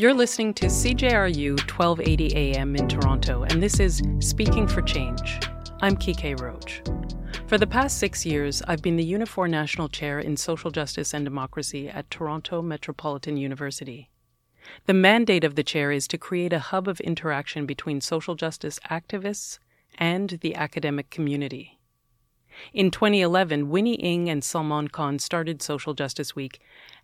You're 0.00 0.14
listening 0.14 0.54
to 0.54 0.64
CJRU 0.64 1.60
1280 1.68 2.34
AM 2.34 2.74
in 2.74 2.88
Toronto, 2.88 3.42
and 3.42 3.62
this 3.62 3.78
is 3.78 4.00
Speaking 4.18 4.66
for 4.66 4.80
Change. 4.80 5.40
I'm 5.82 5.94
Kiké 5.94 6.40
Roach. 6.40 6.80
For 7.46 7.58
the 7.58 7.66
past 7.66 7.98
six 7.98 8.24
years, 8.24 8.62
I've 8.66 8.80
been 8.80 8.96
the 8.96 9.12
Unifor 9.12 9.50
National 9.50 9.90
Chair 9.90 10.18
in 10.18 10.38
Social 10.38 10.70
Justice 10.70 11.12
and 11.12 11.22
Democracy 11.22 11.86
at 11.90 12.10
Toronto 12.10 12.62
Metropolitan 12.62 13.36
University. 13.36 14.08
The 14.86 14.94
mandate 14.94 15.44
of 15.44 15.54
the 15.54 15.62
chair 15.62 15.92
is 15.92 16.08
to 16.08 16.16
create 16.16 16.54
a 16.54 16.60
hub 16.60 16.88
of 16.88 17.00
interaction 17.00 17.66
between 17.66 18.00
social 18.00 18.34
justice 18.34 18.80
activists 18.90 19.58
and 19.98 20.38
the 20.40 20.54
academic 20.54 21.10
community. 21.10 21.78
In 22.72 22.90
2011, 22.90 23.68
Winnie 23.68 24.02
Ng 24.02 24.30
and 24.30 24.42
Salman 24.42 24.88
Khan 24.88 25.18
started 25.18 25.60
Social 25.60 25.92
Justice 25.92 26.34
Week, 26.34 26.58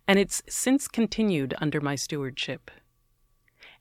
and 0.07 0.17
it's 0.17 0.41
since 0.49 0.87
continued 0.87 1.53
under 1.61 1.79
my 1.79 1.93
stewardship. 1.93 2.71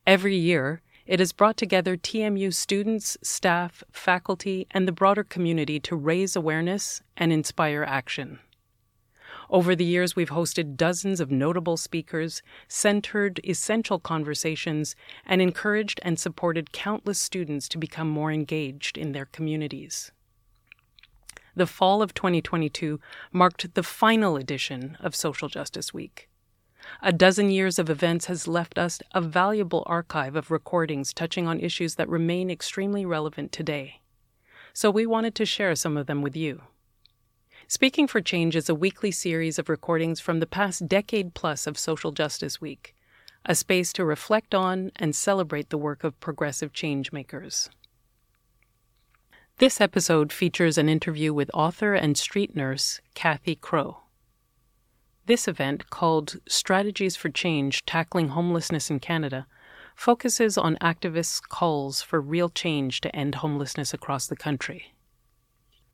Every 0.06 0.36
year, 0.36 0.82
it 1.04 1.18
has 1.18 1.32
brought 1.32 1.56
together 1.56 1.96
TMU 1.96 2.54
students, 2.54 3.16
staff, 3.22 3.82
faculty, 3.90 4.68
and 4.70 4.86
the 4.86 4.92
broader 4.92 5.24
community 5.24 5.80
to 5.80 5.96
raise 5.96 6.36
awareness 6.36 7.02
and 7.16 7.32
inspire 7.32 7.82
action. 7.82 8.38
Over 9.50 9.74
the 9.74 9.84
years, 9.84 10.14
we've 10.14 10.30
hosted 10.30 10.76
dozens 10.76 11.18
of 11.18 11.32
notable 11.32 11.76
speakers, 11.76 12.40
centered 12.68 13.40
essential 13.42 13.98
conversations, 13.98 14.94
and 15.24 15.42
encouraged 15.42 15.98
and 16.04 16.20
supported 16.20 16.72
countless 16.72 17.18
students 17.18 17.68
to 17.70 17.78
become 17.78 18.08
more 18.08 18.30
engaged 18.30 18.96
in 18.96 19.10
their 19.10 19.26
communities. 19.26 20.12
The 21.56 21.66
fall 21.66 22.00
of 22.00 22.14
2022 22.14 23.00
marked 23.32 23.74
the 23.74 23.82
final 23.82 24.36
edition 24.36 24.96
of 25.00 25.16
Social 25.16 25.48
Justice 25.48 25.92
Week. 25.92 26.28
A 27.02 27.12
dozen 27.12 27.50
years 27.50 27.78
of 27.78 27.90
events 27.90 28.26
has 28.26 28.48
left 28.48 28.78
us 28.78 29.00
a 29.12 29.20
valuable 29.20 29.82
archive 29.86 30.36
of 30.36 30.50
recordings 30.50 31.12
touching 31.12 31.46
on 31.46 31.60
issues 31.60 31.94
that 31.96 32.08
remain 32.08 32.50
extremely 32.50 33.04
relevant 33.04 33.52
today. 33.52 34.00
So 34.72 34.90
we 34.90 35.06
wanted 35.06 35.34
to 35.36 35.46
share 35.46 35.74
some 35.74 35.96
of 35.96 36.06
them 36.06 36.22
with 36.22 36.36
you. 36.36 36.62
Speaking 37.68 38.06
for 38.06 38.20
Change 38.20 38.54
is 38.54 38.68
a 38.68 38.74
weekly 38.74 39.10
series 39.10 39.58
of 39.58 39.68
recordings 39.68 40.20
from 40.20 40.38
the 40.38 40.46
past 40.46 40.86
decade 40.86 41.34
plus 41.34 41.66
of 41.66 41.78
Social 41.78 42.12
Justice 42.12 42.60
Week, 42.60 42.94
a 43.44 43.54
space 43.54 43.92
to 43.94 44.04
reflect 44.04 44.54
on 44.54 44.92
and 44.96 45.14
celebrate 45.14 45.70
the 45.70 45.78
work 45.78 46.04
of 46.04 46.20
progressive 46.20 46.72
change 46.72 47.10
makers. 47.10 47.70
This 49.58 49.80
episode 49.80 50.32
features 50.32 50.76
an 50.76 50.88
interview 50.88 51.32
with 51.32 51.50
author 51.54 51.94
and 51.94 52.16
street 52.16 52.54
nurse 52.54 53.00
Cathy 53.14 53.56
Crowe. 53.56 54.02
This 55.26 55.48
event, 55.48 55.90
called 55.90 56.36
Strategies 56.46 57.16
for 57.16 57.28
Change 57.28 57.84
Tackling 57.84 58.28
Homelessness 58.28 58.90
in 58.90 59.00
Canada, 59.00 59.46
focuses 59.96 60.56
on 60.56 60.76
activists' 60.76 61.42
calls 61.42 62.00
for 62.00 62.20
real 62.20 62.48
change 62.48 63.00
to 63.00 63.14
end 63.14 63.36
homelessness 63.36 63.92
across 63.92 64.28
the 64.28 64.36
country. 64.36 64.94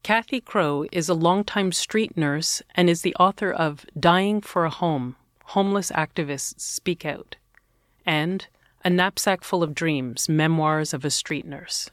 Cathy 0.02 0.40
Crowe 0.40 0.84
is 0.92 1.08
a 1.08 1.14
longtime 1.14 1.72
street 1.72 2.16
nurse 2.16 2.60
and 2.74 2.90
is 2.90 3.00
the 3.02 3.14
author 3.14 3.50
of 3.50 3.86
Dying 3.98 4.42
for 4.42 4.64
a 4.66 4.70
Home 4.70 5.16
Homeless 5.46 5.90
Activists 5.92 6.60
Speak 6.60 7.06
Out 7.06 7.36
and 8.04 8.46
A 8.84 8.90
Knapsack 8.90 9.44
Full 9.44 9.62
of 9.62 9.74
Dreams 9.74 10.28
Memoirs 10.28 10.92
of 10.92 11.04
a 11.04 11.10
Street 11.10 11.46
Nurse. 11.46 11.90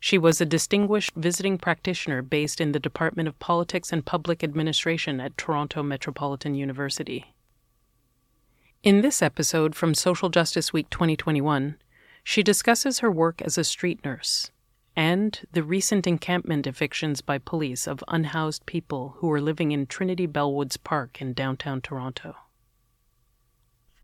She 0.00 0.18
was 0.18 0.40
a 0.40 0.46
distinguished 0.46 1.14
visiting 1.14 1.58
practitioner 1.58 2.22
based 2.22 2.60
in 2.60 2.72
the 2.72 2.80
Department 2.80 3.28
of 3.28 3.38
Politics 3.38 3.92
and 3.92 4.04
Public 4.04 4.44
Administration 4.44 5.20
at 5.20 5.36
Toronto 5.36 5.82
Metropolitan 5.82 6.54
University. 6.54 7.34
In 8.82 9.00
this 9.00 9.22
episode 9.22 9.74
from 9.74 9.94
Social 9.94 10.28
Justice 10.28 10.72
Week 10.72 10.88
2021, 10.90 11.76
she 12.22 12.42
discusses 12.42 12.98
her 12.98 13.10
work 13.10 13.40
as 13.42 13.56
a 13.56 13.64
street 13.64 14.04
nurse 14.04 14.50
and 14.96 15.46
the 15.52 15.62
recent 15.62 16.06
encampment 16.06 16.66
evictions 16.66 17.20
by 17.20 17.38
police 17.38 17.86
of 17.86 18.02
unhoused 18.08 18.64
people 18.66 19.16
who 19.18 19.28
were 19.28 19.40
living 19.40 19.70
in 19.70 19.86
Trinity 19.86 20.26
Bellwoods 20.26 20.82
Park 20.82 21.20
in 21.20 21.34
downtown 21.34 21.80
Toronto. 21.80 22.34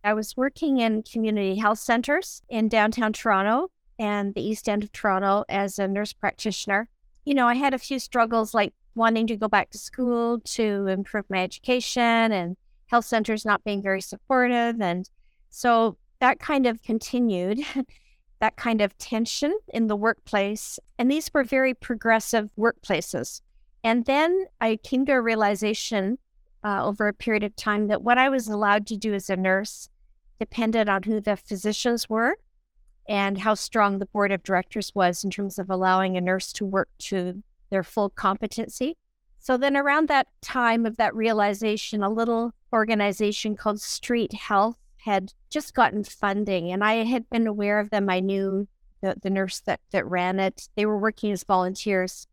I 0.04 0.14
was 0.14 0.36
working 0.36 0.78
in 0.78 1.02
community 1.02 1.56
health 1.56 1.78
centers 1.78 2.42
in 2.48 2.68
downtown 2.68 3.12
Toronto 3.12 3.70
and 3.98 4.34
the 4.34 4.42
East 4.42 4.68
End 4.68 4.82
of 4.82 4.92
Toronto 4.92 5.44
as 5.48 5.78
a 5.78 5.88
nurse 5.88 6.12
practitioner. 6.12 6.88
You 7.24 7.34
know, 7.34 7.46
I 7.46 7.54
had 7.54 7.74
a 7.74 7.78
few 7.78 7.98
struggles 7.98 8.54
like 8.54 8.74
wanting 8.94 9.26
to 9.28 9.36
go 9.36 9.48
back 9.48 9.70
to 9.70 9.78
school 9.78 10.40
to 10.40 10.86
improve 10.86 11.24
my 11.28 11.42
education 11.42 12.02
and 12.02 12.56
health 12.86 13.04
centers 13.04 13.44
not 13.44 13.64
being 13.64 13.82
very 13.82 14.00
supportive. 14.00 14.80
And 14.80 15.08
so 15.50 15.96
that 16.20 16.38
kind 16.40 16.66
of 16.66 16.82
continued, 16.82 17.60
that 18.40 18.56
kind 18.56 18.80
of 18.80 18.96
tension 18.98 19.56
in 19.68 19.86
the 19.86 19.96
workplace. 19.96 20.78
And 20.98 21.10
these 21.10 21.30
were 21.32 21.44
very 21.44 21.74
progressive 21.74 22.50
workplaces. 22.58 23.40
And 23.84 24.04
then 24.04 24.46
I 24.60 24.76
came 24.76 25.06
to 25.06 25.12
a 25.12 25.22
realization 25.22 26.18
uh, 26.64 26.84
over 26.84 27.08
a 27.08 27.12
period 27.12 27.42
of 27.42 27.56
time 27.56 27.88
that 27.88 28.02
what 28.02 28.18
I 28.18 28.28
was 28.28 28.48
allowed 28.48 28.86
to 28.88 28.96
do 28.96 29.14
as 29.14 29.28
a 29.30 29.36
nurse 29.36 29.88
depended 30.38 30.88
on 30.88 31.02
who 31.02 31.20
the 31.20 31.36
physicians 31.36 32.08
were 32.08 32.36
and 33.08 33.38
how 33.38 33.54
strong 33.54 33.98
the 33.98 34.06
board 34.06 34.32
of 34.32 34.42
directors 34.42 34.92
was 34.94 35.24
in 35.24 35.30
terms 35.30 35.58
of 35.58 35.70
allowing 35.70 36.16
a 36.16 36.20
nurse 36.20 36.52
to 36.54 36.64
work 36.64 36.88
to 36.98 37.42
their 37.70 37.82
full 37.82 38.10
competency. 38.10 38.96
So 39.38 39.56
then, 39.56 39.76
around 39.76 40.08
that 40.08 40.28
time 40.40 40.86
of 40.86 40.96
that 40.98 41.14
realization, 41.16 42.02
a 42.02 42.10
little 42.10 42.52
organization 42.72 43.56
called 43.56 43.80
Street 43.80 44.32
Health 44.32 44.78
had 44.98 45.32
just 45.50 45.74
gotten 45.74 46.04
funding, 46.04 46.70
and 46.70 46.84
I 46.84 47.04
had 47.04 47.28
been 47.28 47.48
aware 47.48 47.80
of 47.80 47.90
them. 47.90 48.08
I 48.08 48.20
knew 48.20 48.68
the, 49.00 49.16
the 49.20 49.30
nurse 49.30 49.58
that, 49.60 49.80
that 49.90 50.06
ran 50.06 50.38
it. 50.38 50.68
They 50.76 50.86
were 50.86 50.98
working 50.98 51.32
as 51.32 51.42
volunteers, 51.42 52.28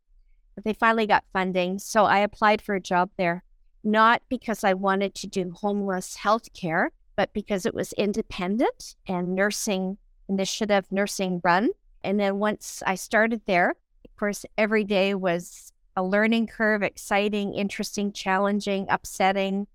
but 0.54 0.64
they 0.64 0.74
finally 0.74 1.08
got 1.08 1.26
funding. 1.34 1.80
So 1.80 2.06
I 2.06 2.20
applied 2.20 2.62
for 2.62 2.76
a 2.76 2.82
job 2.82 3.10
there, 3.18 3.44
not 3.84 4.22
because 4.30 4.64
I 4.64 4.76
wanted 4.76 5.16
to 5.16 5.28
do 5.28 5.52
homeless 5.52 6.16
health 6.16 6.54
care, 6.54 6.92
but 7.16 7.34
because 7.34 7.66
it 7.66 7.74
was 7.74 7.92
independent 7.94 8.96
and 9.08 9.36
nursing 9.36 9.98
initiative 10.30 10.86
nursing 10.92 11.42
run. 11.44 11.70
And 12.04 12.20
then 12.20 12.38
once 12.40 12.82
I 12.86 12.96
started 12.96 13.42
there, 13.46 13.72
of 13.72 14.16
course, 14.16 14.46
every 14.58 14.84
day 14.84 15.14
was 15.16 15.74
a 15.96 16.04
learning 16.04 16.48
curve, 16.48 16.84
exciting, 16.84 17.54
interesting, 17.54 18.14
challenging, 18.14 18.86
upsetting, 18.90 19.68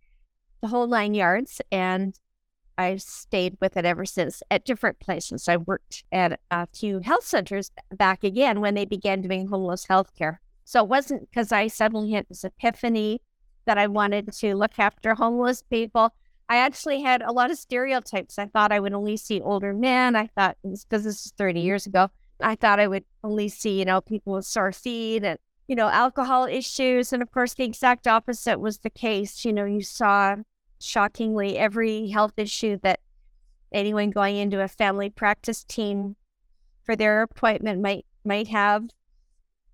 the 0.63 0.69
whole 0.69 0.87
nine 0.87 1.13
yards. 1.13 1.61
And 1.71 2.19
I've 2.79 3.03
stayed 3.03 3.59
with 3.61 3.77
it 3.77 3.85
ever 3.85 4.05
since 4.05 4.43
at 4.51 4.65
different 4.65 5.01
places. 5.01 5.49
I 5.49 5.59
worked 5.59 6.05
at 6.11 6.41
a 6.51 6.67
few 6.67 7.01
health 7.01 7.25
centers 7.25 7.71
back 7.91 8.25
again 8.25 8.61
when 8.61 8.75
they 8.75 8.85
began 8.85 9.21
doing 9.21 9.49
homeless 9.49 9.87
health 9.87 10.15
care. 10.17 10.41
So 10.65 10.83
it 10.83 10.89
wasn't 10.89 11.29
because 11.31 11.53
I 11.53 11.69
suddenly 11.69 12.13
had 12.13 12.27
this 12.29 12.45
epiphany 12.45 13.21
that 13.67 13.79
I 13.79 13.87
wanted 13.87 14.33
to 14.33 14.55
look 14.55 14.79
after 14.79 15.15
homeless 15.15 15.63
people. 15.63 16.15
I 16.49 16.57
actually 16.57 17.01
had 17.01 17.23
a 17.23 17.33
lot 17.33 17.51
of 17.51 17.59
stereotypes. 17.59 18.39
I 18.39 18.47
thought 18.47 18.73
I 18.73 18.81
would 18.81 18.93
only 18.93 19.17
see 19.17 19.41
older 19.41 19.73
men. 19.73 20.15
I 20.15 20.27
thought, 20.27 20.57
because 20.63 21.05
this 21.05 21.27
is 21.27 21.33
30 21.37 21.59
mm-hmm. 21.59 21.67
years 21.67 21.87
ago, 21.87 22.11
I 22.41 22.55
thought 22.55 22.81
I 22.81 22.87
would 22.87 23.05
only 23.23 23.49
see, 23.49 23.79
you 23.79 23.85
know, 23.85 24.01
people 24.01 24.35
with 24.35 24.45
sore 24.45 24.73
feet 24.73 25.25
and, 25.25 25.39
you 25.69 25.77
know, 25.77 25.89
alcohol 25.89 26.45
issues. 26.45 27.13
And 27.13 27.23
of 27.23 27.31
course, 27.31 27.55
the 27.55 27.65
exact 27.65 28.07
opposite 28.07 28.61
was 28.61 28.79
the 28.79 28.91
case. 28.91 29.45
You 29.45 29.53
know, 29.53 29.65
you 29.65 29.83
saw 29.83 30.37
shockingly 30.81 31.57
every 31.57 32.09
health 32.09 32.35
issue 32.37 32.79
that 32.83 33.01
anyone 33.73 34.11
going 34.11 34.37
into 34.37 34.61
a 34.61 34.69
family 34.69 35.11
practice 35.11 35.65
team 35.65 36.17
for 36.83 36.95
their 36.95 37.23
appointment 37.23 37.81
might 37.81 38.05
might 38.25 38.49
have. 38.49 38.85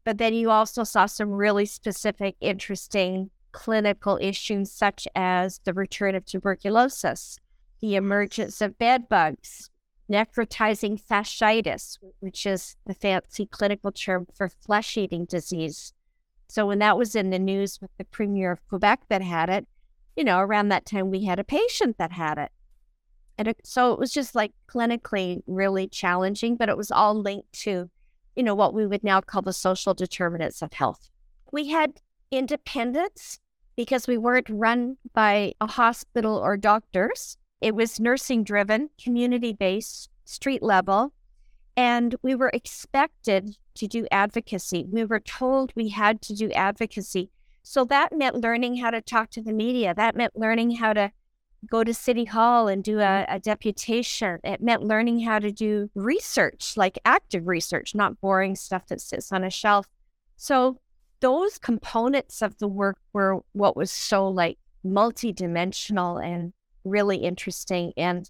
But 0.04 0.18
then 0.18 0.34
you 0.34 0.50
also 0.50 0.84
saw 0.84 1.06
some 1.06 1.30
really 1.30 1.66
specific, 1.66 2.36
interesting 2.40 3.30
clinical 3.52 4.18
issues 4.20 4.72
such 4.72 5.06
as 5.14 5.60
the 5.64 5.74
return 5.74 6.14
of 6.14 6.24
tuberculosis, 6.24 7.38
the 7.80 7.96
emergence 7.96 8.60
of 8.60 8.78
bed 8.78 9.08
bugs, 9.08 9.70
necrotizing 10.10 11.00
fasciitis, 11.00 11.98
which 12.20 12.44
is 12.46 12.76
the 12.86 12.94
fancy 12.94 13.46
clinical 13.46 13.92
term 13.92 14.26
for 14.34 14.48
flesh 14.48 14.96
eating 14.96 15.24
disease. 15.24 15.92
So, 16.48 16.66
when 16.66 16.80
that 16.80 16.98
was 16.98 17.14
in 17.14 17.30
the 17.30 17.38
news 17.38 17.80
with 17.80 17.90
the 17.96 18.04
premier 18.04 18.50
of 18.50 18.66
Quebec 18.68 19.02
that 19.08 19.22
had 19.22 19.48
it, 19.48 19.68
you 20.16 20.24
know, 20.24 20.40
around 20.40 20.68
that 20.68 20.86
time 20.86 21.10
we 21.10 21.24
had 21.24 21.38
a 21.38 21.44
patient 21.44 21.96
that 21.98 22.12
had 22.12 22.38
it. 22.38 22.50
And 23.38 23.48
it, 23.48 23.60
so 23.64 23.92
it 23.92 23.98
was 23.98 24.12
just 24.12 24.34
like 24.34 24.52
clinically 24.68 25.42
really 25.46 25.86
challenging, 25.88 26.56
but 26.56 26.68
it 26.68 26.76
was 26.76 26.90
all 26.90 27.14
linked 27.14 27.52
to, 27.60 27.88
you 28.36 28.42
know, 28.42 28.54
what 28.54 28.74
we 28.74 28.86
would 28.86 29.04
now 29.04 29.20
call 29.20 29.42
the 29.42 29.52
social 29.52 29.94
determinants 29.94 30.60
of 30.60 30.72
health. 30.72 31.08
We 31.52 31.68
had 31.68 32.00
independence 32.30 33.38
because 33.76 34.06
we 34.06 34.18
weren't 34.18 34.48
run 34.48 34.96
by 35.14 35.54
a 35.60 35.66
hospital 35.66 36.36
or 36.36 36.56
doctors. 36.56 37.36
It 37.60 37.74
was 37.74 38.00
nursing 38.00 38.44
driven, 38.44 38.90
community 39.02 39.52
based, 39.52 40.10
street 40.24 40.62
level. 40.62 41.12
And 41.76 42.14
we 42.22 42.34
were 42.34 42.50
expected 42.52 43.56
to 43.74 43.86
do 43.86 44.06
advocacy. 44.10 44.86
We 44.90 45.04
were 45.04 45.20
told 45.20 45.72
we 45.74 45.88
had 45.88 46.20
to 46.22 46.34
do 46.34 46.50
advocacy. 46.52 47.30
So 47.62 47.84
that 47.86 48.16
meant 48.16 48.36
learning 48.36 48.76
how 48.76 48.90
to 48.90 49.00
talk 49.00 49.30
to 49.30 49.42
the 49.42 49.52
media. 49.52 49.94
That 49.94 50.16
meant 50.16 50.36
learning 50.36 50.72
how 50.72 50.92
to 50.92 51.12
go 51.70 51.84
to 51.84 51.94
City 51.94 52.24
Hall 52.24 52.68
and 52.68 52.82
do 52.82 53.00
a, 53.00 53.24
a 53.28 53.38
deputation. 53.38 54.40
It 54.44 54.62
meant 54.62 54.82
learning 54.82 55.20
how 55.20 55.38
to 55.38 55.52
do 55.52 55.90
research, 55.94 56.74
like 56.76 56.98
active 57.04 57.46
research, 57.46 57.94
not 57.94 58.20
boring 58.20 58.56
stuff 58.56 58.86
that 58.88 59.00
sits 59.00 59.30
on 59.30 59.44
a 59.44 59.50
shelf. 59.50 59.86
So 60.36 60.80
those 61.20 61.58
components 61.58 62.42
of 62.42 62.58
the 62.58 62.68
work 62.68 62.98
were 63.12 63.40
what 63.52 63.76
was 63.76 63.90
so 63.90 64.28
like 64.28 64.58
multidimensional 64.84 66.24
and 66.24 66.52
really 66.84 67.18
interesting. 67.18 67.92
And, 67.96 68.28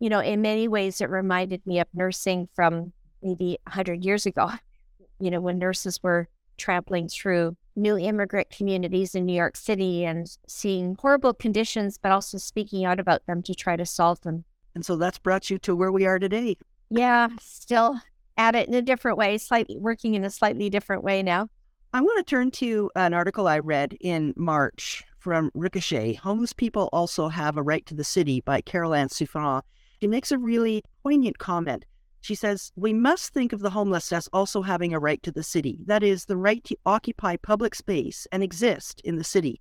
you 0.00 0.08
know, 0.08 0.20
in 0.20 0.42
many 0.42 0.68
ways, 0.68 1.00
it 1.00 1.10
reminded 1.10 1.66
me 1.66 1.80
of 1.80 1.86
nursing 1.94 2.48
from 2.54 2.92
maybe 3.22 3.58
100 3.64 4.04
years 4.04 4.26
ago, 4.26 4.50
you 5.20 5.30
know, 5.30 5.40
when 5.40 5.58
nurses 5.58 6.02
were 6.02 6.28
trampling 6.56 7.08
through 7.08 7.56
new 7.76 7.96
immigrant 7.96 8.50
communities 8.50 9.14
in 9.14 9.24
New 9.24 9.34
York 9.34 9.56
City 9.56 10.04
and 10.04 10.36
seeing 10.48 10.96
horrible 11.00 11.32
conditions, 11.32 11.96
but 11.96 12.10
also 12.10 12.36
speaking 12.36 12.84
out 12.84 12.98
about 12.98 13.24
them 13.26 13.42
to 13.44 13.54
try 13.54 13.76
to 13.76 13.86
solve 13.86 14.20
them. 14.22 14.44
And 14.74 14.84
so 14.84 14.96
that's 14.96 15.18
brought 15.18 15.50
you 15.50 15.58
to 15.58 15.76
where 15.76 15.92
we 15.92 16.04
are 16.04 16.18
today. 16.18 16.56
Yeah, 16.90 17.28
still 17.40 18.00
at 18.36 18.54
it 18.54 18.68
in 18.68 18.74
a 18.74 18.82
different 18.82 19.18
way, 19.18 19.38
slightly 19.38 19.76
working 19.78 20.14
in 20.14 20.24
a 20.24 20.30
slightly 20.30 20.68
different 20.70 21.04
way 21.04 21.22
now. 21.22 21.48
I 21.94 22.02
want 22.02 22.18
to 22.18 22.30
turn 22.30 22.50
to 22.50 22.90
an 22.96 23.14
article 23.14 23.48
I 23.48 23.60
read 23.60 23.96
in 23.98 24.34
March 24.36 25.04
from 25.18 25.50
Ricochet. 25.54 26.14
Homeless 26.14 26.52
people 26.52 26.90
also 26.92 27.28
have 27.28 27.56
a 27.56 27.62
right 27.62 27.84
to 27.86 27.94
the 27.94 28.04
city 28.04 28.42
by 28.42 28.60
Carol 28.60 28.92
Ann 28.92 29.08
Souffrant. 29.08 29.64
She 30.02 30.06
makes 30.06 30.30
a 30.30 30.36
really 30.36 30.84
poignant 31.02 31.38
comment. 31.38 31.86
She 32.20 32.34
says, 32.34 32.72
We 32.76 32.92
must 32.92 33.32
think 33.32 33.54
of 33.54 33.60
the 33.60 33.70
homeless 33.70 34.12
as 34.12 34.28
also 34.34 34.60
having 34.60 34.92
a 34.92 34.98
right 34.98 35.22
to 35.22 35.32
the 35.32 35.42
city. 35.42 35.78
That 35.86 36.02
is, 36.02 36.26
the 36.26 36.36
right 36.36 36.62
to 36.64 36.76
occupy 36.84 37.36
public 37.36 37.74
space 37.74 38.26
and 38.32 38.42
exist 38.42 39.00
in 39.02 39.16
the 39.16 39.24
city. 39.24 39.58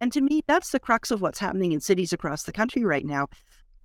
And 0.00 0.12
to 0.12 0.20
me, 0.20 0.42
that's 0.46 0.70
the 0.70 0.78
crux 0.78 1.10
of 1.10 1.20
what's 1.20 1.40
happening 1.40 1.72
in 1.72 1.80
cities 1.80 2.12
across 2.12 2.44
the 2.44 2.52
country 2.52 2.84
right 2.84 3.04
now. 3.04 3.26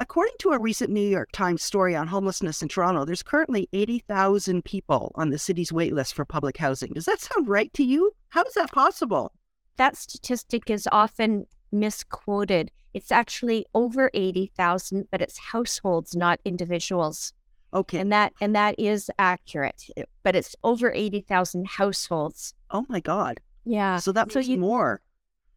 According 0.02 0.34
to 0.40 0.50
a 0.50 0.60
recent 0.60 0.90
New 0.90 1.08
York 1.08 1.30
Times 1.32 1.62
story 1.62 1.96
on 1.96 2.08
homelessness 2.08 2.64
in 2.64 2.70
Toronto, 2.70 3.06
there's 3.06 3.22
currently 3.22 3.70
80,000 3.72 4.66
people 4.66 5.12
on 5.14 5.30
the 5.30 5.38
city's 5.38 5.72
waitlist 5.72 6.16
for 6.16 6.26
public 6.26 6.58
housing. 6.58 6.94
Does 6.94 7.06
that 7.06 7.22
sound 7.22 7.48
right 7.48 7.72
to 7.76 7.84
you? 7.84 8.12
How 8.30 8.42
is 8.42 8.56
that 8.56 8.72
possible? 8.72 9.32
That 9.78 9.96
statistic 9.96 10.72
is 10.72 10.90
often 10.92 11.46
misquoted. 11.72 12.72
It's 12.96 13.12
actually 13.12 13.68
over 13.76 14.10
80,000, 14.16 15.08
but 15.12 15.22
it's 15.22 15.38
households, 15.38 16.16
not 16.16 16.40
individuals. 16.46 17.32
Okay. 17.72 18.00
And 18.00 18.12
that 18.12 18.34
and 18.42 18.56
that 18.56 18.74
is 18.80 19.12
accurate, 19.20 19.86
but 20.24 20.36
it's 20.36 20.56
over 20.64 20.92
80,000 20.92 21.68
households. 21.68 22.56
Oh 22.72 22.88
my 22.90 23.02
god. 23.02 23.40
Yeah. 23.66 23.98
So 23.98 24.12
that 24.14 24.32
so 24.32 24.40
means 24.40 24.50
you, 24.50 24.58
more. 24.58 25.00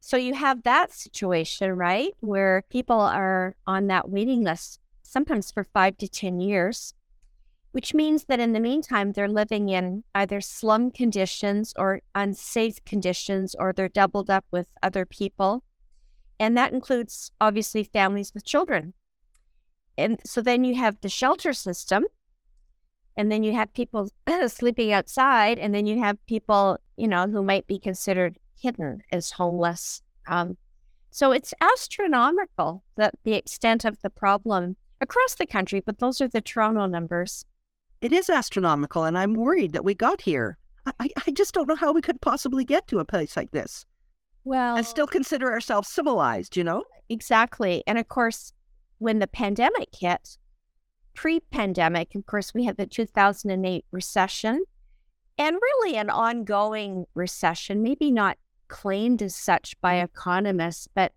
So 0.06 0.19
you 0.19 0.35
have 0.35 0.65
that 0.65 0.93
situation, 0.93 1.73
right? 1.73 2.12
Where 2.21 2.62
people 2.69 3.01
are 3.01 3.56
on 3.67 3.87
that 3.87 4.11
waiting 4.11 4.45
list, 4.45 4.79
sometimes 5.03 5.51
for 5.51 5.65
five 5.65 5.97
to 5.97 6.06
10 6.06 6.41
years, 6.41 6.93
which 7.73 7.95
means 7.95 8.25
that 8.25 8.39
in 8.39 8.53
the 8.53 8.61
meantime, 8.61 9.12
they're 9.12 9.27
living 9.27 9.71
in 9.71 10.05
either 10.15 10.43
slum 10.43 10.91
conditions 10.91 11.73
or 11.79 12.03
unsafe 12.15 12.85
conditions, 12.85 13.56
or 13.59 13.73
they're 13.73 13.89
doubled 13.89 14.29
up 14.29 14.45
with 14.51 14.69
other 14.83 15.06
people. 15.06 15.65
And 16.39 16.55
that 16.55 16.75
includes 16.75 17.33
obviously 17.41 17.83
families 17.83 18.35
with 18.35 18.45
children. 18.45 18.93
And 19.97 20.21
so 20.27 20.43
then 20.43 20.65
you 20.65 20.75
have 20.75 21.00
the 21.00 21.09
shelter 21.09 21.55
system, 21.55 22.05
and 23.17 23.33
then 23.33 23.43
you 23.43 23.55
have 23.55 23.73
people 23.73 24.11
sleeping 24.49 24.93
outside, 24.93 25.59
and 25.59 25.75
then 25.75 25.87
you 25.87 25.99
have 26.00 26.19
people, 26.27 26.77
you 26.95 27.09
know, 27.09 27.27
who 27.27 27.43
might 27.43 27.67
be 27.67 27.79
considered 27.79 28.39
hidden 28.61 29.03
as 29.12 29.33
homeless. 29.33 30.03
Um, 30.27 30.56
so 31.11 31.33
it's 31.33 31.55
astronomical 31.61 32.83
that 32.97 33.15
the 33.25 33.35
extent 33.35 33.85
of 33.85 34.01
the 34.03 34.11
problem 34.11 34.77
across 35.01 35.35
the 35.35 35.47
country, 35.47 35.81
but 35.81 35.99
those 35.99 36.21
are 36.21 36.29
the 36.29 36.41
Toronto 36.41 36.87
numbers. 36.87 37.45
It 38.01 38.12
is 38.12 38.29
astronomical, 38.29 39.05
and 39.05 39.17
I'm 39.17 39.35
worried 39.35 39.73
that 39.73 39.85
we 39.85 39.95
got 39.95 40.21
here. 40.21 40.59
I, 41.01 41.09
I 41.27 41.31
just 41.31 41.55
don't 41.55 41.69
know 41.69 41.77
how 41.77 41.93
we 41.93 42.03
could 42.03 42.21
possibly 42.21 42.65
get 42.65 42.87
to 42.89 42.99
a 42.99 43.05
place 43.05 43.37
like 43.37 43.53
this. 43.53 43.87
Well, 44.45 44.77
and 44.77 44.87
still 44.87 45.07
consider 45.07 45.50
ourselves 45.50 45.89
civilized, 45.89 46.57
you 46.57 46.65
know? 46.65 46.85
Exactly. 47.09 47.83
And 47.87 47.97
of 47.99 48.09
course, 48.09 48.53
when 48.99 49.19
the 49.19 49.27
pandemic 49.27 49.89
hit, 49.99 50.37
pre 51.15 51.41
pandemic, 51.41 52.15
of 52.15 52.27
course, 52.27 52.53
we 52.53 52.65
had 52.65 52.77
the 52.77 52.87
2008 52.87 53.85
recession 53.91 54.65
and 55.39 55.57
really 55.57 55.97
an 55.97 56.11
ongoing 56.11 57.07
recession, 57.15 57.83
maybe 57.83 58.11
not 58.11 58.37
claimed 58.75 59.23
as 59.23 59.37
such 59.37 59.81
by 59.81 59.94
mm-hmm. 59.94 60.06
economists, 60.06 60.88
but 60.93 61.12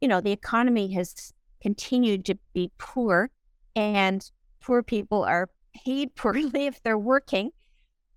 you 0.00 0.08
know, 0.08 0.20
the 0.20 0.32
economy 0.32 0.92
has 0.94 1.34
continued 1.60 2.24
to 2.24 2.38
be 2.54 2.70
poor 2.78 3.30
and 3.74 4.30
poor 4.60 4.82
people 4.82 5.22
are 5.22 5.50
paid 5.84 6.14
poorly 6.16 6.66
if 6.66 6.82
they're 6.82 6.98
working. 6.98 7.50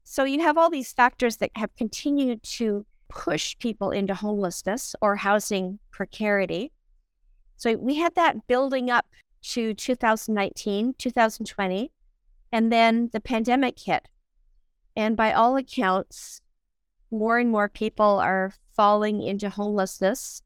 So 0.06 0.24
you 0.24 0.42
have 0.42 0.58
all 0.58 0.70
these 0.70 0.94
factors 0.94 1.38
that 1.38 1.52
have 1.56 1.76
continued 1.76 2.42
to 2.58 2.86
push 3.10 3.58
people 3.60 3.92
into 3.92 4.16
homelessness 4.16 4.96
or 5.02 5.18
housing 5.18 5.80
precarity. 5.92 6.72
So 7.58 7.76
we 7.76 7.96
had 7.96 8.16
that 8.16 8.48
building 8.48 8.90
up 8.90 9.06
to 9.42 9.74
2019, 9.74 10.96
2020, 10.98 11.92
and 12.52 12.72
then 12.72 13.10
the 13.12 13.20
pandemic 13.20 13.78
hit. 13.78 14.08
And 14.96 15.18
by 15.18 15.34
all 15.34 15.58
accounts, 15.58 16.42
more 17.12 17.38
and 17.38 17.50
more 17.50 17.70
people 17.70 18.20
are 18.20 18.54
falling 18.80 19.22
into 19.22 19.50
homelessness 19.50 20.42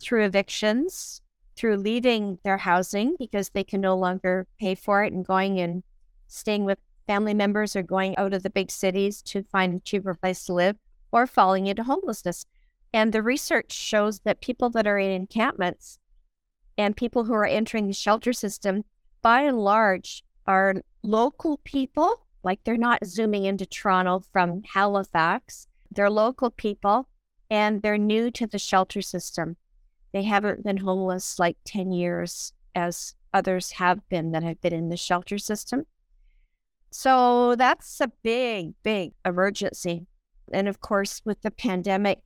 through 0.00 0.24
evictions, 0.24 1.20
through 1.56 1.76
leaving 1.76 2.38
their 2.44 2.58
housing 2.58 3.16
because 3.18 3.48
they 3.48 3.64
can 3.64 3.80
no 3.80 3.96
longer 3.96 4.46
pay 4.60 4.72
for 4.72 5.02
it 5.02 5.12
and 5.12 5.26
going 5.26 5.58
and 5.58 5.82
staying 6.28 6.64
with 6.64 6.78
family 7.08 7.34
members 7.34 7.74
or 7.74 7.82
going 7.82 8.16
out 8.16 8.32
of 8.32 8.44
the 8.44 8.50
big 8.50 8.70
cities 8.70 9.20
to 9.20 9.42
find 9.42 9.74
a 9.74 9.80
cheaper 9.80 10.14
place 10.14 10.44
to 10.44 10.52
live 10.52 10.76
or 11.10 11.26
falling 11.26 11.66
into 11.66 11.82
homelessness. 11.82 12.46
And 12.92 13.12
the 13.12 13.20
research 13.20 13.72
shows 13.72 14.20
that 14.20 14.40
people 14.40 14.70
that 14.70 14.86
are 14.86 14.98
in 15.00 15.10
encampments 15.10 15.98
and 16.78 16.96
people 16.96 17.24
who 17.24 17.32
are 17.32 17.44
entering 17.44 17.88
the 17.88 17.94
shelter 17.94 18.32
system, 18.32 18.84
by 19.22 19.42
and 19.42 19.58
large, 19.58 20.22
are 20.46 20.76
local 21.02 21.58
people. 21.64 22.26
Like 22.44 22.60
they're 22.62 22.76
not 22.76 23.04
zooming 23.04 23.44
into 23.44 23.66
Toronto 23.66 24.22
from 24.32 24.62
Halifax. 24.72 25.66
They're 25.90 26.08
local 26.08 26.52
people 26.52 27.08
and 27.52 27.82
they're 27.82 27.98
new 27.98 28.30
to 28.30 28.46
the 28.46 28.58
shelter 28.58 29.02
system. 29.02 29.56
They 30.14 30.22
haven't 30.22 30.64
been 30.64 30.78
homeless 30.78 31.38
like 31.38 31.58
10 31.66 31.92
years 31.92 32.54
as 32.74 33.14
others 33.34 33.72
have 33.72 34.08
been 34.08 34.32
that 34.32 34.42
have 34.42 34.62
been 34.62 34.72
in 34.72 34.88
the 34.88 34.96
shelter 34.96 35.36
system. 35.36 35.84
So 36.90 37.54
that's 37.56 38.00
a 38.00 38.10
big, 38.22 38.72
big 38.82 39.12
emergency. 39.26 40.06
And 40.50 40.66
of 40.66 40.80
course, 40.80 41.20
with 41.26 41.42
the 41.42 41.50
pandemic, 41.50 42.20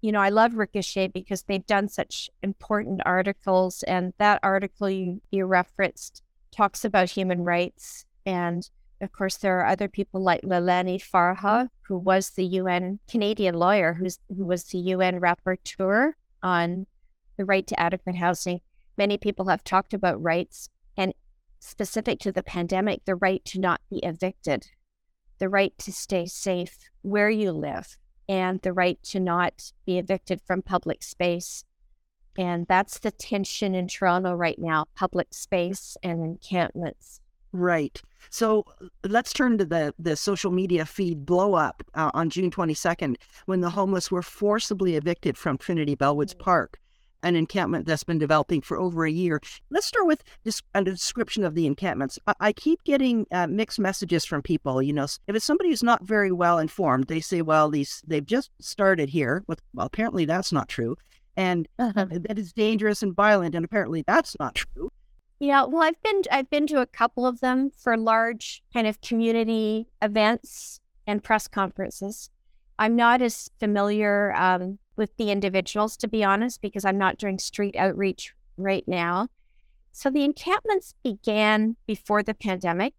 you 0.00 0.12
know, 0.12 0.20
I 0.20 0.28
love 0.28 0.54
Ricochet 0.54 1.08
because 1.08 1.42
they've 1.42 1.66
done 1.66 1.88
such 1.88 2.30
important 2.44 3.00
articles. 3.04 3.82
And 3.82 4.12
that 4.18 4.38
article 4.44 4.88
you, 4.88 5.20
you 5.32 5.46
referenced 5.46 6.22
talks 6.52 6.84
about 6.84 7.10
human 7.10 7.42
rights. 7.42 8.04
And 8.24 8.68
of 9.00 9.12
course, 9.12 9.36
there 9.36 9.60
are 9.60 9.66
other 9.66 9.88
people 9.88 10.22
like 10.22 10.42
Leilani 10.42 11.00
Farha, 11.00 11.68
who 11.82 11.96
was 11.96 12.30
the 12.30 12.44
UN 12.44 12.98
Canadian 13.08 13.54
lawyer, 13.54 13.94
who's, 13.94 14.18
who 14.28 14.44
was 14.44 14.64
the 14.64 14.78
UN 14.78 15.20
rapporteur 15.20 16.12
on 16.42 16.86
the 17.36 17.44
right 17.44 17.66
to 17.66 17.78
adequate 17.78 18.16
housing. 18.16 18.60
Many 18.96 19.16
people 19.16 19.46
have 19.46 19.62
talked 19.62 19.94
about 19.94 20.22
rights, 20.22 20.68
and 20.96 21.14
specific 21.60 22.18
to 22.20 22.32
the 22.32 22.42
pandemic, 22.42 23.04
the 23.04 23.14
right 23.14 23.44
to 23.46 23.60
not 23.60 23.80
be 23.88 23.98
evicted, 23.98 24.66
the 25.38 25.48
right 25.48 25.76
to 25.78 25.92
stay 25.92 26.26
safe 26.26 26.90
where 27.02 27.30
you 27.30 27.52
live, 27.52 27.96
and 28.28 28.60
the 28.62 28.72
right 28.72 29.00
to 29.04 29.20
not 29.20 29.72
be 29.86 29.98
evicted 29.98 30.40
from 30.44 30.62
public 30.62 31.02
space. 31.02 31.64
And 32.36 32.66
that's 32.68 32.98
the 32.98 33.10
tension 33.10 33.74
in 33.74 33.88
Toronto 33.88 34.32
right 34.32 34.58
now 34.58 34.86
public 34.96 35.28
space 35.32 35.96
and 36.02 36.22
encampments. 36.22 37.20
Right. 37.52 38.00
So 38.30 38.64
let's 39.04 39.32
turn 39.32 39.58
to 39.58 39.64
the, 39.64 39.94
the 39.98 40.16
social 40.16 40.50
media 40.50 40.84
feed 40.84 41.24
blow 41.24 41.54
up 41.54 41.82
uh, 41.94 42.10
on 42.14 42.30
June 42.30 42.50
22nd 42.50 43.16
when 43.46 43.60
the 43.60 43.70
homeless 43.70 44.10
were 44.10 44.22
forcibly 44.22 44.96
evicted 44.96 45.38
from 45.38 45.56
Trinity 45.56 45.96
Bellwoods 45.96 46.34
mm. 46.34 46.40
Park, 46.40 46.78
an 47.22 47.36
encampment 47.36 47.86
that's 47.86 48.04
been 48.04 48.18
developing 48.18 48.60
for 48.60 48.78
over 48.78 49.06
a 49.06 49.10
year. 49.10 49.40
Let's 49.70 49.86
start 49.86 50.06
with 50.06 50.22
this, 50.44 50.60
a 50.74 50.84
description 50.84 51.42
of 51.42 51.54
the 51.54 51.66
encampments. 51.66 52.18
I, 52.26 52.34
I 52.40 52.52
keep 52.52 52.84
getting 52.84 53.26
uh, 53.32 53.46
mixed 53.46 53.78
messages 53.78 54.26
from 54.26 54.42
people. 54.42 54.82
You 54.82 54.92
know, 54.92 55.04
if 55.04 55.34
it's 55.34 55.44
somebody 55.44 55.70
who's 55.70 55.82
not 55.82 56.04
very 56.04 56.32
well 56.32 56.58
informed, 56.58 57.06
they 57.06 57.20
say, 57.20 57.40
well, 57.40 57.70
these 57.70 58.02
they've 58.06 58.26
just 58.26 58.50
started 58.60 59.08
here. 59.08 59.42
Well, 59.46 59.58
apparently 59.78 60.26
that's 60.26 60.52
not 60.52 60.68
true. 60.68 60.96
And 61.36 61.68
uh-huh. 61.78 62.06
that 62.10 62.36
is 62.36 62.52
dangerous 62.52 63.02
and 63.02 63.14
violent. 63.14 63.54
And 63.54 63.64
apparently 63.64 64.02
that's 64.06 64.36
not 64.40 64.56
true. 64.56 64.90
Yeah, 65.40 65.64
well, 65.64 65.82
I've 65.82 66.02
been 66.02 66.22
I've 66.32 66.50
been 66.50 66.66
to 66.68 66.80
a 66.80 66.86
couple 66.86 67.24
of 67.24 67.40
them 67.40 67.70
for 67.70 67.96
large 67.96 68.62
kind 68.72 68.86
of 68.86 69.00
community 69.00 69.86
events 70.02 70.80
and 71.06 71.22
press 71.22 71.46
conferences. 71.46 72.30
I'm 72.78 72.96
not 72.96 73.22
as 73.22 73.50
familiar 73.58 74.34
um, 74.34 74.78
with 74.96 75.16
the 75.16 75.30
individuals, 75.30 75.96
to 75.98 76.08
be 76.08 76.24
honest, 76.24 76.60
because 76.60 76.84
I'm 76.84 76.98
not 76.98 77.18
doing 77.18 77.38
street 77.38 77.76
outreach 77.76 78.34
right 78.56 78.86
now. 78.86 79.28
So 79.92 80.10
the 80.10 80.24
encampments 80.24 80.94
began 81.02 81.76
before 81.86 82.22
the 82.22 82.34
pandemic, 82.34 82.94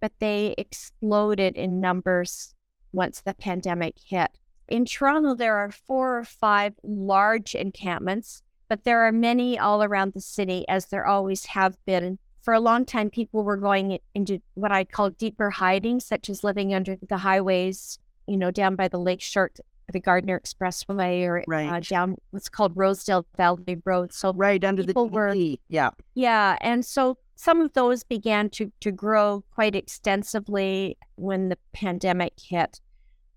but 0.00 0.12
they 0.18 0.54
exploded 0.58 1.56
in 1.56 1.80
numbers 1.80 2.54
once 2.92 3.20
the 3.20 3.34
pandemic 3.34 3.96
hit. 4.04 4.30
In 4.68 4.84
Toronto, 4.84 5.34
there 5.34 5.56
are 5.56 5.70
four 5.70 6.18
or 6.18 6.24
five 6.24 6.74
large 6.82 7.54
encampments, 7.54 8.42
but 8.72 8.84
there 8.84 9.02
are 9.02 9.12
many 9.12 9.58
all 9.58 9.82
around 9.82 10.14
the 10.14 10.20
city, 10.22 10.64
as 10.66 10.86
there 10.86 11.06
always 11.06 11.44
have 11.44 11.76
been. 11.84 12.18
For 12.40 12.54
a 12.54 12.58
long 12.58 12.86
time, 12.86 13.10
people 13.10 13.44
were 13.44 13.58
going 13.58 13.98
into 14.14 14.40
what 14.54 14.72
I 14.72 14.84
call 14.84 15.10
deeper 15.10 15.50
hiding, 15.50 16.00
such 16.00 16.30
as 16.30 16.42
living 16.42 16.72
under 16.72 16.96
the 17.06 17.18
highways, 17.18 17.98
you 18.26 18.38
know, 18.38 18.50
down 18.50 18.74
by 18.74 18.88
the 18.88 18.96
Lake 18.96 19.18
lakeshore 19.18 19.50
the 19.92 20.00
Gardiner 20.00 20.40
Expressway 20.40 21.22
or 21.26 21.44
right. 21.46 21.70
uh, 21.70 21.80
down 21.80 22.16
what's 22.30 22.48
called 22.48 22.72
Rosedale 22.74 23.26
Valley 23.36 23.82
Road. 23.84 24.14
So 24.14 24.32
right 24.32 24.64
under 24.64 24.82
the 24.82 24.94
were, 24.94 25.34
yeah, 25.68 25.90
yeah, 26.14 26.56
and 26.62 26.82
so 26.82 27.18
some 27.34 27.60
of 27.60 27.74
those 27.74 28.04
began 28.04 28.48
to 28.50 28.72
to 28.80 28.90
grow 28.90 29.44
quite 29.54 29.74
extensively 29.74 30.96
when 31.16 31.50
the 31.50 31.58
pandemic 31.74 32.32
hit, 32.40 32.80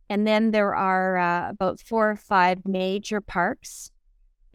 and 0.10 0.26
then 0.26 0.52
there 0.52 0.74
are 0.74 1.18
uh, 1.18 1.50
about 1.50 1.82
four 1.82 2.12
or 2.12 2.16
five 2.16 2.66
major 2.66 3.20
parks, 3.20 3.92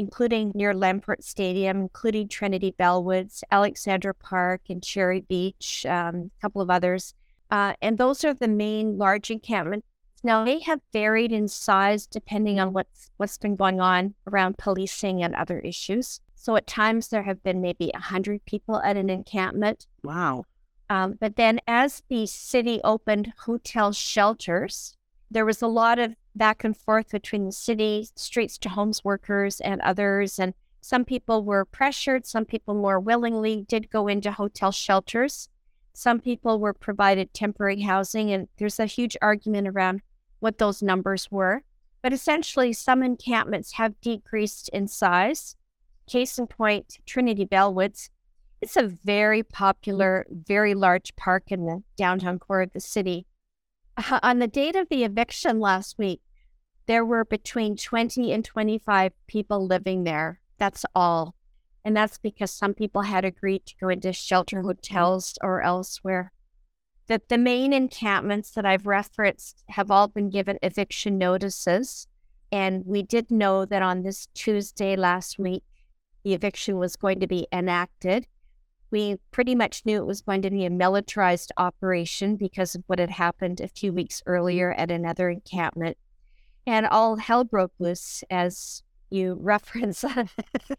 including 0.00 0.50
near 0.54 0.72
Lamport 0.72 1.22
Stadium, 1.22 1.82
including 1.82 2.26
Trinity 2.26 2.74
Bellwoods, 2.80 3.42
Alexandra 3.50 4.14
Park, 4.14 4.62
and 4.70 4.82
Cherry 4.82 5.20
Beach, 5.20 5.84
um, 5.84 6.30
a 6.38 6.40
couple 6.40 6.62
of 6.62 6.70
others. 6.70 7.12
Uh, 7.50 7.74
and 7.82 7.98
those 7.98 8.24
are 8.24 8.32
the 8.32 8.48
main 8.48 8.96
large 8.96 9.30
encampments. 9.30 9.86
now 10.22 10.42
they 10.44 10.60
have 10.60 10.80
varied 10.90 11.32
in 11.32 11.48
size 11.48 12.06
depending 12.06 12.58
on 12.58 12.72
what's 12.72 13.10
what's 13.18 13.36
been 13.36 13.56
going 13.56 13.78
on 13.80 14.14
around 14.26 14.56
policing 14.56 15.22
and 15.22 15.34
other 15.34 15.58
issues. 15.58 16.20
So 16.34 16.56
at 16.56 16.66
times 16.66 17.08
there 17.08 17.24
have 17.24 17.42
been 17.42 17.60
maybe 17.60 17.90
hundred 17.94 18.44
people 18.46 18.80
at 18.80 18.96
an 18.96 19.10
encampment. 19.10 19.86
Wow. 20.02 20.44
Um, 20.88 21.18
but 21.20 21.36
then 21.36 21.60
as 21.66 22.02
the 22.08 22.24
city 22.26 22.80
opened 22.82 23.34
hotel 23.44 23.92
shelters, 23.92 24.96
there 25.30 25.44
was 25.44 25.60
a 25.60 25.74
lot 25.82 25.98
of 25.98 26.14
back 26.34 26.64
and 26.64 26.76
forth 26.76 27.10
between 27.10 27.46
the 27.46 27.52
city, 27.52 28.08
streets 28.14 28.58
to 28.58 28.68
homes 28.68 29.04
workers, 29.04 29.60
and 29.60 29.80
others. 29.80 30.38
And 30.38 30.54
some 30.80 31.04
people 31.04 31.44
were 31.44 31.64
pressured, 31.64 32.26
some 32.26 32.44
people 32.44 32.74
more 32.74 33.00
willingly 33.00 33.64
did 33.68 33.90
go 33.90 34.08
into 34.08 34.32
hotel 34.32 34.72
shelters. 34.72 35.48
Some 35.92 36.20
people 36.20 36.58
were 36.58 36.72
provided 36.72 37.34
temporary 37.34 37.82
housing, 37.82 38.30
and 38.30 38.48
there's 38.56 38.80
a 38.80 38.86
huge 38.86 39.16
argument 39.20 39.68
around 39.68 40.02
what 40.38 40.58
those 40.58 40.82
numbers 40.82 41.30
were. 41.30 41.62
But 42.02 42.12
essentially, 42.12 42.72
some 42.72 43.02
encampments 43.02 43.72
have 43.72 44.00
decreased 44.00 44.70
in 44.70 44.88
size. 44.88 45.56
Case 46.06 46.38
in 46.38 46.46
point, 46.46 46.98
Trinity 47.06 47.44
Bellwoods. 47.44 48.08
It's 48.62 48.76
a 48.76 48.86
very 48.86 49.42
popular, 49.42 50.26
very 50.30 50.74
large 50.74 51.14
park 51.16 51.44
in 51.48 51.66
the 51.66 51.82
downtown 51.96 52.38
core 52.38 52.62
of 52.62 52.72
the 52.72 52.80
city. 52.80 53.26
On 54.22 54.38
the 54.38 54.48
date 54.48 54.76
of 54.76 54.88
the 54.88 55.04
eviction 55.04 55.60
last 55.60 55.98
week, 55.98 56.20
there 56.86 57.04
were 57.04 57.24
between 57.24 57.76
20 57.76 58.32
and 58.32 58.44
25 58.44 59.12
people 59.26 59.66
living 59.66 60.04
there. 60.04 60.40
That's 60.58 60.84
all. 60.94 61.34
And 61.84 61.96
that's 61.96 62.18
because 62.18 62.50
some 62.50 62.74
people 62.74 63.02
had 63.02 63.24
agreed 63.24 63.66
to 63.66 63.74
go 63.80 63.88
into 63.88 64.12
shelter 64.12 64.56
mm-hmm. 64.56 64.66
hotels 64.66 65.38
or 65.42 65.62
elsewhere 65.62 66.32
that 67.10 67.28
the 67.28 67.38
main 67.38 67.72
encampments 67.72 68.52
that 68.52 68.64
I've 68.64 68.86
referenced 68.86 69.64
have 69.70 69.90
all 69.90 70.06
been 70.06 70.30
given 70.30 70.60
eviction 70.62 71.18
notices. 71.18 72.06
And 72.52 72.86
we 72.86 73.02
did 73.02 73.32
know 73.32 73.64
that 73.64 73.82
on 73.82 74.04
this 74.04 74.28
Tuesday 74.32 74.94
last 74.94 75.36
week, 75.36 75.64
the 76.22 76.34
eviction 76.34 76.78
was 76.78 76.94
going 76.94 77.18
to 77.18 77.26
be 77.26 77.48
enacted. 77.52 78.28
We 78.90 79.16
pretty 79.30 79.54
much 79.54 79.82
knew 79.84 79.98
it 79.98 80.06
was 80.06 80.20
going 80.20 80.42
to 80.42 80.50
be 80.50 80.64
a 80.64 80.70
militarized 80.70 81.52
operation 81.56 82.36
because 82.36 82.74
of 82.74 82.82
what 82.86 82.98
had 82.98 83.10
happened 83.10 83.60
a 83.60 83.68
few 83.68 83.92
weeks 83.92 84.22
earlier 84.26 84.72
at 84.72 84.90
another 84.90 85.30
encampment. 85.30 85.96
And 86.66 86.86
all 86.86 87.16
hell 87.16 87.44
broke 87.44 87.72
loose, 87.78 88.24
as 88.30 88.82
you 89.10 89.38
reference. 89.40 90.04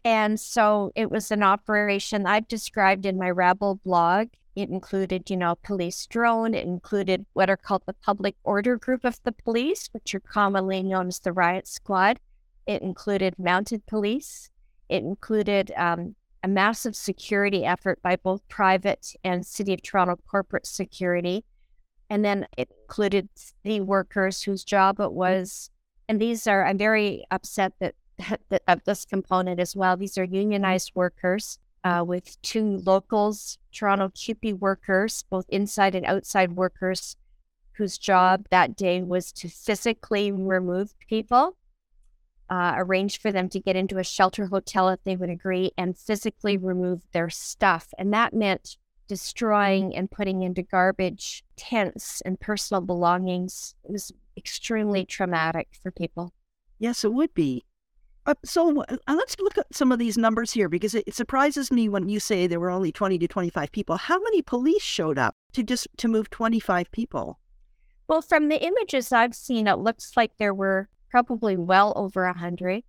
and 0.04 0.38
so 0.38 0.92
it 0.94 1.10
was 1.10 1.30
an 1.30 1.42
operation 1.42 2.26
I've 2.26 2.48
described 2.48 3.06
in 3.06 3.18
my 3.18 3.30
Rabble 3.30 3.76
blog. 3.84 4.28
It 4.54 4.68
included, 4.68 5.30
you 5.30 5.36
know, 5.38 5.56
police 5.62 6.06
drone. 6.06 6.52
It 6.52 6.66
included 6.66 7.24
what 7.32 7.48
are 7.48 7.56
called 7.56 7.84
the 7.86 7.94
public 7.94 8.36
order 8.44 8.76
group 8.76 9.04
of 9.04 9.18
the 9.24 9.32
police, 9.32 9.88
which 9.92 10.14
are 10.14 10.20
commonly 10.20 10.82
known 10.82 11.08
as 11.08 11.20
the 11.20 11.32
riot 11.32 11.66
squad. 11.66 12.20
It 12.66 12.82
included 12.82 13.38
mounted 13.38 13.86
police. 13.86 14.50
It 14.90 15.02
included 15.02 15.72
um, 15.74 16.16
a 16.42 16.48
massive 16.48 16.96
security 16.96 17.64
effort 17.64 18.00
by 18.02 18.16
both 18.16 18.46
private 18.48 19.14
and 19.22 19.46
City 19.46 19.74
of 19.74 19.82
Toronto 19.82 20.16
corporate 20.26 20.66
security. 20.66 21.44
And 22.10 22.24
then 22.24 22.46
it 22.56 22.70
included 22.82 23.28
the 23.62 23.80
workers 23.80 24.42
whose 24.42 24.64
job 24.64 25.00
it 25.00 25.12
was. 25.12 25.70
And 26.08 26.20
these 26.20 26.46
are, 26.46 26.64
I'm 26.64 26.78
very 26.78 27.24
upset 27.30 27.72
that, 27.80 27.94
that 28.48 28.62
of 28.68 28.84
this 28.84 29.04
component 29.04 29.60
as 29.60 29.76
well. 29.76 29.96
These 29.96 30.18
are 30.18 30.24
unionized 30.24 30.92
workers 30.94 31.58
uh, 31.84 32.04
with 32.06 32.40
two 32.42 32.78
locals, 32.84 33.58
Toronto 33.72 34.10
CUPE 34.14 34.54
workers, 34.60 35.24
both 35.30 35.46
inside 35.48 35.94
and 35.94 36.06
outside 36.06 36.52
workers, 36.52 37.16
whose 37.72 37.98
job 37.98 38.46
that 38.50 38.76
day 38.76 39.02
was 39.02 39.32
to 39.32 39.48
physically 39.48 40.30
remove 40.30 40.94
people, 41.08 41.56
uh, 42.52 42.74
arrange 42.76 43.18
for 43.18 43.32
them 43.32 43.48
to 43.48 43.58
get 43.58 43.76
into 43.76 43.96
a 43.96 44.04
shelter 44.04 44.44
hotel 44.44 44.90
if 44.90 45.02
they 45.04 45.16
would 45.16 45.30
agree, 45.30 45.70
and 45.78 45.96
physically 45.96 46.58
remove 46.58 47.00
their 47.12 47.30
stuff. 47.30 47.88
And 47.96 48.12
that 48.12 48.34
meant 48.34 48.76
destroying 49.08 49.96
and 49.96 50.10
putting 50.10 50.42
into 50.42 50.60
garbage 50.60 51.44
tents 51.56 52.20
and 52.26 52.38
personal 52.38 52.82
belongings. 52.82 53.74
It 53.84 53.92
was 53.92 54.12
extremely 54.36 55.06
traumatic 55.06 55.68
for 55.82 55.90
people. 55.90 56.34
Yes, 56.78 57.04
it 57.04 57.14
would 57.14 57.32
be. 57.32 57.64
Uh, 58.26 58.34
so 58.44 58.82
uh, 58.82 58.96
let's 59.08 59.40
look 59.40 59.56
at 59.56 59.74
some 59.74 59.90
of 59.90 59.98
these 59.98 60.18
numbers 60.18 60.52
here 60.52 60.68
because 60.68 60.94
it, 60.94 61.04
it, 61.06 61.14
surprises 61.14 61.72
me 61.72 61.88
when 61.88 62.10
you 62.10 62.20
say 62.20 62.46
there 62.46 62.60
were 62.60 62.70
only 62.70 62.92
20 62.92 63.18
to 63.18 63.26
25 63.26 63.72
people. 63.72 63.96
How 63.96 64.20
many 64.20 64.42
police 64.42 64.82
showed 64.82 65.16
up 65.16 65.36
to 65.54 65.62
just 65.62 65.88
to 65.96 66.06
move 66.06 66.28
25 66.28 66.92
people? 66.92 67.38
Well, 68.08 68.20
from 68.20 68.50
the 68.50 68.62
images 68.62 69.10
I've 69.10 69.34
seen, 69.34 69.66
it 69.66 69.78
looks 69.78 70.18
like 70.18 70.32
there 70.36 70.54
were 70.54 70.90
probably 71.12 71.56
well 71.58 71.92
over 71.94 72.24
100. 72.24 72.82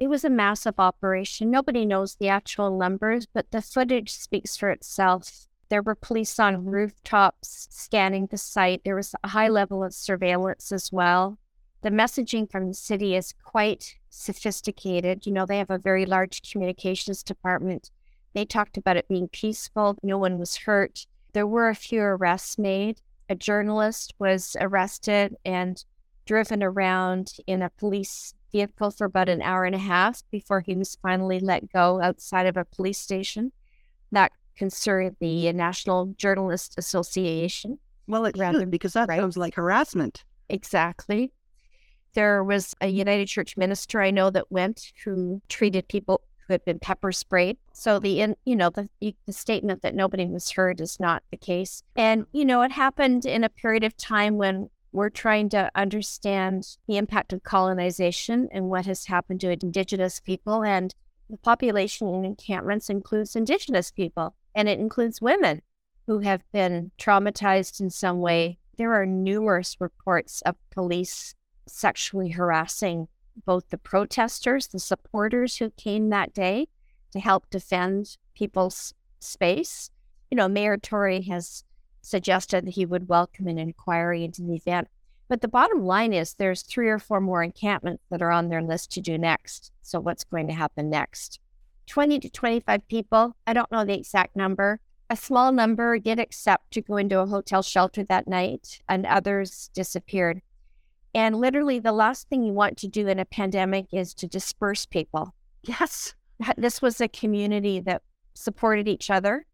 It 0.00 0.08
was 0.08 0.24
a 0.24 0.30
massive 0.30 0.76
operation. 0.78 1.50
Nobody 1.50 1.84
knows 1.84 2.16
the 2.16 2.28
actual 2.28 2.76
numbers, 2.76 3.26
but 3.26 3.50
the 3.50 3.60
footage 3.60 4.10
speaks 4.10 4.56
for 4.56 4.70
itself. 4.70 5.46
There 5.68 5.82
were 5.82 5.94
police 5.94 6.38
on 6.38 6.64
rooftops 6.64 7.68
scanning 7.70 8.28
the 8.30 8.38
site. 8.38 8.82
There 8.82 8.96
was 8.96 9.14
a 9.22 9.28
high 9.28 9.48
level 9.48 9.84
of 9.84 9.92
surveillance 9.92 10.72
as 10.72 10.90
well. 10.90 11.38
The 11.82 11.90
messaging 11.90 12.50
from 12.50 12.68
the 12.68 12.74
city 12.74 13.14
is 13.14 13.34
quite 13.44 13.96
sophisticated. 14.08 15.26
You 15.26 15.32
know, 15.32 15.44
they 15.44 15.58
have 15.58 15.70
a 15.70 15.78
very 15.78 16.06
large 16.06 16.50
communications 16.50 17.22
department. 17.22 17.90
They 18.32 18.46
talked 18.46 18.78
about 18.78 18.96
it 18.96 19.08
being 19.08 19.28
peaceful, 19.28 19.98
no 20.02 20.16
one 20.16 20.38
was 20.38 20.56
hurt. 20.56 21.06
There 21.34 21.46
were 21.46 21.68
a 21.68 21.74
few 21.74 22.00
arrests 22.00 22.58
made. 22.58 23.02
A 23.28 23.34
journalist 23.34 24.14
was 24.18 24.56
arrested 24.60 25.36
and 25.44 25.84
driven 26.26 26.62
around 26.62 27.32
in 27.46 27.62
a 27.62 27.70
police 27.70 28.34
vehicle 28.52 28.90
for 28.90 29.06
about 29.06 29.28
an 29.28 29.42
hour 29.42 29.64
and 29.64 29.74
a 29.74 29.78
half 29.78 30.22
before 30.30 30.60
he 30.60 30.74
was 30.74 30.98
finally 31.00 31.40
let 31.40 31.72
go 31.72 32.00
outside 32.00 32.46
of 32.46 32.56
a 32.56 32.64
police 32.64 32.98
station. 32.98 33.52
That 34.12 34.32
concerned 34.56 35.16
the 35.20 35.52
National 35.52 36.06
Journalist 36.16 36.74
Association. 36.78 37.78
Well, 38.06 38.24
it 38.24 38.36
should 38.36 38.70
because 38.70 38.92
that 38.92 39.08
right? 39.08 39.18
sounds 39.18 39.36
like 39.36 39.54
harassment. 39.54 40.24
Exactly. 40.48 41.32
There 42.14 42.42
was 42.42 42.74
a 42.80 42.88
United 42.88 43.28
Church 43.28 43.56
minister 43.56 44.00
I 44.00 44.10
know 44.10 44.30
that 44.30 44.50
went 44.50 44.92
who 45.04 45.42
treated 45.48 45.88
people 45.88 46.22
who 46.46 46.54
had 46.54 46.64
been 46.64 46.78
pepper 46.78 47.12
sprayed. 47.12 47.58
So 47.72 47.98
the 47.98 48.20
in, 48.20 48.36
you 48.44 48.56
know 48.56 48.70
the 48.70 48.88
the 49.00 49.32
statement 49.32 49.82
that 49.82 49.94
nobody 49.94 50.24
was 50.26 50.50
hurt 50.50 50.80
is 50.80 50.98
not 51.00 51.22
the 51.30 51.36
case. 51.36 51.82
And 51.96 52.26
you 52.32 52.44
know 52.44 52.62
it 52.62 52.70
happened 52.70 53.26
in 53.26 53.44
a 53.44 53.48
period 53.48 53.84
of 53.84 53.96
time 53.96 54.36
when 54.36 54.70
we're 54.92 55.10
trying 55.10 55.48
to 55.50 55.70
understand 55.74 56.76
the 56.86 56.96
impact 56.96 57.32
of 57.32 57.42
colonization 57.42 58.48
and 58.52 58.68
what 58.68 58.86
has 58.86 59.06
happened 59.06 59.40
to 59.40 59.50
indigenous 59.50 60.20
people 60.20 60.64
and 60.64 60.94
the 61.28 61.36
population 61.36 62.08
in 62.08 62.24
encampments 62.24 62.88
includes 62.88 63.36
indigenous 63.36 63.90
people 63.90 64.34
and 64.54 64.68
it 64.68 64.78
includes 64.78 65.20
women 65.20 65.60
who 66.06 66.20
have 66.20 66.42
been 66.52 66.92
traumatized 66.98 67.80
in 67.80 67.90
some 67.90 68.20
way. 68.20 68.58
There 68.76 68.94
are 68.94 69.06
numerous 69.06 69.76
reports 69.80 70.40
of 70.42 70.54
police 70.70 71.34
sexually 71.66 72.30
harassing 72.30 73.08
both 73.44 73.68
the 73.68 73.78
protesters, 73.78 74.68
the 74.68 74.78
supporters 74.78 75.58
who 75.58 75.70
came 75.70 76.08
that 76.10 76.32
day 76.32 76.68
to 77.12 77.20
help 77.20 77.50
defend 77.50 78.16
people's 78.34 78.94
space. 79.18 79.90
You 80.30 80.36
know, 80.36 80.48
Mayor 80.48 80.76
Tory 80.76 81.22
has 81.22 81.64
suggested 82.06 82.66
that 82.66 82.74
he 82.74 82.86
would 82.86 83.08
welcome 83.08 83.48
an 83.48 83.58
inquiry 83.58 84.24
into 84.24 84.42
the 84.42 84.54
event. 84.54 84.88
But 85.28 85.40
the 85.40 85.48
bottom 85.48 85.84
line 85.84 86.12
is 86.12 86.34
there's 86.34 86.62
three 86.62 86.88
or 86.88 87.00
four 87.00 87.20
more 87.20 87.42
encampments 87.42 88.04
that 88.10 88.22
are 88.22 88.30
on 88.30 88.48
their 88.48 88.62
list 88.62 88.92
to 88.92 89.00
do 89.00 89.18
next. 89.18 89.72
So 89.82 89.98
what's 89.98 90.22
going 90.22 90.46
to 90.46 90.54
happen 90.54 90.88
next? 90.88 91.40
20 91.88 92.20
to 92.20 92.30
25 92.30 92.86
people. 92.88 93.34
I 93.46 93.52
don't 93.52 93.70
know 93.72 93.84
the 93.84 93.98
exact 93.98 94.36
number. 94.36 94.78
A 95.10 95.16
small 95.16 95.50
number 95.52 95.98
did 95.98 96.20
accept 96.20 96.72
to 96.72 96.80
go 96.80 96.96
into 96.96 97.20
a 97.20 97.26
hotel 97.26 97.62
shelter 97.62 98.04
that 98.04 98.26
night, 98.26 98.80
and 98.88 99.06
others 99.06 99.70
disappeared. 99.74 100.42
And 101.14 101.36
literally, 101.36 101.78
the 101.78 101.92
last 101.92 102.28
thing 102.28 102.42
you 102.42 102.52
want 102.52 102.76
to 102.78 102.88
do 102.88 103.08
in 103.08 103.18
a 103.18 103.24
pandemic 103.24 103.86
is 103.92 104.14
to 104.14 104.26
disperse 104.26 104.84
people. 104.86 105.34
Yes. 105.62 106.14
This 106.56 106.82
was 106.82 107.00
a 107.00 107.08
community 107.08 107.80
that 107.80 108.02
supported 108.34 108.86
each 108.86 109.10
other. 109.10 109.46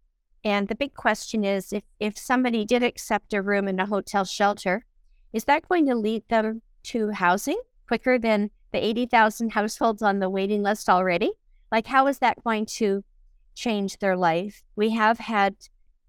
And 0.44 0.68
the 0.68 0.74
big 0.74 0.94
question 0.94 1.44
is 1.44 1.72
if, 1.72 1.84
if 2.00 2.18
somebody 2.18 2.64
did 2.64 2.82
accept 2.82 3.32
a 3.32 3.42
room 3.42 3.68
in 3.68 3.78
a 3.78 3.86
hotel 3.86 4.24
shelter, 4.24 4.84
is 5.32 5.44
that 5.44 5.68
going 5.68 5.86
to 5.86 5.94
lead 5.94 6.24
them 6.28 6.62
to 6.84 7.10
housing 7.10 7.60
quicker 7.86 8.18
than 8.18 8.50
the 8.72 8.84
80,000 8.84 9.50
households 9.50 10.02
on 10.02 10.18
the 10.18 10.30
waiting 10.30 10.62
list 10.62 10.88
already? 10.88 11.32
Like, 11.70 11.86
how 11.86 12.06
is 12.06 12.18
that 12.18 12.42
going 12.42 12.66
to 12.66 13.04
change 13.54 13.98
their 13.98 14.16
life? 14.16 14.62
We 14.76 14.90
have 14.90 15.18
had 15.18 15.54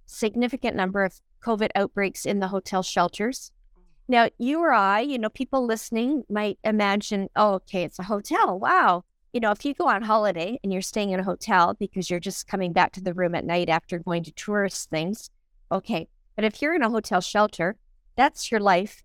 significant 0.05 0.75
number 0.75 1.03
of 1.03 1.21
COVID 1.43 1.69
outbreaks 1.75 2.25
in 2.25 2.39
the 2.39 2.47
hotel 2.47 2.83
shelters. 2.83 3.51
Now, 4.07 4.29
you 4.37 4.59
or 4.59 4.73
I, 4.73 5.01
you 5.01 5.17
know, 5.17 5.29
people 5.29 5.65
listening 5.65 6.23
might 6.29 6.57
imagine, 6.63 7.29
oh, 7.35 7.53
okay, 7.55 7.83
it's 7.83 7.99
a 7.99 8.03
hotel. 8.03 8.59
Wow. 8.59 9.05
You 9.33 9.39
know, 9.39 9.49
if 9.49 9.65
you 9.65 9.73
go 9.73 9.87
on 9.87 10.03
holiday 10.03 10.59
and 10.63 10.71
you're 10.71 10.83
staying 10.83 11.09
in 11.09 11.19
a 11.19 11.23
hotel 11.23 11.73
because 11.73 12.07
you're 12.07 12.19
just 12.19 12.47
coming 12.47 12.71
back 12.71 12.91
to 12.93 13.01
the 13.01 13.15
room 13.15 13.33
at 13.33 13.43
night 13.43 13.67
after 13.67 13.97
going 13.97 14.23
to 14.25 14.31
tourist 14.31 14.91
things, 14.91 15.31
okay. 15.71 16.07
But 16.35 16.45
if 16.45 16.61
you're 16.61 16.75
in 16.75 16.83
a 16.83 16.89
hotel 16.91 17.19
shelter, 17.19 17.75
that's 18.15 18.51
your 18.51 18.59
life. 18.59 19.03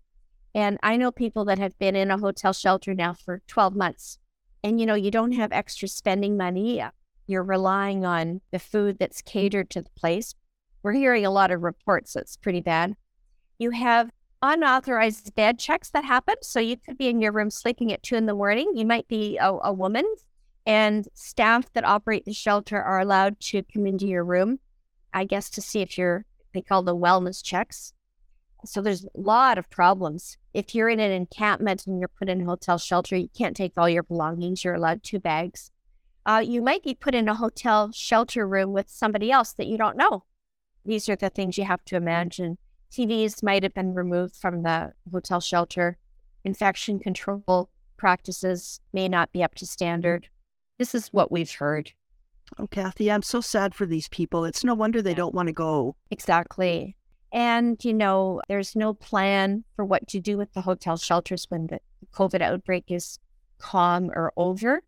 And 0.53 0.77
I 0.83 0.97
know 0.97 1.11
people 1.11 1.45
that 1.45 1.57
have 1.57 1.77
been 1.79 1.95
in 1.95 2.11
a 2.11 2.19
hotel 2.19 2.53
shelter 2.53 2.93
now 2.93 3.13
for 3.13 3.41
12 3.47 3.75
months. 3.75 4.19
And, 4.63 4.79
you 4.79 4.85
know, 4.85 4.93
you 4.93 5.09
don't 5.09 5.31
have 5.31 5.51
extra 5.51 5.87
spending 5.87 6.37
money. 6.37 6.79
Uh, 6.79 6.91
you're 7.25 7.43
relying 7.43 8.05
on 8.05 8.41
the 8.51 8.59
food 8.59 8.97
that's 8.99 9.23
catered 9.23 9.71
to 9.71 9.81
the 9.81 9.89
place. 9.97 10.35
We're 10.83 10.93
hearing 10.93 11.25
a 11.25 11.31
lot 11.31 11.49
of 11.49 11.63
reports 11.63 12.13
that's 12.13 12.37
pretty 12.37 12.61
bad. 12.61 12.95
You 13.57 13.71
have 13.71 14.11
unauthorized 14.41 15.35
bed 15.35 15.59
checks 15.59 15.89
that 15.89 16.05
happen. 16.05 16.35
So 16.41 16.59
you 16.59 16.77
could 16.77 16.97
be 16.97 17.07
in 17.07 17.21
your 17.21 17.31
room 17.31 17.49
sleeping 17.49 17.91
at 17.91 18.03
two 18.03 18.15
in 18.15 18.25
the 18.25 18.33
morning. 18.33 18.71
You 18.75 18.85
might 18.85 19.07
be 19.07 19.37
a, 19.37 19.51
a 19.63 19.73
woman, 19.73 20.05
and 20.65 21.07
staff 21.13 21.71
that 21.73 21.85
operate 21.85 22.25
the 22.25 22.33
shelter 22.33 22.81
are 22.81 22.99
allowed 22.99 23.39
to 23.39 23.63
come 23.63 23.87
into 23.87 24.07
your 24.07 24.23
room, 24.23 24.59
I 25.13 25.25
guess, 25.25 25.49
to 25.51 25.61
see 25.61 25.81
if 25.81 25.97
you're, 25.97 26.25
they 26.53 26.61
call 26.61 26.83
the 26.83 26.95
wellness 26.95 27.43
checks. 27.43 27.93
So 28.65 28.81
there's 28.81 29.05
a 29.05 29.09
lot 29.15 29.57
of 29.57 29.69
problems. 29.69 30.37
If 30.53 30.75
you're 30.75 30.89
in 30.89 30.99
an 30.99 31.11
encampment 31.11 31.87
and 31.87 31.99
you're 31.99 32.09
put 32.09 32.29
in 32.29 32.45
hotel 32.45 32.77
shelter, 32.77 33.15
you 33.15 33.29
can't 33.29 33.55
take 33.55 33.73
all 33.77 33.89
your 33.89 34.03
belongings. 34.03 34.63
You're 34.63 34.75
allowed 34.75 35.01
two 35.03 35.19
bags. 35.19 35.71
Uh, 36.25 36.43
you 36.45 36.61
might 36.61 36.83
be 36.83 36.93
put 36.93 37.15
in 37.15 37.29
a 37.29 37.35
hotel 37.35 37.91
shelter 37.93 38.47
room 38.47 38.73
with 38.73 38.89
somebody 38.89 39.31
else 39.31 39.53
that 39.53 39.67
you 39.67 39.77
don't 39.77 39.97
know. 39.97 40.25
These 40.85 41.07
are 41.09 41.15
the 41.15 41.29
things 41.29 41.57
you 41.57 41.63
have 41.63 41.85
to 41.85 41.95
imagine. 41.95 42.57
TVs 42.91 43.43
might 43.43 43.63
have 43.63 43.73
been 43.73 43.93
removed 43.93 44.35
from 44.35 44.63
the 44.63 44.93
hotel 45.11 45.39
shelter. 45.39 45.97
Infection 46.43 46.99
control 46.99 47.69
practices 47.97 48.79
may 48.93 49.07
not 49.07 49.31
be 49.31 49.43
up 49.43 49.55
to 49.55 49.65
standard. 49.65 50.27
This 50.77 50.95
is 50.95 51.09
what 51.09 51.31
we've 51.31 51.51
heard. 51.51 51.91
Oh, 52.57 52.67
Cathy, 52.67 53.11
I'm 53.11 53.21
so 53.21 53.41
sad 53.41 53.75
for 53.75 53.85
these 53.85 54.07
people. 54.07 54.45
It's 54.45 54.63
no 54.63 54.73
wonder 54.73 55.01
they 55.01 55.13
don't 55.13 55.35
want 55.35 55.47
to 55.47 55.53
go. 55.53 55.95
Exactly. 56.09 56.95
And, 57.31 57.83
you 57.83 57.93
know, 57.93 58.41
there's 58.47 58.75
no 58.75 58.93
plan 58.93 59.63
for 59.75 59.85
what 59.85 60.07
to 60.07 60.19
do 60.19 60.37
with 60.37 60.51
the 60.53 60.61
hotel 60.61 60.97
shelters 60.97 61.45
when 61.49 61.67
the 61.67 61.79
COVID 62.11 62.41
outbreak 62.41 62.85
is 62.87 63.19
calm 63.59 64.09
or 64.15 64.33
over. 64.35 64.81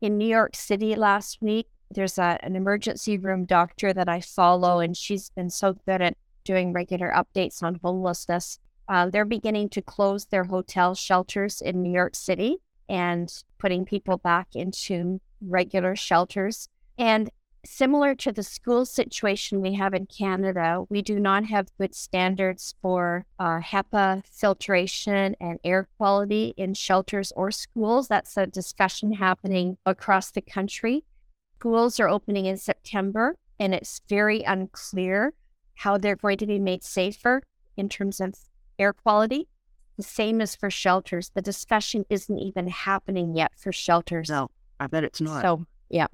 In 0.00 0.18
New 0.18 0.26
York 0.26 0.56
City 0.56 0.96
last 0.96 1.38
week, 1.40 1.68
there's 1.90 2.18
a, 2.18 2.38
an 2.42 2.56
emergency 2.56 3.16
room 3.16 3.44
doctor 3.44 3.92
that 3.92 4.08
I 4.08 4.20
follow, 4.20 4.80
and 4.80 4.96
she's 4.96 5.30
been 5.30 5.50
so 5.50 5.74
good 5.86 6.02
at 6.02 6.16
doing 6.48 6.72
regular 6.72 7.12
updates 7.14 7.62
on 7.62 7.78
homelessness. 7.84 8.58
Uh, 8.88 9.10
they're 9.10 9.26
beginning 9.26 9.68
to 9.68 9.82
close 9.82 10.24
their 10.24 10.44
hotel 10.44 10.94
shelters 10.94 11.60
in 11.60 11.82
New 11.82 11.92
York 11.92 12.16
City 12.16 12.56
and 12.88 13.30
putting 13.58 13.84
people 13.84 14.16
back 14.16 14.48
into 14.54 15.20
regular 15.42 15.94
shelters. 15.94 16.70
And 16.96 17.28
similar 17.66 18.14
to 18.14 18.32
the 18.32 18.42
school 18.42 18.86
situation 18.86 19.60
we 19.60 19.74
have 19.74 19.92
in 19.92 20.06
Canada, 20.06 20.84
we 20.88 21.02
do 21.02 21.20
not 21.20 21.44
have 21.44 21.76
good 21.78 21.94
standards 21.94 22.74
for 22.80 23.26
uh, 23.38 23.60
HEPA 23.60 24.22
filtration 24.32 25.36
and 25.38 25.58
air 25.62 25.86
quality 25.98 26.54
in 26.56 26.72
shelters 26.72 27.30
or 27.36 27.50
schools. 27.50 28.08
That's 28.08 28.38
a 28.38 28.46
discussion 28.46 29.12
happening 29.12 29.76
across 29.84 30.30
the 30.30 30.40
country. 30.40 31.04
Schools 31.58 32.00
are 32.00 32.08
opening 32.08 32.46
in 32.46 32.56
September, 32.56 33.36
and 33.60 33.74
it's 33.74 34.00
very 34.08 34.42
unclear 34.44 35.34
how 35.78 35.96
they're 35.96 36.16
going 36.16 36.36
to 36.38 36.46
be 36.46 36.58
made 36.58 36.82
safer 36.82 37.40
in 37.76 37.88
terms 37.88 38.20
of 38.20 38.34
air 38.78 38.92
quality. 38.92 39.48
The 39.96 40.02
same 40.02 40.40
as 40.40 40.54
for 40.54 40.70
shelters. 40.70 41.30
The 41.34 41.42
discussion 41.42 42.04
isn't 42.10 42.38
even 42.38 42.68
happening 42.68 43.34
yet 43.34 43.52
for 43.56 43.72
shelters. 43.72 44.28
No, 44.28 44.50
I 44.80 44.88
bet 44.88 45.04
it's 45.04 45.20
not. 45.20 45.42
So, 45.42 45.66
yeah. 45.88 46.06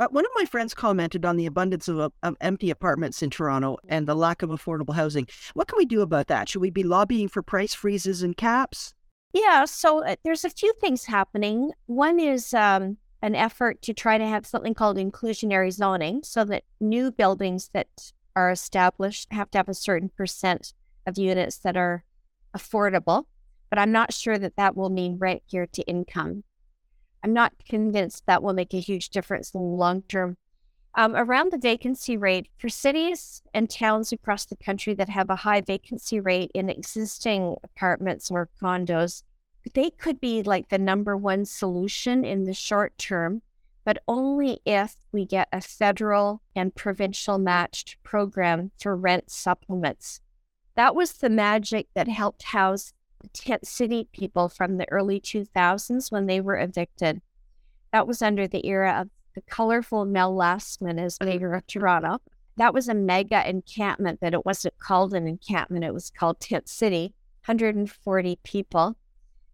Uh, 0.00 0.06
one 0.10 0.24
of 0.24 0.30
my 0.36 0.44
friends 0.44 0.74
commented 0.74 1.24
on 1.24 1.36
the 1.36 1.46
abundance 1.46 1.88
of, 1.88 2.12
of 2.22 2.36
empty 2.40 2.70
apartments 2.70 3.22
in 3.22 3.30
Toronto 3.30 3.78
and 3.88 4.06
the 4.06 4.14
lack 4.14 4.42
of 4.42 4.50
affordable 4.50 4.94
housing. 4.94 5.26
What 5.54 5.68
can 5.68 5.78
we 5.78 5.84
do 5.84 6.02
about 6.02 6.28
that? 6.28 6.48
Should 6.48 6.62
we 6.62 6.70
be 6.70 6.84
lobbying 6.84 7.28
for 7.28 7.42
price 7.42 7.74
freezes 7.74 8.22
and 8.22 8.36
caps? 8.36 8.94
Yeah, 9.32 9.64
so 9.64 10.04
uh, 10.04 10.16
there's 10.24 10.44
a 10.44 10.50
few 10.50 10.72
things 10.80 11.04
happening. 11.04 11.72
One 11.86 12.18
is 12.18 12.54
um, 12.54 12.96
an 13.22 13.34
effort 13.34 13.82
to 13.82 13.92
try 13.92 14.18
to 14.18 14.26
have 14.26 14.46
something 14.46 14.74
called 14.74 14.96
inclusionary 14.96 15.72
zoning 15.72 16.22
so 16.22 16.44
that 16.44 16.62
new 16.80 17.10
buildings 17.10 17.70
that 17.74 18.12
are 18.38 18.52
established 18.52 19.32
have 19.32 19.50
to 19.50 19.58
have 19.58 19.68
a 19.68 19.74
certain 19.74 20.08
percent 20.08 20.72
of 21.06 21.18
units 21.18 21.58
that 21.58 21.76
are 21.76 22.04
affordable, 22.56 23.24
but 23.68 23.80
I'm 23.80 23.90
not 23.90 24.14
sure 24.14 24.38
that 24.38 24.54
that 24.56 24.76
will 24.76 24.90
mean 24.90 25.18
rent 25.18 25.42
geared 25.50 25.72
to 25.72 25.82
income. 25.82 26.44
I'm 27.24 27.32
not 27.32 27.52
convinced 27.68 28.26
that 28.26 28.42
will 28.42 28.52
make 28.52 28.72
a 28.72 28.80
huge 28.80 29.10
difference 29.10 29.52
in 29.52 29.60
the 29.60 29.66
long 29.66 30.02
term. 30.02 30.36
Um, 30.94 31.16
around 31.16 31.50
the 31.50 31.58
vacancy 31.58 32.16
rate 32.16 32.48
for 32.58 32.68
cities 32.68 33.42
and 33.52 33.68
towns 33.68 34.12
across 34.12 34.46
the 34.46 34.56
country 34.56 34.94
that 34.94 35.08
have 35.08 35.30
a 35.30 35.36
high 35.36 35.60
vacancy 35.60 36.20
rate 36.20 36.52
in 36.54 36.70
existing 36.70 37.56
apartments 37.64 38.30
or 38.30 38.48
condos, 38.62 39.24
they 39.74 39.90
could 39.90 40.20
be 40.20 40.44
like 40.44 40.68
the 40.68 40.78
number 40.78 41.16
one 41.16 41.44
solution 41.44 42.24
in 42.24 42.44
the 42.44 42.54
short 42.54 42.96
term 42.98 43.42
but 43.88 44.02
only 44.06 44.60
if 44.66 44.96
we 45.12 45.24
get 45.24 45.48
a 45.50 45.62
federal 45.62 46.42
and 46.54 46.74
provincial 46.74 47.38
matched 47.38 47.96
program 48.02 48.70
for 48.78 48.94
rent 48.94 49.30
supplements. 49.30 50.20
That 50.74 50.94
was 50.94 51.14
the 51.14 51.30
magic 51.30 51.86
that 51.94 52.06
helped 52.06 52.42
house 52.42 52.92
the 53.22 53.28
tent 53.28 53.66
city 53.66 54.06
people 54.12 54.50
from 54.50 54.76
the 54.76 54.86
early 54.92 55.22
2000s 55.22 56.12
when 56.12 56.26
they 56.26 56.38
were 56.38 56.58
evicted. 56.58 57.22
That 57.90 58.06
was 58.06 58.20
under 58.20 58.46
the 58.46 58.66
era 58.66 58.94
of 59.00 59.08
the 59.34 59.40
colorful 59.50 60.04
Mel 60.04 60.36
Lastman 60.36 61.02
as 61.02 61.16
mayor 61.18 61.54
of 61.54 61.66
Toronto. 61.66 62.18
That 62.58 62.74
was 62.74 62.90
a 62.90 62.94
mega 62.94 63.48
encampment, 63.48 64.18
but 64.20 64.34
it 64.34 64.44
wasn't 64.44 64.78
called 64.78 65.14
an 65.14 65.26
encampment, 65.26 65.86
it 65.86 65.94
was 65.94 66.10
called 66.10 66.40
Tent 66.40 66.68
City, 66.68 67.14
140 67.46 68.38
people. 68.44 68.98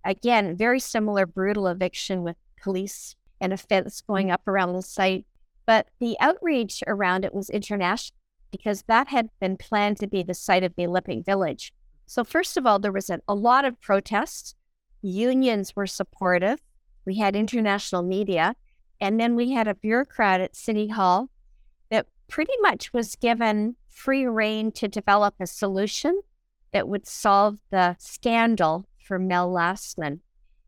Again, 0.05 0.57
very 0.57 0.81
similar 0.81 1.25
brutal 1.25 1.69
eviction 1.69 2.25
with 2.25 2.35
police 2.61 3.15
and 3.45 3.53
a 3.53 3.57
fence 3.59 4.01
going 4.01 4.31
up 4.31 4.49
around 4.49 4.73
the 4.73 4.83
site. 4.83 5.27
But 5.67 5.89
the 6.01 6.17
outreach 6.19 6.83
around 6.87 7.25
it 7.25 7.35
was 7.35 7.51
international 7.51 8.17
because 8.51 8.85
that 8.89 9.09
had 9.09 9.29
been 9.39 9.57
planned 9.59 9.99
to 9.99 10.07
be 10.07 10.23
the 10.23 10.35
site 10.35 10.65
of 10.65 10.75
the 10.77 10.87
Olympic 10.87 11.25
Village. 11.27 11.73
So, 12.07 12.25
first 12.25 12.57
of 12.57 12.67
all, 12.67 12.79
there 12.79 12.93
was 12.93 13.11
a, 13.11 13.21
a 13.29 13.35
lot 13.35 13.65
of 13.65 13.81
protests. 13.81 14.55
Unions 15.03 15.77
were 15.77 15.87
supportive. 15.87 16.59
We 17.05 17.19
had 17.19 17.37
international 17.37 18.03
media. 18.03 18.57
And 19.01 19.21
then 19.21 19.37
we 19.37 19.53
had 19.53 19.69
a 19.69 19.75
bureaucrat 19.75 20.41
at 20.41 20.57
City 20.57 20.89
Hall 20.89 21.29
that 21.91 22.07
pretty 22.29 22.55
much 22.61 22.93
was 22.93 23.17
given 23.17 23.77
free 23.91 24.27
reign 24.27 24.73
to 24.73 24.89
develop 24.89 25.35
a 25.39 25.47
solution 25.47 26.21
that 26.73 26.89
would 26.89 27.07
solve 27.07 27.59
the 27.71 27.97
scandal 27.99 28.87
for 28.99 29.19
Mel 29.19 29.51
Lastman. 29.51 30.21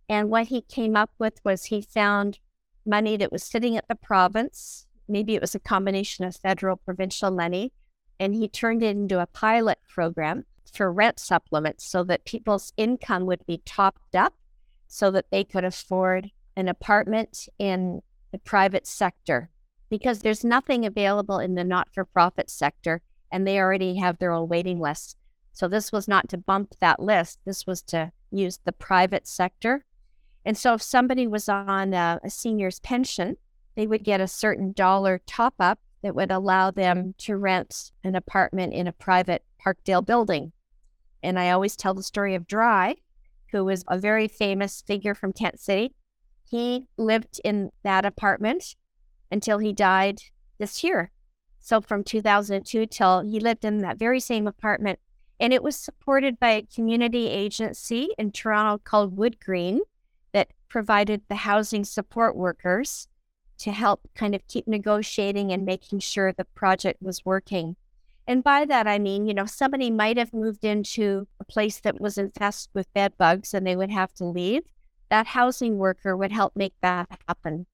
And 0.09 0.29
what 0.29 0.49
he 0.49 0.61
came 0.61 0.97
up 0.97 1.11
with 1.19 1.41
was 1.45 1.67
he 1.67 1.81
found 1.81 2.39
money 2.87 3.17
that 3.17 3.33
was 3.33 3.43
sitting 3.43 3.77
at 3.77 3.89
the 3.89 3.95
province. 3.95 4.87
Maybe 5.09 5.35
it 5.35 5.41
was 5.41 5.55
a 5.55 5.61
combination 5.61 6.25
of 6.25 6.37
federal, 6.37 6.77
provincial 6.77 7.31
money. 7.31 7.73
And 8.19 8.35
he 8.35 8.49
turned 8.49 8.83
it 8.83 8.97
into 8.97 9.21
a 9.21 9.27
pilot 9.27 9.79
program 9.89 10.45
for 10.73 10.93
rent 10.93 11.19
supplements 11.19 11.87
so 11.87 12.05
that 12.05 12.25
people's 12.25 12.73
income 12.77 13.27
would 13.27 13.45
be 13.47 13.63
topped 13.65 14.15
up 14.15 14.35
so 14.89 15.11
that 15.11 15.27
they 15.31 15.45
could 15.45 15.65
afford 15.65 16.31
an 16.57 16.69
apartment 16.69 17.49
in 17.59 18.03
the 18.33 18.39
private 18.39 18.87
sector 18.87 19.51
because 19.89 20.21
there's 20.21 20.45
nothing 20.45 20.85
available 20.85 21.39
in 21.39 21.55
the 21.55 21.65
not 21.65 21.89
for 21.93 22.05
profit 22.05 22.51
sector 22.51 23.03
and 23.31 23.47
they 23.47 23.59
already 23.59 23.97
have 23.97 24.19
their 24.19 24.33
own 24.33 24.49
waiting 24.49 24.81
list. 24.81 25.17
So 25.53 25.69
this 25.69 25.93
was 25.93 26.09
not 26.09 26.29
to 26.31 26.39
bump 26.39 26.75
that 26.81 27.01
list, 27.01 27.39
this 27.45 27.67
was 27.67 27.83
to 27.83 28.13
use 28.31 28.59
the 28.65 28.73
private 28.73 29.27
sector 29.27 29.85
and 30.47 30.57
so 30.57 30.73
if 30.73 30.81
somebody 30.81 31.27
was 31.27 31.47
on 31.49 31.93
a, 31.93 32.19
a 32.25 32.31
senior's 32.31 32.81
pension 32.81 33.37
they 33.77 33.87
would 33.87 34.03
get 34.03 34.21
a 34.21 34.27
certain 34.27 34.73
dollar 34.73 35.21
top 35.27 35.55
up 35.61 35.79
that 36.03 36.15
would 36.15 36.31
allow 36.31 36.71
them 36.71 37.15
to 37.19 37.37
rent 37.37 37.93
an 38.03 38.15
apartment 38.15 38.73
in 38.73 38.87
a 38.87 38.93
private 38.93 39.45
Parkdale 39.61 40.05
building. 40.05 40.53
And 41.23 41.39
I 41.39 41.51
always 41.51 41.77
tell 41.77 41.95
the 41.95 42.03
story 42.03 42.35
of 42.35 42.47
Dry, 42.47 42.97
who 43.53 43.65
was 43.65 43.85
a 43.89 43.99
very 43.99 44.29
famous 44.29 44.83
figure 44.87 45.15
from 45.15 45.33
Tent 45.33 45.61
City. 45.61 45.95
He 46.49 46.87
lived 46.97 47.41
in 47.45 47.71
that 47.83 48.05
apartment 48.05 48.77
until 49.31 49.59
he 49.59 49.73
died 49.73 50.21
this 50.59 50.85
year. 50.85 51.11
So 51.59 51.81
from 51.81 52.05
2002 52.05 52.87
till 52.87 53.23
he 53.23 53.41
lived 53.41 53.65
in 53.65 53.79
that 53.79 53.99
very 53.99 54.21
same 54.21 54.47
apartment. 54.47 55.01
And 55.41 55.53
it 55.53 55.63
was 55.63 55.77
supported 55.77 56.39
by 56.39 56.51
a 56.51 56.63
community 56.63 57.29
agency 57.29 58.11
in 58.17 58.31
Toronto 58.31 58.81
called 58.83 59.17
Wood 59.17 59.41
Green 59.41 59.81
that 60.37 60.51
provided 60.69 61.23
the 61.31 61.35
housing 61.35 61.83
support 61.83 62.37
workers 62.37 63.09
to 63.57 63.73
help 63.73 64.07
kind 64.15 64.35
of 64.35 64.47
keep 64.49 64.69
negotiating 64.69 65.51
and 65.51 65.65
making 65.65 65.99
sure 65.99 66.31
the 66.31 66.45
project 66.45 67.01
was 67.01 67.25
working. 67.25 67.75
And 68.27 68.45
by 68.45 68.67
that, 68.67 68.87
I 68.87 68.99
mean, 68.99 69.27
you 69.27 69.33
know, 69.33 69.47
somebody 69.47 69.91
might 69.91 70.19
have 70.19 70.35
moved 70.35 70.63
into 70.63 71.27
a 71.41 71.45
place 71.45 71.81
that 71.81 72.03
was 72.03 72.19
infested 72.19 72.69
with 72.75 72.93
bed 72.93 73.15
bugs 73.17 73.55
and 73.55 73.67
they 73.67 73.77
would 73.77 73.91
have 73.91 74.13
to 74.17 74.27
leave. 74.27 74.65
That 75.09 75.27
housing 75.27 75.79
worker 75.79 76.15
would 76.15 76.33
help 76.33 76.55
make 76.55 76.75
that 76.83 77.09
happen. 77.27 77.65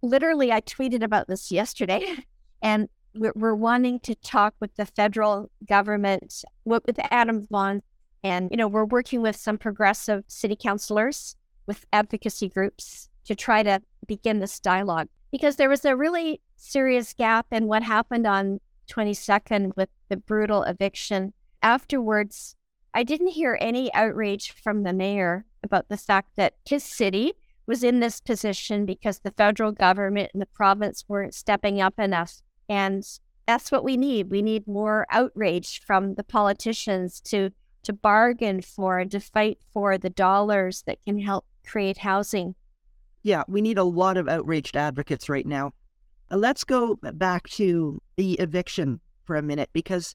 Literally, 0.00 0.50
I 0.50 0.62
tweeted 0.62 1.02
about 1.02 1.28
this 1.28 1.52
yesterday, 1.52 2.24
and 2.62 2.88
we're, 3.14 3.34
we're 3.34 3.54
wanting 3.54 4.00
to 4.00 4.14
talk 4.14 4.54
with 4.60 4.74
the 4.76 4.86
federal 4.86 5.50
government, 5.68 6.42
with 6.64 6.98
Adam 7.10 7.46
Vaughan. 7.50 7.82
And, 8.24 8.50
you 8.50 8.56
know, 8.56 8.68
we're 8.68 8.86
working 8.86 9.20
with 9.20 9.36
some 9.36 9.58
progressive 9.58 10.24
city 10.26 10.56
councilors, 10.56 11.36
with 11.66 11.86
advocacy 11.92 12.48
groups 12.48 13.08
to 13.24 13.34
try 13.34 13.62
to 13.62 13.80
begin 14.06 14.40
this 14.40 14.58
dialogue 14.58 15.08
because 15.30 15.56
there 15.56 15.68
was 15.68 15.84
a 15.84 15.96
really 15.96 16.40
serious 16.56 17.12
gap 17.12 17.46
in 17.50 17.66
what 17.66 17.82
happened 17.82 18.26
on 18.26 18.60
22nd 18.90 19.72
with 19.76 19.88
the 20.08 20.16
brutal 20.16 20.62
eviction. 20.64 21.32
Afterwards, 21.62 22.56
I 22.94 23.02
didn't 23.04 23.28
hear 23.28 23.56
any 23.60 23.92
outrage 23.94 24.52
from 24.52 24.82
the 24.82 24.92
mayor 24.92 25.46
about 25.62 25.88
the 25.88 25.96
fact 25.96 26.36
that 26.36 26.54
his 26.68 26.84
city 26.84 27.32
was 27.66 27.82
in 27.82 28.00
this 28.00 28.20
position 28.20 28.84
because 28.84 29.20
the 29.20 29.30
federal 29.30 29.72
government 29.72 30.30
and 30.34 30.42
the 30.42 30.46
province 30.46 31.04
weren't 31.08 31.34
stepping 31.34 31.80
up 31.80 31.98
enough. 31.98 32.42
And 32.68 33.04
that's 33.46 33.72
what 33.72 33.84
we 33.84 33.96
need. 33.96 34.30
We 34.30 34.42
need 34.42 34.66
more 34.66 35.06
outrage 35.10 35.80
from 35.80 36.14
the 36.14 36.24
politicians 36.24 37.20
to 37.22 37.50
to 37.84 37.92
bargain 37.92 38.62
for 38.62 39.00
and 39.00 39.10
to 39.10 39.18
fight 39.18 39.58
for 39.72 39.98
the 39.98 40.10
dollars 40.10 40.84
that 40.86 41.04
can 41.04 41.18
help 41.18 41.44
create 41.66 41.98
housing. 41.98 42.54
Yeah, 43.22 43.44
we 43.48 43.60
need 43.60 43.78
a 43.78 43.84
lot 43.84 44.16
of 44.16 44.28
outraged 44.28 44.76
advocates 44.76 45.28
right 45.28 45.46
now. 45.46 45.72
Uh, 46.30 46.36
let's 46.36 46.64
go 46.64 46.98
back 47.14 47.48
to 47.50 48.00
the 48.16 48.34
eviction 48.34 49.00
for 49.24 49.36
a 49.36 49.42
minute 49.42 49.70
because 49.72 50.14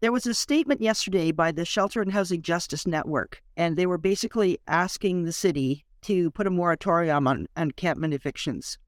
there 0.00 0.12
was 0.12 0.26
a 0.26 0.34
statement 0.34 0.80
yesterday 0.80 1.30
by 1.30 1.52
the 1.52 1.64
Shelter 1.64 2.02
and 2.02 2.12
Housing 2.12 2.42
Justice 2.42 2.86
Network, 2.86 3.40
and 3.56 3.76
they 3.76 3.86
were 3.86 3.98
basically 3.98 4.58
asking 4.66 5.24
the 5.24 5.32
city 5.32 5.84
to 6.02 6.30
put 6.32 6.46
a 6.46 6.50
moratorium 6.50 7.28
on 7.28 7.46
encampment 7.56 8.12
evictions. 8.12 8.78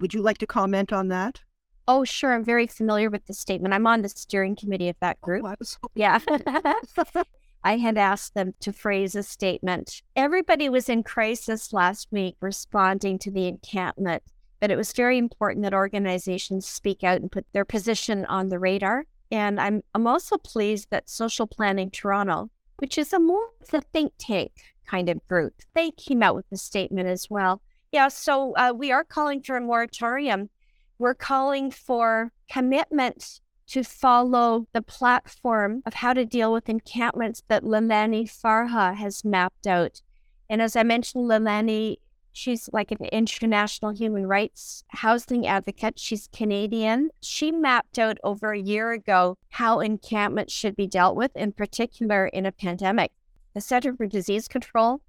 Would 0.00 0.12
you 0.12 0.20
like 0.20 0.38
to 0.38 0.46
comment 0.46 0.92
on 0.92 1.08
that? 1.08 1.40
Oh, 1.86 2.04
sure. 2.04 2.34
I'm 2.34 2.44
very 2.44 2.66
familiar 2.66 3.10
with 3.10 3.26
the 3.26 3.34
statement. 3.34 3.74
I'm 3.74 3.86
on 3.86 4.02
the 4.02 4.08
steering 4.08 4.56
committee 4.56 4.88
of 4.88 4.96
that 5.00 5.20
group. 5.20 5.44
Oh, 5.44 5.88
yeah. 5.94 6.18
I 7.64 7.78
had 7.78 7.96
asked 7.96 8.34
them 8.34 8.52
to 8.60 8.74
phrase 8.74 9.14
a 9.14 9.22
statement. 9.22 10.02
Everybody 10.14 10.68
was 10.68 10.90
in 10.90 11.02
crisis 11.02 11.72
last 11.72 12.08
week 12.12 12.36
responding 12.40 13.18
to 13.20 13.30
the 13.30 13.48
encampment, 13.48 14.22
but 14.60 14.70
it 14.70 14.76
was 14.76 14.92
very 14.92 15.16
important 15.16 15.64
that 15.64 15.72
organizations 15.72 16.68
speak 16.68 17.02
out 17.02 17.22
and 17.22 17.32
put 17.32 17.46
their 17.54 17.64
position 17.64 18.26
on 18.26 18.50
the 18.50 18.58
radar. 18.58 19.06
And 19.30 19.58
I'm, 19.58 19.82
I'm 19.94 20.06
also 20.06 20.36
pleased 20.36 20.88
that 20.90 21.08
Social 21.08 21.46
Planning 21.46 21.90
Toronto, 21.90 22.50
which 22.76 22.98
is 22.98 23.14
a 23.14 23.18
more 23.18 23.48
of 23.62 23.72
a 23.72 23.80
think 23.80 24.12
tank 24.18 24.52
kind 24.86 25.08
of 25.08 25.26
group, 25.26 25.54
they 25.74 25.90
came 25.90 26.22
out 26.22 26.34
with 26.34 26.44
a 26.52 26.58
statement 26.58 27.08
as 27.08 27.28
well. 27.30 27.62
Yeah, 27.92 28.08
so 28.08 28.52
uh, 28.56 28.74
we 28.76 28.92
are 28.92 29.04
calling 29.04 29.42
for 29.42 29.56
a 29.56 29.60
moratorium. 29.62 30.50
We're 30.98 31.14
calling 31.14 31.70
for 31.70 32.30
commitment 32.50 33.40
to 33.68 33.82
follow 33.82 34.66
the 34.72 34.82
platform 34.82 35.82
of 35.86 35.94
how 35.94 36.12
to 36.12 36.24
deal 36.24 36.52
with 36.52 36.68
encampments 36.68 37.42
that 37.48 37.62
Leilani 37.62 38.24
Farha 38.24 38.94
has 38.94 39.24
mapped 39.24 39.66
out. 39.66 40.02
And 40.48 40.60
as 40.60 40.76
I 40.76 40.82
mentioned, 40.82 41.28
Leilani, 41.28 41.96
she's 42.32 42.68
like 42.72 42.90
an 42.90 43.04
international 43.06 43.92
human 43.92 44.26
rights 44.26 44.84
housing 44.88 45.46
advocate. 45.46 45.98
She's 45.98 46.28
Canadian. 46.32 47.10
She 47.20 47.50
mapped 47.50 47.98
out 47.98 48.18
over 48.22 48.52
a 48.52 48.60
year 48.60 48.92
ago 48.92 49.38
how 49.50 49.80
encampments 49.80 50.52
should 50.52 50.76
be 50.76 50.86
dealt 50.86 51.16
with, 51.16 51.34
in 51.34 51.52
particular 51.52 52.26
in 52.26 52.44
a 52.44 52.52
pandemic. 52.52 53.12
The 53.54 53.60
Center 53.60 53.94
for 53.94 54.06
Disease 54.06 54.48
Control 54.48 55.00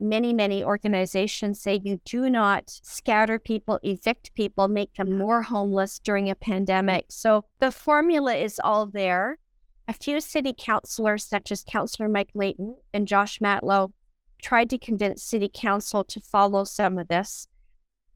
many, 0.00 0.32
many 0.32 0.62
organizations 0.62 1.60
say 1.60 1.80
you 1.82 2.00
do 2.04 2.28
not 2.28 2.64
scatter 2.82 3.38
people, 3.38 3.78
evict 3.82 4.34
people, 4.34 4.68
make 4.68 4.94
them 4.94 5.16
more 5.16 5.42
homeless 5.42 5.98
during 5.98 6.30
a 6.30 6.34
pandemic. 6.34 7.06
So 7.08 7.44
the 7.60 7.70
formula 7.70 8.34
is 8.34 8.60
all 8.62 8.86
there. 8.86 9.38
A 9.86 9.92
few 9.92 10.20
city 10.20 10.54
councilors, 10.56 11.24
such 11.24 11.52
as 11.52 11.64
Councillor 11.68 12.08
Mike 12.08 12.30
Layton 12.34 12.76
and 12.92 13.06
Josh 13.06 13.38
Matlow, 13.38 13.92
tried 14.40 14.70
to 14.70 14.78
convince 14.78 15.22
city 15.22 15.50
council 15.52 16.04
to 16.04 16.20
follow 16.20 16.64
some 16.64 16.98
of 16.98 17.08
this. 17.08 17.48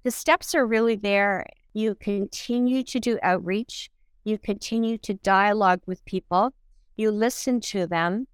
The 0.03 0.11
steps 0.11 0.55
are 0.55 0.67
really 0.67 0.97
there. 0.97 1.47
You 1.75 1.95
continue 1.95 2.83
to 2.85 3.01
do 3.01 3.19
outreach, 3.23 3.91
you 4.25 4.39
continue 4.39 4.99
to 4.99 5.15
dialogue 5.15 5.81
with 5.87 6.05
people, 6.05 6.53
you 6.97 7.11
listen 7.11 7.61
to 7.61 7.87
them, 7.87 8.27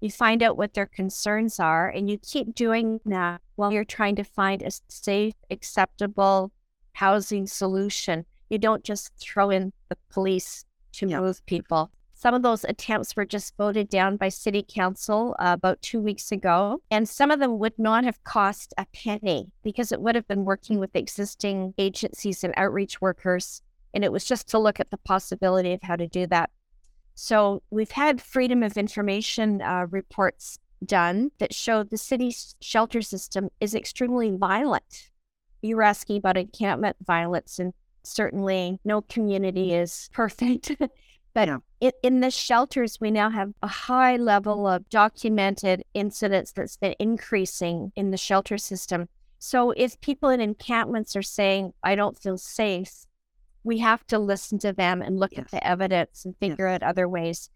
you 0.00 0.10
find 0.10 0.42
out 0.42 0.56
what 0.56 0.74
their 0.74 0.86
concerns 0.86 1.60
are, 1.60 1.88
and 1.88 2.08
you 2.08 2.18
keep 2.18 2.54
doing 2.54 3.00
that 3.06 3.40
while 3.56 3.72
you're 3.72 3.84
trying 3.84 4.16
to 4.16 4.24
find 4.24 4.62
a 4.62 4.70
safe, 4.88 5.34
acceptable 5.50 6.52
housing 6.92 7.46
solution. 7.46 8.24
You 8.48 8.58
don't 8.58 8.84
just 8.84 9.12
throw 9.18 9.50
in 9.50 9.72
the 9.88 9.96
police 10.10 10.64
to 10.92 11.06
yeah. 11.06 11.20
move 11.20 11.44
people. 11.46 11.90
Some 12.14 12.34
of 12.34 12.42
those 12.42 12.64
attempts 12.64 13.16
were 13.16 13.24
just 13.24 13.56
voted 13.56 13.88
down 13.88 14.16
by 14.16 14.28
city 14.28 14.62
council 14.68 15.34
uh, 15.38 15.52
about 15.54 15.80
two 15.80 16.00
weeks 16.00 16.32
ago, 16.32 16.82
and 16.90 17.08
some 17.08 17.30
of 17.30 17.40
them 17.40 17.58
would 17.58 17.78
not 17.78 18.04
have 18.04 18.22
cost 18.24 18.74
a 18.76 18.86
penny 18.92 19.50
because 19.62 19.90
it 19.90 20.02
would 20.02 20.14
have 20.14 20.28
been 20.28 20.44
working 20.44 20.78
with 20.78 20.94
existing 20.94 21.72
agencies 21.78 22.44
and 22.44 22.52
outreach 22.58 23.00
workers. 23.00 23.62
And 23.94 24.04
it 24.04 24.12
was 24.12 24.24
just 24.24 24.48
to 24.48 24.58
look 24.58 24.80
at 24.80 24.90
the 24.90 24.98
possibility 24.98 25.72
of 25.72 25.80
how 25.82 25.96
to 25.96 26.06
do 26.06 26.26
that. 26.26 26.50
So 27.22 27.62
we've 27.68 27.90
had 27.90 28.22
freedom 28.22 28.62
of 28.62 28.78
information 28.78 29.60
uh, 29.60 29.88
reports 29.90 30.58
done 30.82 31.32
that 31.38 31.52
show 31.52 31.82
the 31.82 31.98
city's 31.98 32.56
shelter 32.62 33.02
system 33.02 33.50
is 33.60 33.74
extremely 33.74 34.30
violent. 34.30 35.10
You 35.60 35.76
were 35.76 35.82
asking 35.82 36.16
about 36.16 36.38
encampment 36.38 36.96
violence, 37.06 37.58
and 37.58 37.74
certainly 38.04 38.78
no 38.86 39.02
community 39.02 39.74
is 39.74 40.08
perfect. 40.14 40.74
but 41.34 41.48
yeah. 41.48 41.58
in, 41.80 41.92
in 42.02 42.20
the 42.20 42.30
shelters, 42.30 42.98
we 43.02 43.10
now 43.10 43.28
have 43.28 43.52
a 43.62 43.68
high 43.68 44.16
level 44.16 44.66
of 44.66 44.88
documented 44.88 45.84
incidents 45.92 46.52
that's 46.52 46.78
been 46.78 46.94
increasing 46.98 47.92
in 47.96 48.12
the 48.12 48.16
shelter 48.16 48.56
system. 48.56 49.10
So 49.38 49.72
if 49.72 50.00
people 50.00 50.30
in 50.30 50.40
encampments 50.40 51.14
are 51.16 51.22
saying, 51.22 51.74
I 51.82 51.96
don't 51.96 52.18
feel 52.18 52.38
safe, 52.38 53.04
we 53.64 53.78
have 53.78 54.06
to 54.08 54.18
listen 54.18 54.58
to 54.60 54.72
them 54.72 55.02
and 55.02 55.18
look 55.18 55.32
yes. 55.32 55.40
at 55.40 55.50
the 55.50 55.66
evidence 55.66 56.24
and 56.24 56.36
figure 56.38 56.66
yes. 56.66 56.76
out 56.76 56.82
other 56.82 57.08
ways. 57.08 57.50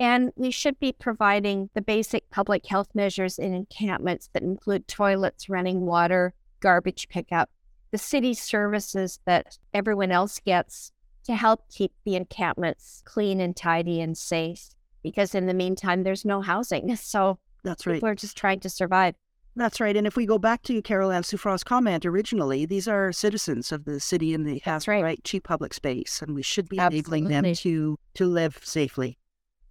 And 0.00 0.30
we 0.36 0.50
should 0.50 0.78
be 0.78 0.92
providing 0.92 1.70
the 1.74 1.82
basic 1.82 2.30
public 2.30 2.66
health 2.66 2.88
measures 2.94 3.38
in 3.38 3.52
encampments 3.52 4.30
that 4.32 4.42
include 4.42 4.86
toilets, 4.86 5.48
running 5.48 5.80
water, 5.86 6.34
garbage 6.60 7.08
pickup, 7.08 7.50
the 7.90 7.98
city 7.98 8.34
services 8.34 9.18
that 9.26 9.58
everyone 9.74 10.12
else 10.12 10.38
gets 10.38 10.92
to 11.24 11.34
help 11.34 11.68
keep 11.68 11.92
the 12.04 12.14
encampments 12.14 13.02
clean 13.04 13.40
and 13.40 13.56
tidy 13.56 14.00
and 14.00 14.16
safe. 14.16 14.68
Because 15.02 15.34
in 15.34 15.46
the 15.46 15.54
meantime, 15.54 16.02
there's 16.02 16.24
no 16.24 16.40
housing. 16.40 16.96
So 16.96 17.38
that's 17.64 17.86
right. 17.86 17.94
People 17.94 18.08
are 18.10 18.14
just 18.14 18.36
trying 18.36 18.60
to 18.60 18.70
survive. 18.70 19.14
That's 19.56 19.80
right. 19.80 19.96
And 19.96 20.06
if 20.06 20.16
we 20.16 20.24
go 20.24 20.38
back 20.38 20.62
to 20.64 20.80
Carol 20.82 21.10
Ann 21.10 21.24
Souffrant's 21.24 21.64
comment 21.64 22.06
originally, 22.06 22.64
these 22.64 22.86
are 22.86 23.12
citizens 23.12 23.72
of 23.72 23.84
the 23.84 23.98
city 23.98 24.32
and 24.32 24.46
they 24.46 24.58
have 24.64 24.86
right. 24.86 25.02
right 25.02 25.24
to 25.24 25.40
public 25.40 25.74
space, 25.74 26.22
and 26.22 26.34
we 26.34 26.42
should 26.42 26.68
be 26.68 26.78
Absolutely. 26.78 27.18
enabling 27.18 27.42
them 27.42 27.54
to 27.54 27.98
to 28.14 28.26
live 28.26 28.60
safely. 28.62 29.18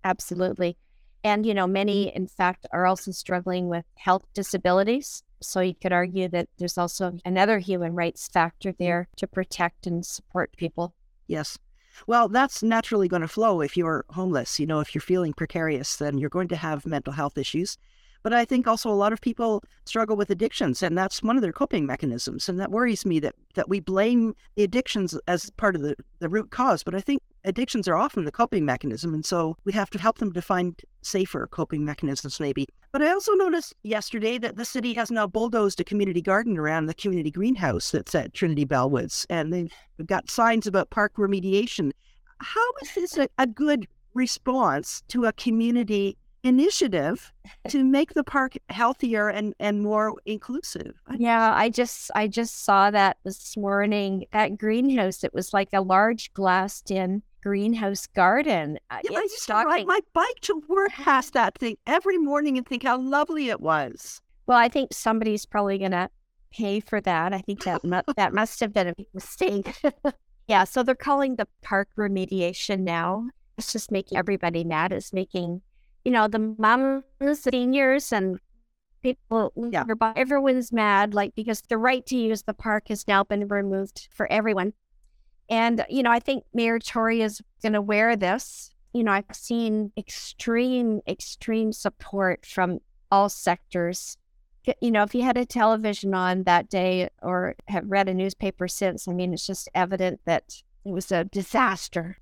Absolutely. 0.03 0.77
And 1.23 1.45
you 1.45 1.53
know, 1.53 1.67
many 1.67 2.07
mm-hmm. 2.07 2.17
in 2.17 2.27
fact 2.27 2.67
are 2.71 2.85
also 2.85 3.11
struggling 3.11 3.69
with 3.69 3.85
health 3.95 4.25
disabilities. 4.33 5.23
So 5.41 5.61
you 5.61 5.75
could 5.75 5.93
argue 5.93 6.27
that 6.29 6.49
there's 6.57 6.77
also 6.77 7.17
another 7.23 7.59
human 7.59 7.93
rights 7.93 8.27
factor 8.27 8.69
mm-hmm. 8.69 8.83
there 8.83 9.07
to 9.17 9.27
protect 9.27 9.87
and 9.87 10.05
support 10.05 10.55
people. 10.57 10.93
Yes. 11.27 11.57
Well, 12.05 12.29
that's 12.29 12.61
naturally 12.61 13.07
going 13.07 13.23
to 13.23 13.27
flow 13.27 13.61
if 13.61 13.75
you're 13.75 14.05
homeless. 14.09 14.59
You 14.59 14.67
know, 14.67 14.79
if 14.79 14.93
you're 14.93 15.01
feeling 15.01 15.33
precarious, 15.33 15.95
then 15.95 16.17
you're 16.17 16.29
going 16.29 16.47
to 16.49 16.55
have 16.55 16.85
mental 16.85 17.13
health 17.13 17.37
issues. 17.37 17.77
But 18.23 18.33
I 18.33 18.45
think 18.45 18.67
also 18.67 18.89
a 18.89 18.91
lot 18.91 19.13
of 19.13 19.21
people 19.21 19.63
struggle 19.85 20.15
with 20.15 20.29
addictions, 20.29 20.83
and 20.83 20.97
that's 20.97 21.23
one 21.23 21.35
of 21.35 21.41
their 21.41 21.53
coping 21.53 21.85
mechanisms. 21.85 22.49
And 22.49 22.59
that 22.59 22.71
worries 22.71 23.05
me 23.05 23.19
that, 23.19 23.35
that 23.55 23.69
we 23.69 23.79
blame 23.79 24.35
the 24.55 24.63
addictions 24.63 25.17
as 25.27 25.49
part 25.51 25.75
of 25.75 25.81
the, 25.81 25.95
the 26.19 26.29
root 26.29 26.51
cause. 26.51 26.83
But 26.83 26.95
I 26.95 27.01
think 27.01 27.21
addictions 27.43 27.87
are 27.87 27.95
often 27.95 28.25
the 28.25 28.31
coping 28.31 28.65
mechanism. 28.65 29.13
And 29.13 29.25
so 29.25 29.55
we 29.63 29.71
have 29.73 29.89
to 29.91 29.99
help 29.99 30.17
them 30.17 30.33
to 30.33 30.41
find 30.41 30.79
safer 31.01 31.47
coping 31.47 31.85
mechanisms, 31.85 32.39
maybe. 32.39 32.67
But 32.91 33.01
I 33.01 33.11
also 33.11 33.33
noticed 33.33 33.73
yesterday 33.83 34.37
that 34.39 34.57
the 34.57 34.65
city 34.65 34.93
has 34.93 35.09
now 35.09 35.27
bulldozed 35.27 35.79
a 35.79 35.83
community 35.83 36.21
garden 36.21 36.57
around 36.57 36.87
the 36.87 36.93
community 36.93 37.31
greenhouse 37.31 37.91
that's 37.91 38.15
at 38.15 38.33
Trinity 38.33 38.65
Bellwoods. 38.65 39.25
And 39.29 39.53
they've 39.53 39.71
got 40.05 40.29
signs 40.29 40.67
about 40.67 40.89
park 40.89 41.13
remediation. 41.17 41.91
How 42.39 42.71
is 42.81 42.93
this 42.93 43.17
a, 43.17 43.29
a 43.37 43.47
good 43.47 43.87
response 44.13 45.03
to 45.09 45.25
a 45.25 45.33
community 45.33 46.17
initiative 46.47 47.33
to 47.67 47.83
make 47.83 48.13
the 48.13 48.23
park 48.23 48.53
healthier 48.69 49.27
and, 49.27 49.53
and 49.59 49.83
more 49.83 50.15
inclusive. 50.25 50.93
Yeah, 51.17 51.53
I 51.53 51.69
just 51.69 52.09
I 52.15 52.27
just 52.27 52.63
saw 52.63 52.89
that 52.91 53.17
this 53.25 53.57
morning 53.57 54.25
at 54.31 54.57
greenhouse. 54.57 55.23
It 55.23 55.33
was 55.33 55.53
like 55.53 55.69
a 55.73 55.81
large 55.81 56.33
glassed 56.33 56.89
in 56.89 57.21
greenhouse 57.43 58.07
garden. 58.07 58.79
Yeah, 59.03 59.19
I 59.19 59.21
used 59.21 59.47
to 59.47 59.53
ride 59.53 59.85
my 59.87 59.99
bike 60.13 60.39
to 60.43 60.63
work 60.69 60.91
past 60.91 61.33
that 61.33 61.57
thing 61.57 61.75
every 61.85 62.17
morning 62.17 62.57
and 62.57 62.65
think 62.65 62.83
how 62.83 62.97
lovely 62.97 63.49
it 63.49 63.59
was. 63.59 64.21
Well, 64.45 64.57
I 64.57 64.69
think 64.69 64.93
somebody's 64.93 65.45
probably 65.45 65.77
gonna 65.77 66.09
pay 66.51 66.79
for 66.79 67.01
that. 67.01 67.33
I 67.33 67.39
think 67.39 67.65
that 67.65 67.83
mu- 67.83 68.01
that 68.15 68.33
must 68.33 68.61
have 68.61 68.73
been 68.73 68.87
a 68.87 68.93
mistake. 69.13 69.75
yeah, 70.47 70.63
so 70.63 70.81
they're 70.81 70.95
calling 70.95 71.35
the 71.35 71.47
park 71.61 71.89
remediation 71.97 72.79
now. 72.79 73.27
It's 73.57 73.73
just 73.73 73.91
making 73.91 74.17
everybody 74.17 74.63
mad. 74.63 74.93
It's 74.93 75.11
making 75.11 75.61
you 76.07 76.13
know, 76.13 76.29
the 76.29 76.55
moms, 76.57 77.03
seniors, 77.33 78.13
and 78.13 78.39
people, 79.03 79.51
yeah. 79.57 79.83
everyone's 80.15 80.71
mad, 80.71 81.13
like, 81.13 81.35
because 81.35 81.61
the 81.67 81.77
right 81.77 82.05
to 82.05 82.15
use 82.15 82.43
the 82.43 82.53
park 82.53 82.87
has 82.87 83.05
now 83.09 83.25
been 83.25 83.45
removed 83.49 84.07
for 84.13 84.25
everyone. 84.31 84.71
And, 85.49 85.85
you 85.89 86.03
know, 86.03 86.09
I 86.09 86.21
think 86.21 86.45
Mayor 86.53 86.79
Tory 86.79 87.21
is 87.21 87.41
going 87.61 87.73
to 87.73 87.81
wear 87.81 88.15
this. 88.15 88.71
You 88.93 89.03
know, 89.03 89.11
I've 89.11 89.25
seen 89.33 89.91
extreme, 89.97 91.01
extreme 91.09 91.73
support 91.73 92.45
from 92.45 92.79
all 93.11 93.27
sectors. 93.27 94.15
You 94.79 94.91
know, 94.91 95.03
if 95.03 95.13
you 95.13 95.23
had 95.23 95.35
a 95.35 95.45
television 95.45 96.13
on 96.13 96.43
that 96.43 96.69
day 96.69 97.09
or 97.21 97.55
have 97.67 97.83
read 97.85 98.07
a 98.07 98.13
newspaper 98.13 98.69
since, 98.69 99.09
I 99.09 99.11
mean, 99.11 99.33
it's 99.33 99.45
just 99.45 99.67
evident 99.75 100.21
that 100.23 100.45
it 100.85 100.91
was 100.93 101.11
a 101.11 101.25
disaster. 101.25 102.15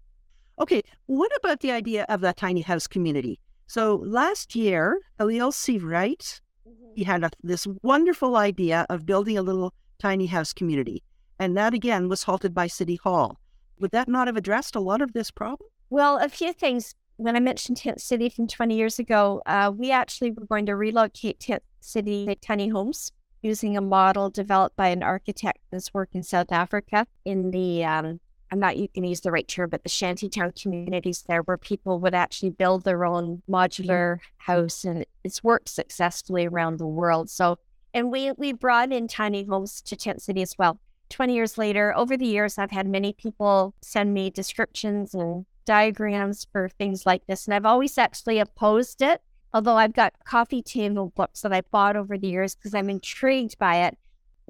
Okay, 0.60 0.82
what 1.06 1.32
about 1.38 1.60
the 1.60 1.72
idea 1.72 2.08
of 2.10 2.22
that 2.22 2.38
tiny 2.38 2.62
house 2.62 2.88
community? 2.88 3.40
So 3.68 3.96
last 4.06 4.56
year, 4.56 5.00
Khaleel 5.20 5.52
Seivwright, 5.52 6.42
mm-hmm. 6.68 6.94
he 6.96 7.04
had 7.04 7.24
a, 7.24 7.32
this 7.44 7.68
wonderful 7.82 8.36
idea 8.36 8.86
of 8.90 9.06
building 9.06 9.38
a 9.38 9.42
little 9.42 9.74
tiny 10.00 10.28
house 10.28 10.54
community. 10.54 11.04
And 11.40 11.58
that 11.58 11.74
again 11.74 12.08
was 12.08 12.24
halted 12.24 12.54
by 12.54 12.68
City 12.68 12.96
Hall. 13.04 13.38
Would 13.80 13.92
that 13.92 14.08
not 14.08 14.28
have 14.28 14.38
addressed 14.38 14.76
a 14.76 14.80
lot 14.80 15.02
of 15.02 15.14
this 15.14 15.32
problem? 15.32 15.70
Well, 15.90 16.18
a 16.18 16.30
few 16.30 16.54
things. 16.54 16.96
When 17.18 17.36
I 17.36 17.40
mentioned 17.40 17.78
Tent 17.78 18.02
City 18.02 18.30
from 18.30 18.48
20 18.48 18.76
years 18.76 19.00
ago, 19.00 19.42
uh, 19.46 19.72
we 19.74 19.90
actually 19.92 20.32
were 20.32 20.46
going 20.46 20.66
to 20.66 20.76
relocate 20.76 21.40
Tent 21.40 21.64
City 21.80 22.36
tiny 22.42 22.68
homes 22.68 23.12
using 23.42 23.78
a 23.78 23.82
model 23.82 24.30
developed 24.30 24.76
by 24.76 24.90
an 24.90 25.04
architect 25.04 25.60
that's 25.72 25.94
worked 25.94 26.16
in 26.16 26.24
South 26.24 26.52
Africa 26.52 27.08
in 27.24 27.52
the 27.52 27.86
um, 27.86 28.20
I'm 28.52 28.60
not 28.60 28.78
you 28.78 28.88
can 28.88 29.04
use 29.04 29.22
the 29.22 29.32
right 29.32 29.48
term, 29.48 29.70
but 29.70 29.84
the 29.84 29.90
shantytown 29.90 30.54
communities 30.54 31.24
there 31.28 31.42
where 31.42 31.58
people 31.58 32.00
would 32.00 32.14
actually 32.14 32.52
build 32.52 32.84
their 32.84 33.06
own 33.06 33.38
mm-hmm. 33.38 33.54
modular 33.54 34.20
house 34.38 34.84
and 34.84 35.06
it's 35.24 35.44
worked 35.44 35.70
successfully 35.70 36.46
around 36.46 36.78
the 36.78 36.88
world. 36.88 37.30
So 37.30 37.58
and 37.94 38.12
we 38.12 38.32
we 38.34 38.54
brought 38.54 38.92
in 38.92 39.08
tiny 39.08 39.44
homes 39.46 39.82
to 39.82 39.96
Tent 39.96 40.22
City 40.22 40.42
as 40.42 40.58
well. 40.58 40.80
20 41.10 41.36
years 41.36 41.58
later, 41.58 41.96
over 41.96 42.18
the 42.18 42.26
years 42.26 42.58
I've 42.58 42.72
had 42.72 42.88
many 42.88 43.14
people 43.14 43.74
send 43.82 44.14
me 44.14 44.30
descriptions 44.30 45.14
and 45.14 45.46
diagrams 45.66 46.48
for 46.52 46.70
things 46.70 47.06
like 47.06 47.26
this. 47.28 47.46
And 47.46 47.54
I've 47.54 47.66
always 47.66 47.98
actually 47.98 48.40
opposed 48.40 49.02
it, 49.02 49.22
although 49.54 49.78
I've 49.78 49.94
got 49.94 50.14
coffee 50.26 50.62
table 50.62 51.12
books 51.16 51.42
that 51.42 51.54
I 51.54 51.62
bought 51.62 51.96
over 51.96 52.18
the 52.18 52.28
years 52.28 52.56
because 52.56 52.74
I'm 52.74 52.90
intrigued 52.90 53.58
by 53.58 53.78
it. 53.86 53.98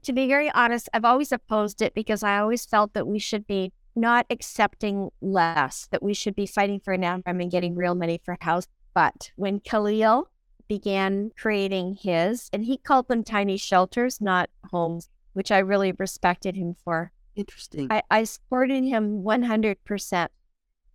To 0.04 0.14
be 0.14 0.28
very 0.28 0.52
honest, 0.52 0.90
I've 0.94 1.06
always 1.06 1.32
opposed 1.32 1.82
it 1.82 1.94
because 1.94 2.22
I 2.22 2.38
always 2.38 2.66
felt 2.66 2.94
that 2.94 3.08
we 3.08 3.20
should 3.20 3.48
be 3.48 3.74
not 3.96 4.26
accepting 4.30 5.10
less, 5.22 5.88
that 5.92 6.04
we 6.04 6.14
should 6.14 6.36
be 6.36 6.46
fighting 6.46 6.80
for 6.80 6.94
an 6.94 7.04
outcome 7.04 7.40
and 7.40 7.52
getting 7.52 7.76
real 7.76 7.96
money 7.96 8.20
for 8.24 8.38
a 8.40 8.44
house. 8.44 8.68
But 8.94 9.32
when 9.36 9.60
Khaleel 9.60 10.26
began 10.68 11.32
creating 11.38 11.98
his, 12.02 12.50
and 12.52 12.66
he 12.66 12.78
called 12.78 13.08
them 13.08 13.24
tiny 13.24 13.58
shelters, 13.58 14.20
not 14.20 14.50
homes, 14.72 15.10
which 15.34 15.52
I 15.52 15.60
really 15.60 15.92
respected 15.92 16.56
him 16.56 16.76
for. 16.84 17.12
Interesting. 17.36 17.88
I, 17.92 18.02
I 18.10 18.24
supported 18.24 18.84
him 18.84 19.24
100%. 19.24 20.28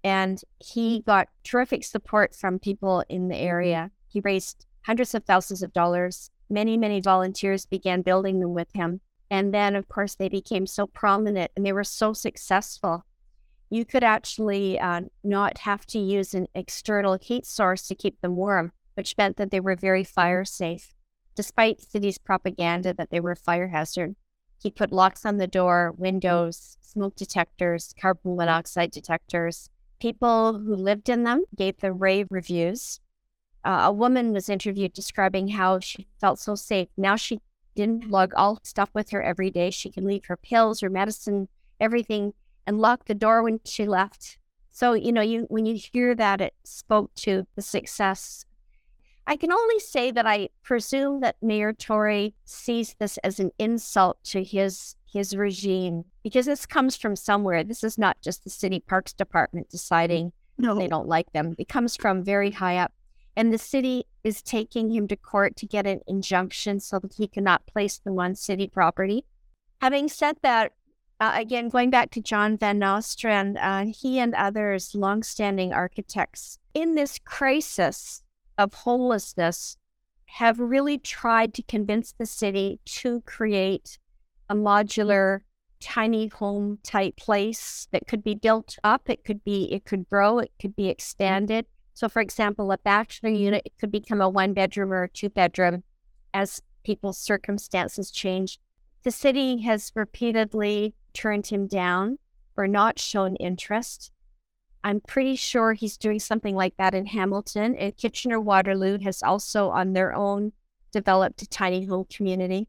And 0.03 0.41
he 0.59 1.03
got 1.07 1.29
terrific 1.45 1.85
support 1.85 2.35
from 2.35 2.59
people 2.59 3.05
in 3.09 3.29
the 3.29 3.35
mm-hmm. 3.35 3.47
area. 3.47 3.91
He 4.09 4.21
raised 4.21 4.67
hundreds 4.87 5.15
of 5.15 5.25
thousands 5.25 5.63
of 5.63 5.73
dollars. 5.73 6.31
Many, 6.49 6.77
many 6.77 7.01
volunteers 7.01 7.67
began 7.67 8.03
building 8.03 8.41
them 8.41 8.55
with 8.55 8.69
him. 8.73 9.01
And 9.31 9.55
then, 9.55 9.77
of 9.77 9.89
course, 9.89 10.17
they 10.17 10.29
became 10.29 10.67
so 10.67 10.87
prominent 10.87 11.53
and 11.57 11.65
they 11.65 11.73
were 11.73 11.85
so 11.85 12.13
successful. 12.13 13.05
You 13.71 13.85
could 13.85 14.03
actually 14.03 14.79
uh, 14.81 15.03
not 15.23 15.59
have 15.59 15.87
to 15.87 15.99
use 16.01 16.35
an 16.35 16.49
external 16.55 17.17
heat 17.21 17.47
source 17.47 17.87
to 17.87 17.95
keep 17.95 18.21
them 18.21 18.35
warm, 18.35 18.73
which 18.95 19.17
meant 19.17 19.37
that 19.37 19.53
they 19.53 19.61
were 19.61 19.77
very 19.77 20.03
fire 20.03 20.45
safe. 20.45 20.93
Despite 21.37 21.81
city's 21.81 22.19
propaganda 22.19 22.93
that 22.95 23.11
they 23.11 23.21
were 23.21 23.31
a 23.33 23.37
fire 23.37 23.69
hazard, 23.69 24.17
he 24.61 24.71
put 24.71 24.93
locks 24.93 25.25
on 25.25 25.39
the 25.39 25.47
door, 25.47 25.95
windows, 25.97 26.77
smoke 26.81 27.15
detectors, 27.15 27.95
carbon 27.99 28.37
monoxide 28.37 28.91
detectors. 28.91 29.71
People 30.01 30.59
who 30.59 30.75
lived 30.75 31.09
in 31.09 31.23
them 31.23 31.45
gave 31.57 31.79
them 31.79 31.99
rave 31.99 32.27
reviews. 32.31 33.01
Uh, 33.65 33.83
a 33.85 33.93
woman 33.93 34.33
was 34.33 34.49
interviewed 34.49 34.93
describing 34.93 35.49
how 35.49 35.79
she 35.79 36.09
felt 36.21 36.41
so 36.41 36.57
safe. 36.57 36.89
Now 36.97 37.15
she 37.17 37.41
didn't 37.81 38.11
lug 38.11 38.33
all 38.37 38.61
stuff 38.63 38.91
with 38.95 39.11
her 39.11 39.23
every 39.23 39.51
day. 39.51 39.71
She 39.71 39.91
can 39.91 40.05
leave 40.05 40.27
her 40.27 40.37
pills, 40.37 40.81
her 40.81 40.91
medicine, 40.91 41.49
everything, 41.81 42.35
and 42.67 42.79
lock 42.79 43.07
the 43.07 43.15
door 43.15 43.43
when 43.43 43.61
she 43.65 43.87
left. 43.87 44.39
So, 44.71 44.93
you 44.93 45.13
know, 45.13 45.23
you 45.23 45.47
when 45.49 45.67
you 45.67 45.81
hear 45.93 46.15
that, 46.15 46.41
it 46.41 46.55
spoke 46.65 47.15
to 47.17 47.47
the 47.57 47.63
success. 47.63 48.45
I 49.27 49.37
can 49.37 49.53
only 49.53 49.79
say 49.79 50.11
that 50.11 50.27
I 50.27 50.49
presume 50.63 51.21
that 51.21 51.37
Mayor 51.41 51.73
Tory 51.73 52.35
sees 52.45 52.97
this 52.99 53.17
as 53.19 53.41
an 53.41 53.51
insult 53.59 54.23
to 54.25 54.45
his 54.45 54.97
his 55.11 55.35
regime 55.35 56.05
because 56.23 56.47
this 56.47 56.67
comes 56.67 56.97
from 56.97 57.17
somewhere. 57.17 57.65
This 57.65 57.83
is 57.83 57.99
not 57.99 58.21
just 58.23 58.45
the 58.45 58.51
city 58.51 58.81
parks 58.81 59.13
department 59.13 59.71
deciding 59.71 60.33
no. 60.59 60.79
they 60.79 60.89
don't 60.89 61.09
like 61.09 61.33
them. 61.33 61.55
It 61.59 61.69
comes 61.69 61.97
from 61.97 62.23
very 62.23 62.51
high 62.51 62.77
up. 62.77 62.93
And 63.37 63.53
the 63.53 63.59
city 63.59 64.05
is 64.25 64.43
taking 64.43 64.91
him 64.91 65.09
to 65.09 65.17
court 65.17 65.57
to 65.57 65.67
get 65.67 65.87
an 65.87 66.01
injunction 66.07 66.81
so 66.81 66.99
that 66.99 67.15
he 67.15 67.29
cannot 67.29 67.67
place 67.67 67.99
them 67.99 68.19
on 68.19 68.35
city 68.35 68.69
property. 68.69 69.25
Having 69.81 70.09
said 70.09 70.37
that, 70.43 70.73
uh, 71.21 71.33
again, 71.35 71.69
going 71.69 71.91
back 71.91 72.11
to 72.11 72.21
John 72.21 72.57
Van 72.57 72.79
Nostrand, 72.79 73.59
uh, 73.59 73.85
he 73.87 74.19
and 74.19 74.35
others, 74.35 74.95
longstanding 74.95 75.73
architects, 75.73 76.59
in 76.75 76.95
this 76.95 77.19
crisis 77.19 78.23
of 78.59 78.75
homelessness, 78.75 79.77
have 80.27 80.59
really 80.59 80.97
tried 80.97 81.53
to 81.55 81.63
convince 81.63 82.13
the 82.13 82.27
city 82.27 82.79
to 82.85 83.21
create 83.23 83.99
a 84.49 84.55
modular, 84.55 85.41
tiny 85.81 86.29
home 86.29 86.79
type 86.83 87.17
place 87.17 87.89
that 87.91 88.07
could 88.07 88.23
be 88.23 88.35
built 88.35 88.79
up. 88.85 89.09
It 89.11 89.25
could 89.25 89.43
be, 89.45 89.73
it 89.73 89.85
could 89.85 90.09
grow, 90.09 90.39
it 90.39 90.53
could 90.61 90.77
be 90.77 90.89
expanded. 90.89 91.67
So, 92.01 92.09
for 92.09 92.23
example, 92.23 92.73
a 92.73 92.79
bachelor 92.79 93.29
unit 93.29 93.61
it 93.67 93.77
could 93.79 93.93
become 93.93 94.23
a 94.23 94.29
one 94.31 94.55
bedroom 94.55 94.91
or 94.91 95.03
a 95.03 95.09
two 95.11 95.29
bedroom 95.29 95.83
as 96.33 96.63
people's 96.83 97.19
circumstances 97.19 98.11
change. 98.11 98.59
The 99.03 99.11
city 99.11 99.59
has 99.65 99.93
repeatedly 99.95 100.95
turned 101.13 101.49
him 101.49 101.67
down 101.67 102.17
or 102.57 102.67
not 102.67 102.99
shown 102.99 103.37
interest. 103.37 104.13
I'm 104.83 105.03
pretty 105.03 105.37
sure 105.37 105.75
he's 105.75 105.99
doing 105.99 106.21
something 106.21 106.57
like 106.57 106.75
that 106.79 106.95
in 106.95 107.05
Hamilton. 107.05 107.77
And 107.77 107.95
Kitchener 107.95 108.41
Waterloo 108.41 108.97
has 109.01 109.23
also, 109.23 109.69
on 109.69 109.93
their 109.93 110.15
own, 110.15 110.53
developed 110.93 111.43
a 111.43 111.47
tiny 111.47 111.85
home 111.85 112.07
community. 112.09 112.67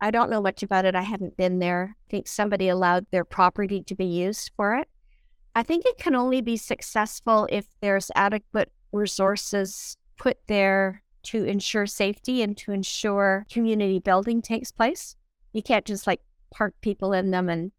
I 0.00 0.10
don't 0.10 0.28
know 0.28 0.42
much 0.42 0.64
about 0.64 0.86
it. 0.86 0.96
I 0.96 1.02
haven't 1.02 1.36
been 1.36 1.60
there. 1.60 1.94
I 1.96 2.10
think 2.10 2.26
somebody 2.26 2.68
allowed 2.68 3.06
their 3.12 3.24
property 3.24 3.80
to 3.84 3.94
be 3.94 4.06
used 4.06 4.50
for 4.56 4.74
it. 4.74 4.88
I 5.54 5.62
think 5.62 5.84
it 5.84 5.98
can 5.98 6.14
only 6.14 6.40
be 6.40 6.56
successful 6.56 7.48
if 7.50 7.66
there's 7.80 8.10
adequate 8.14 8.70
resources 8.92 9.96
put 10.16 10.38
there 10.46 11.02
to 11.22 11.44
ensure 11.44 11.86
safety 11.86 12.42
and 12.42 12.56
to 12.58 12.72
ensure 12.72 13.46
community 13.50 13.98
building 13.98 14.42
takes 14.42 14.70
place. 14.72 15.16
You 15.52 15.62
can't 15.62 15.84
just 15.84 16.06
like 16.06 16.20
park 16.50 16.74
people 16.80 17.12
in 17.12 17.30
them 17.30 17.48
and 17.48 17.72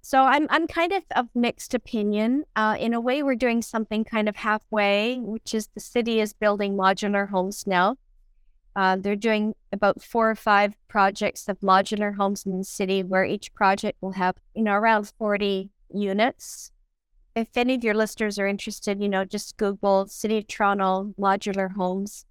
so 0.00 0.22
I'm 0.22 0.46
I'm 0.48 0.66
kind 0.66 0.92
of 0.92 1.02
of 1.16 1.28
mixed 1.34 1.74
opinion. 1.74 2.44
Uh, 2.56 2.76
in 2.78 2.94
a 2.94 3.00
way, 3.00 3.22
we're 3.22 3.34
doing 3.34 3.60
something 3.60 4.04
kind 4.04 4.28
of 4.28 4.36
halfway, 4.36 5.18
which 5.18 5.52
is 5.54 5.68
the 5.74 5.80
city 5.80 6.20
is 6.20 6.32
building 6.32 6.76
modular 6.76 7.28
homes 7.28 7.66
now, 7.66 7.96
Uh, 8.76 8.96
they're 8.96 9.16
doing 9.16 9.54
about 9.72 10.00
four 10.02 10.30
or 10.30 10.34
five 10.36 10.74
projects 10.88 11.48
of 11.48 11.58
modular 11.60 12.14
homes 12.14 12.46
in 12.46 12.58
the 12.58 12.64
city 12.64 13.02
where 13.02 13.24
each 13.24 13.52
project 13.54 13.98
will 14.00 14.12
have, 14.12 14.36
you 14.54 14.62
know, 14.62 14.74
around 14.74 15.12
40 15.18 15.70
units. 15.92 16.70
If 17.38 17.56
any 17.56 17.76
of 17.76 17.84
your 17.84 17.94
listeners 17.94 18.36
are 18.40 18.48
interested, 18.48 19.00
you 19.00 19.08
know, 19.08 19.24
just 19.24 19.56
Google 19.56 20.08
City 20.08 20.38
of 20.38 20.48
Toronto 20.48 21.14
modular 21.16 21.72
homes. 21.72 22.24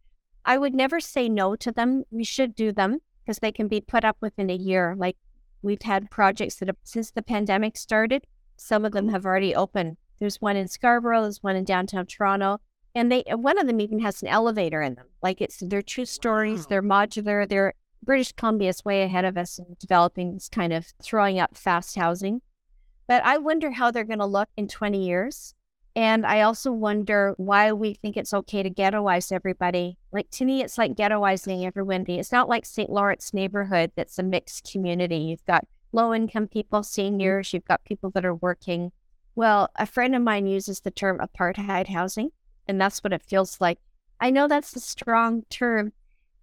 I 0.43 0.57
would 0.57 0.75
never 0.75 0.99
say 0.99 1.29
no 1.29 1.55
to 1.55 1.71
them. 1.71 2.03
We 2.11 2.25
should 2.25 2.53
do 2.53 2.73
them 2.73 2.99
because 3.23 3.39
they 3.39 3.53
can 3.53 3.69
be 3.69 3.79
put 3.79 4.03
up 4.03 4.17
within 4.19 4.49
a 4.49 4.55
year. 4.55 4.95
Like 4.97 5.15
we've 5.61 5.81
had 5.81 6.11
projects 6.11 6.55
that 6.55 6.67
have, 6.67 6.75
since 6.83 7.09
the 7.11 7.21
pandemic 7.21 7.77
started, 7.77 8.27
some 8.57 8.83
of 8.83 8.91
them 8.91 9.07
have 9.07 9.25
already 9.25 9.55
opened. 9.55 9.95
There's 10.19 10.41
one 10.41 10.57
in 10.57 10.67
Scarborough, 10.67 11.21
there's 11.21 11.41
one 11.41 11.55
in 11.55 11.63
downtown 11.63 12.05
Toronto, 12.05 12.59
and 12.93 13.09
they 13.09 13.23
one 13.29 13.57
of 13.57 13.65
them 13.65 13.79
even 13.79 13.99
has 13.99 14.21
an 14.21 14.27
elevator 14.27 14.81
in 14.81 14.95
them. 14.95 15.07
Like 15.23 15.39
it's 15.39 15.59
they're 15.61 15.81
two 15.81 16.05
stories, 16.05 16.65
they're 16.65 16.83
modular, 16.83 17.47
they're 17.47 17.75
British 18.03 18.33
Columbia 18.33 18.69
is 18.69 18.83
way 18.83 19.03
ahead 19.03 19.23
of 19.23 19.37
us 19.37 19.57
in 19.57 19.77
developing 19.79 20.33
this 20.33 20.49
kind 20.49 20.73
of 20.73 20.87
throwing 21.01 21.39
up 21.39 21.55
fast 21.55 21.95
housing. 21.95 22.41
But 23.07 23.23
I 23.25 23.37
wonder 23.37 23.71
how 23.71 23.91
they're 23.91 24.03
going 24.03 24.19
to 24.19 24.25
look 24.25 24.49
in 24.57 24.67
20 24.67 25.05
years. 25.05 25.53
And 25.95 26.25
I 26.25 26.41
also 26.41 26.71
wonder 26.71 27.33
why 27.37 27.71
we 27.71 27.95
think 27.95 28.17
it's 28.17 28.33
okay 28.33 28.61
to 28.61 28.69
ghettoize 28.69 29.31
everybody. 29.31 29.97
Like 30.11 30.29
to 30.31 30.45
me, 30.45 30.61
it's 30.61 30.77
like 30.77 30.93
ghettoizing 30.93 31.65
everybody. 31.65 32.19
It's 32.19 32.31
not 32.31 32.49
like 32.49 32.65
St. 32.65 32.89
Lawrence 32.89 33.33
neighborhood 33.33 33.91
that's 33.95 34.19
a 34.19 34.23
mixed 34.23 34.69
community. 34.71 35.17
You've 35.17 35.45
got 35.45 35.65
low 35.93 36.13
income 36.13 36.47
people, 36.47 36.81
mm-hmm. 36.81 36.85
seniors, 36.85 37.51
you've 37.51 37.65
got 37.65 37.83
people 37.85 38.11
that 38.11 38.25
are 38.25 38.35
working. 38.35 38.91
Well, 39.35 39.69
a 39.75 39.87
friend 39.87 40.15
of 40.15 40.21
mine 40.21 40.45
uses 40.45 40.81
the 40.81 40.91
term 40.91 41.19
apartheid 41.19 41.87
housing 41.87 42.31
and 42.67 42.79
that's 42.79 43.03
what 43.03 43.13
it 43.13 43.23
feels 43.23 43.59
like. 43.59 43.79
I 44.19 44.29
know 44.29 44.47
that's 44.47 44.75
a 44.75 44.79
strong 44.79 45.43
term, 45.49 45.93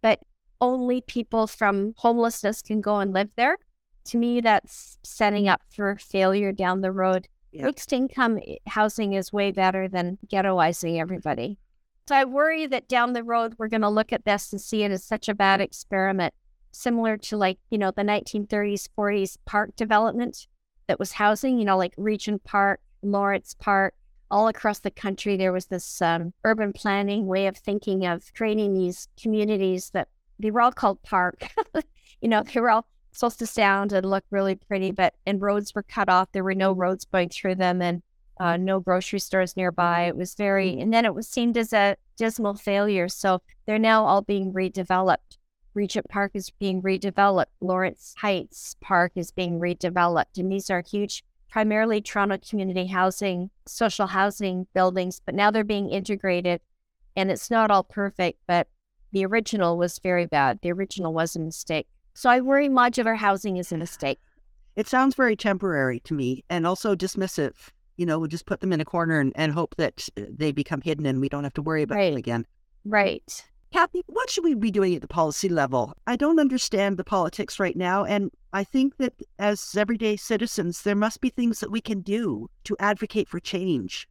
but 0.00 0.20
only 0.60 1.00
people 1.00 1.46
from 1.46 1.94
homelessness 1.96 2.62
can 2.62 2.80
go 2.80 2.98
and 2.98 3.12
live 3.12 3.30
there. 3.36 3.58
To 4.06 4.18
me, 4.18 4.40
that's 4.40 4.98
setting 5.02 5.48
up 5.48 5.62
for 5.70 5.96
failure 5.96 6.52
down 6.52 6.80
the 6.80 6.92
road. 6.92 7.28
Yeah. 7.52 7.64
Fixed 7.64 7.92
income 7.92 8.38
eh, 8.46 8.56
housing 8.66 9.14
is 9.14 9.32
way 9.32 9.52
better 9.52 9.88
than 9.88 10.18
ghettoizing 10.26 11.00
everybody. 11.00 11.58
So 12.06 12.14
I 12.14 12.24
worry 12.24 12.66
that 12.66 12.88
down 12.88 13.14
the 13.14 13.24
road, 13.24 13.54
we're 13.56 13.68
going 13.68 13.80
to 13.80 13.88
look 13.88 14.12
at 14.12 14.24
this 14.24 14.52
and 14.52 14.60
see 14.60 14.82
it 14.82 14.90
as 14.90 15.04
such 15.04 15.28
a 15.28 15.34
bad 15.34 15.60
experiment, 15.60 16.34
similar 16.72 17.16
to 17.16 17.36
like, 17.38 17.58
you 17.70 17.78
know, 17.78 17.92
the 17.92 18.02
1930s, 18.02 18.88
40s 18.98 19.38
park 19.46 19.74
development 19.76 20.46
that 20.86 20.98
was 20.98 21.12
housing, 21.12 21.58
you 21.58 21.64
know, 21.64 21.78
like 21.78 21.94
Regent 21.96 22.44
Park, 22.44 22.80
Lawrence 23.02 23.54
Park, 23.58 23.94
all 24.30 24.48
across 24.48 24.80
the 24.80 24.90
country, 24.90 25.36
there 25.36 25.52
was 25.52 25.66
this 25.66 26.02
um, 26.02 26.32
urban 26.44 26.72
planning 26.72 27.26
way 27.26 27.46
of 27.46 27.56
thinking 27.56 28.04
of 28.04 28.32
creating 28.34 28.74
these 28.74 29.08
communities 29.20 29.90
that 29.90 30.08
they 30.38 30.50
were 30.50 30.60
all 30.60 30.72
called 30.72 31.00
park. 31.02 31.48
you 32.20 32.28
know, 32.28 32.42
they 32.42 32.60
were 32.60 32.70
all 32.70 32.86
supposed 33.14 33.38
to 33.38 33.46
sound 33.46 33.92
and 33.92 34.08
look 34.08 34.24
really 34.30 34.54
pretty, 34.54 34.90
but 34.90 35.14
and 35.26 35.40
roads 35.40 35.74
were 35.74 35.82
cut 35.82 36.08
off. 36.08 36.32
There 36.32 36.44
were 36.44 36.54
no 36.54 36.72
roads 36.72 37.04
going 37.04 37.30
through 37.30 37.54
them, 37.56 37.80
and 37.80 38.02
uh, 38.38 38.56
no 38.56 38.80
grocery 38.80 39.20
stores 39.20 39.56
nearby. 39.56 40.02
It 40.02 40.16
was 40.16 40.34
very, 40.34 40.78
and 40.78 40.92
then 40.92 41.04
it 41.04 41.14
was 41.14 41.28
seen 41.28 41.56
as 41.56 41.72
a 41.72 41.96
dismal 42.16 42.54
failure. 42.54 43.08
So 43.08 43.42
they're 43.66 43.78
now 43.78 44.04
all 44.04 44.22
being 44.22 44.52
redeveloped. 44.52 45.38
Regent 45.74 46.08
Park 46.08 46.32
is 46.34 46.50
being 46.50 46.82
redeveloped. 46.82 47.46
Lawrence 47.60 48.14
Heights 48.18 48.76
Park 48.80 49.12
is 49.16 49.32
being 49.32 49.58
redeveloped, 49.58 50.36
and 50.36 50.50
these 50.52 50.70
are 50.70 50.82
huge 50.82 51.24
primarily 51.54 52.00
Toronto 52.00 52.36
community 52.36 52.86
housing, 52.86 53.48
social 53.64 54.08
housing 54.08 54.66
buildings, 54.74 55.20
but 55.24 55.36
now 55.36 55.52
they're 55.52 55.62
being 55.62 55.88
integrated 55.88 56.60
and 57.14 57.30
it's 57.30 57.50
not 57.50 57.70
all 57.70 57.84
perfect, 57.84 58.40
but 58.46 58.66
the 59.12 59.24
original 59.24 59.78
was 59.78 60.00
very 60.00 60.26
bad. 60.26 60.58
The 60.62 60.72
original 60.72 61.14
was 61.14 61.36
a 61.36 61.38
mistake. 61.38 61.86
So 62.14 62.30
I 62.30 62.40
worry 62.40 62.68
modular 62.68 63.16
housing 63.16 63.56
is 63.56 63.72
a 63.72 63.76
mistake. 63.76 64.20
It 64.76 64.88
sounds 64.88 65.14
very 65.14 65.36
temporary 65.36 66.00
to 66.00 66.14
me 66.14 66.44
and 66.48 66.66
also 66.66 66.94
dismissive. 66.94 67.54
You 67.96 68.06
know, 68.06 68.18
we'll 68.18 68.28
just 68.28 68.46
put 68.46 68.60
them 68.60 68.72
in 68.72 68.80
a 68.80 68.84
corner 68.84 69.20
and, 69.20 69.32
and 69.34 69.52
hope 69.52 69.74
that 69.76 70.08
uh, 70.16 70.22
they 70.28 70.52
become 70.52 70.80
hidden 70.80 71.06
and 71.06 71.20
we 71.20 71.28
don't 71.28 71.44
have 71.44 71.54
to 71.54 71.62
worry 71.62 71.82
about 71.82 71.96
right. 71.96 72.10
them 72.10 72.18
again. 72.18 72.46
Right. 72.84 73.44
Cathy, 73.72 74.02
what 74.06 74.30
should 74.30 74.44
we 74.44 74.54
be 74.54 74.70
doing 74.70 74.94
at 74.94 75.02
the 75.02 75.08
policy 75.08 75.48
level? 75.48 75.94
I 76.06 76.14
don't 76.14 76.38
understand 76.38 76.96
the 76.96 77.04
politics 77.04 77.58
right 77.58 77.76
now. 77.76 78.04
And 78.04 78.30
I 78.52 78.62
think 78.62 78.96
that 78.98 79.14
as 79.40 79.74
everyday 79.76 80.16
citizens, 80.16 80.82
there 80.82 80.94
must 80.94 81.20
be 81.20 81.30
things 81.30 81.58
that 81.58 81.72
we 81.72 81.80
can 81.80 82.00
do 82.00 82.48
to 82.64 82.76
advocate 82.78 83.28
for 83.28 83.40
change. 83.40 84.08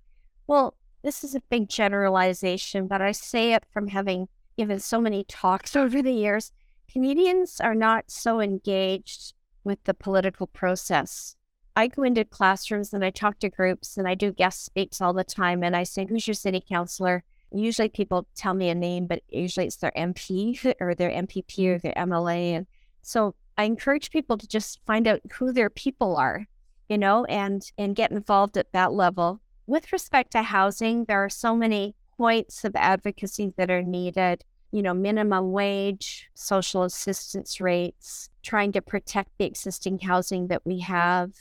Well, 0.47 0.75
this 1.03 1.23
is 1.23 1.35
a 1.35 1.41
big 1.49 1.69
generalization, 1.69 2.87
but 2.87 3.01
I 3.01 3.13
say 3.13 3.53
it 3.53 3.63
from 3.71 3.87
having 3.87 4.27
given 4.57 4.79
so 4.79 4.99
many 4.99 5.23
talks 5.23 5.75
over 5.77 6.01
the 6.01 6.11
years. 6.11 6.51
Canadians 6.91 7.60
are 7.60 7.76
not 7.76 8.06
so 8.10 8.39
engaged 8.39 9.34
with 9.63 9.84
the 9.84 9.93
political 9.93 10.48
process. 10.48 11.36
I 11.76 11.88
go 11.88 12.04
into 12.04 12.24
classrooms 12.24 12.93
and 12.93 13.04
I 13.04 13.10
talk 13.10 13.39
to 13.39 13.50
groups 13.50 13.98
and 13.98 14.08
I 14.08 14.15
do 14.15 14.32
guest 14.32 14.63
speaks 14.63 15.02
all 15.02 15.13
the 15.13 15.24
time. 15.24 15.63
And 15.63 15.76
I 15.76 15.84
say, 15.84 16.06
Who's 16.06 16.28
your 16.28 16.36
city 16.36 16.63
councilor? 16.67 17.24
usually 17.54 17.89
people 17.89 18.28
tell 18.36 18.54
me 18.54 18.69
a 18.69 18.76
name, 18.76 19.06
but 19.08 19.22
usually 19.30 19.67
it's 19.67 19.76
their 19.78 19.91
MP 19.96 20.74
or 20.82 20.96
their 20.96 21.12
MPP 21.12 21.67
or 21.67 21.80
their 21.80 21.93
MLA. 21.93 22.56
And 22.56 22.67
so 23.02 23.36
I 23.58 23.65
encourage 23.65 24.12
people 24.12 24.38
to 24.38 24.48
just 24.48 24.80
find 24.86 25.08
out 25.08 25.22
who 25.34 25.52
their 25.52 25.69
people 25.69 26.15
are, 26.15 26.48
you 26.89 26.98
know, 26.98 27.26
and 27.26 27.63
and 27.78 27.96
get 27.96 28.12
involved 28.12 28.58
at 28.58 28.72
that 28.74 28.93
level. 28.93 29.39
With 29.67 29.93
respect 29.93 30.32
to 30.32 30.43
housing, 30.43 31.06
there 31.06 31.24
are 31.24 31.30
so 31.30 31.56
many 31.56 31.96
points 32.17 32.63
of 32.63 32.76
advocacy 32.76 33.54
that 33.58 33.72
are 33.72 33.84
needed. 33.84 34.43
You 34.73 34.81
know, 34.81 34.93
minimum 34.95 35.51
wage, 35.51 36.29
social 36.33 36.81
assistance 36.81 37.62
rates, 37.62 38.29
trying 38.41 38.71
to 38.71 38.81
protect 38.81 39.29
the 39.38 39.45
existing 39.45 39.99
housing 39.99 40.47
that 40.47 40.65
we 40.65 40.79
have, 40.79 41.31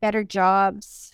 better 0.00 0.24
jobs, 0.24 1.12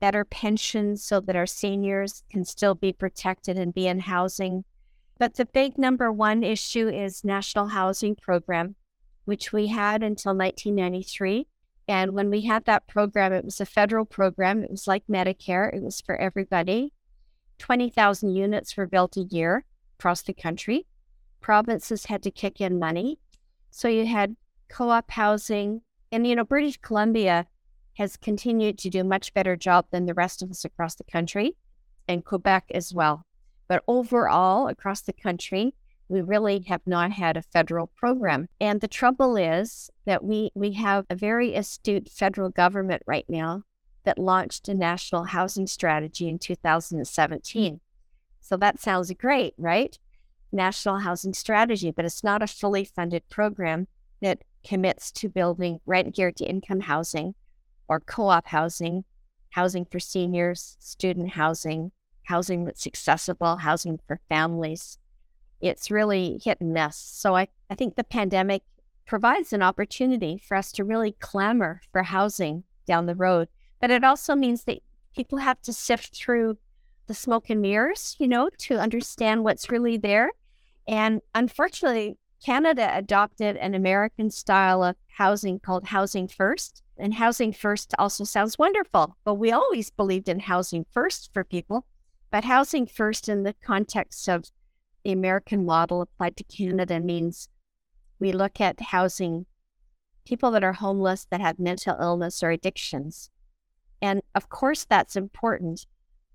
better 0.00 0.24
pensions 0.26 1.02
so 1.02 1.18
that 1.20 1.34
our 1.34 1.46
seniors 1.46 2.24
can 2.30 2.44
still 2.44 2.74
be 2.74 2.92
protected 2.92 3.56
and 3.56 3.72
be 3.72 3.86
in 3.86 4.00
housing. 4.00 4.64
But 5.18 5.36
the 5.36 5.46
big 5.46 5.78
number 5.78 6.12
one 6.12 6.42
issue 6.42 6.88
is 6.88 7.24
National 7.24 7.68
Housing 7.68 8.14
Program, 8.14 8.74
which 9.24 9.50
we 9.50 9.68
had 9.68 10.02
until 10.02 10.36
1993. 10.36 11.46
And 11.88 12.12
when 12.12 12.28
we 12.28 12.42
had 12.42 12.66
that 12.66 12.86
program, 12.86 13.32
it 13.32 13.44
was 13.46 13.60
a 13.60 13.66
federal 13.66 14.04
program. 14.04 14.62
It 14.62 14.70
was 14.70 14.86
like 14.86 15.04
Medicare, 15.08 15.74
it 15.74 15.82
was 15.82 16.02
for 16.02 16.16
everybody. 16.16 16.92
20,000 17.58 18.34
units 18.34 18.76
were 18.76 18.86
built 18.86 19.16
a 19.16 19.22
year 19.22 19.64
across 20.02 20.22
the 20.22 20.34
country. 20.34 20.84
Provinces 21.40 22.06
had 22.06 22.24
to 22.24 22.30
kick 22.32 22.60
in 22.60 22.76
money. 22.76 23.20
So 23.70 23.86
you 23.86 24.04
had 24.04 24.34
co 24.68 24.90
op 24.90 25.08
housing. 25.12 25.82
And, 26.10 26.26
you 26.26 26.34
know, 26.34 26.44
British 26.44 26.76
Columbia 26.78 27.46
has 27.94 28.16
continued 28.16 28.78
to 28.78 28.90
do 28.90 29.02
a 29.02 29.04
much 29.04 29.32
better 29.32 29.54
job 29.54 29.86
than 29.92 30.06
the 30.06 30.14
rest 30.14 30.42
of 30.42 30.50
us 30.50 30.64
across 30.64 30.96
the 30.96 31.04
country 31.04 31.54
and 32.08 32.24
Quebec 32.24 32.64
as 32.74 32.92
well. 32.92 33.24
But 33.68 33.84
overall, 33.86 34.66
across 34.66 35.02
the 35.02 35.12
country, 35.12 35.72
we 36.08 36.20
really 36.20 36.64
have 36.66 36.82
not 36.84 37.12
had 37.12 37.36
a 37.36 37.42
federal 37.42 37.86
program. 37.86 38.48
And 38.60 38.80
the 38.80 38.88
trouble 38.88 39.36
is 39.36 39.88
that 40.04 40.24
we, 40.24 40.50
we 40.56 40.72
have 40.72 41.06
a 41.08 41.14
very 41.14 41.54
astute 41.54 42.08
federal 42.08 42.50
government 42.50 43.02
right 43.06 43.26
now 43.28 43.62
that 44.02 44.18
launched 44.18 44.68
a 44.68 44.74
national 44.74 45.24
housing 45.26 45.68
strategy 45.68 46.28
in 46.28 46.40
2017. 46.40 47.80
So 48.42 48.56
that 48.58 48.80
sounds 48.80 49.10
great, 49.14 49.54
right? 49.56 49.98
National 50.50 50.98
housing 50.98 51.32
strategy, 51.32 51.90
but 51.90 52.04
it's 52.04 52.22
not 52.22 52.42
a 52.42 52.46
fully 52.46 52.84
funded 52.84 53.28
program 53.30 53.86
that 54.20 54.42
commits 54.64 55.10
to 55.12 55.28
building 55.28 55.80
rent 55.86 56.14
guarantee 56.14 56.44
income 56.44 56.80
housing 56.80 57.34
or 57.88 58.00
co 58.00 58.28
op 58.28 58.48
housing, 58.48 59.04
housing 59.50 59.84
for 59.84 60.00
seniors, 60.00 60.76
student 60.80 61.30
housing, 61.30 61.92
housing 62.24 62.64
that's 62.64 62.86
accessible, 62.86 63.56
housing 63.56 63.98
for 64.06 64.20
families. 64.28 64.98
It's 65.60 65.90
really 65.90 66.40
hit 66.44 66.60
and 66.60 66.72
miss. 66.72 66.96
So 66.96 67.36
I, 67.36 67.48
I 67.70 67.74
think 67.76 67.94
the 67.94 68.04
pandemic 68.04 68.62
provides 69.06 69.52
an 69.52 69.62
opportunity 69.62 70.40
for 70.46 70.56
us 70.56 70.72
to 70.72 70.84
really 70.84 71.12
clamor 71.20 71.80
for 71.92 72.02
housing 72.02 72.64
down 72.86 73.06
the 73.06 73.14
road. 73.14 73.48
But 73.80 73.90
it 73.90 74.04
also 74.04 74.34
means 74.34 74.64
that 74.64 74.82
people 75.14 75.38
have 75.38 75.60
to 75.62 75.72
sift 75.72 76.16
through 76.16 76.58
the 77.12 77.18
smoke 77.18 77.50
and 77.50 77.60
mirrors, 77.60 78.16
you 78.18 78.26
know, 78.26 78.48
to 78.56 78.78
understand 78.78 79.44
what's 79.44 79.70
really 79.70 79.98
there. 79.98 80.30
And 80.88 81.20
unfortunately, 81.34 82.16
Canada 82.42 82.90
adopted 82.96 83.58
an 83.58 83.74
American 83.74 84.30
style 84.30 84.82
of 84.82 84.96
housing 85.08 85.60
called 85.60 85.84
Housing 85.84 86.26
First. 86.26 86.82
And 86.96 87.12
Housing 87.12 87.52
First 87.52 87.94
also 87.98 88.24
sounds 88.24 88.58
wonderful, 88.58 89.14
but 89.24 89.34
we 89.34 89.52
always 89.52 89.90
believed 89.90 90.30
in 90.30 90.40
housing 90.40 90.86
first 90.90 91.28
for 91.34 91.44
people. 91.44 91.84
But 92.30 92.44
housing 92.44 92.86
first 92.86 93.28
in 93.28 93.42
the 93.42 93.54
context 93.62 94.26
of 94.26 94.50
the 95.04 95.12
American 95.12 95.66
model 95.66 96.00
applied 96.00 96.38
to 96.38 96.44
Canada 96.44 96.98
means 96.98 97.46
we 98.20 98.32
look 98.32 98.58
at 98.58 98.80
housing 98.80 99.44
people 100.24 100.50
that 100.52 100.64
are 100.64 100.72
homeless 100.72 101.26
that 101.30 101.42
have 101.42 101.58
mental 101.58 101.94
illness 102.00 102.42
or 102.42 102.50
addictions. 102.50 103.28
And 104.00 104.22
of 104.34 104.48
course, 104.48 104.86
that's 104.86 105.14
important, 105.14 105.84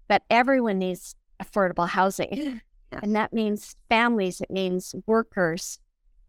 but 0.07 0.23
everyone 0.29 0.79
needs 0.79 1.15
affordable 1.41 1.87
housing. 1.87 2.61
Yes. 2.89 3.01
And 3.03 3.15
that 3.17 3.33
means 3.33 3.75
families, 3.89 4.39
it 4.39 4.49
means 4.49 4.95
workers. 5.05 5.79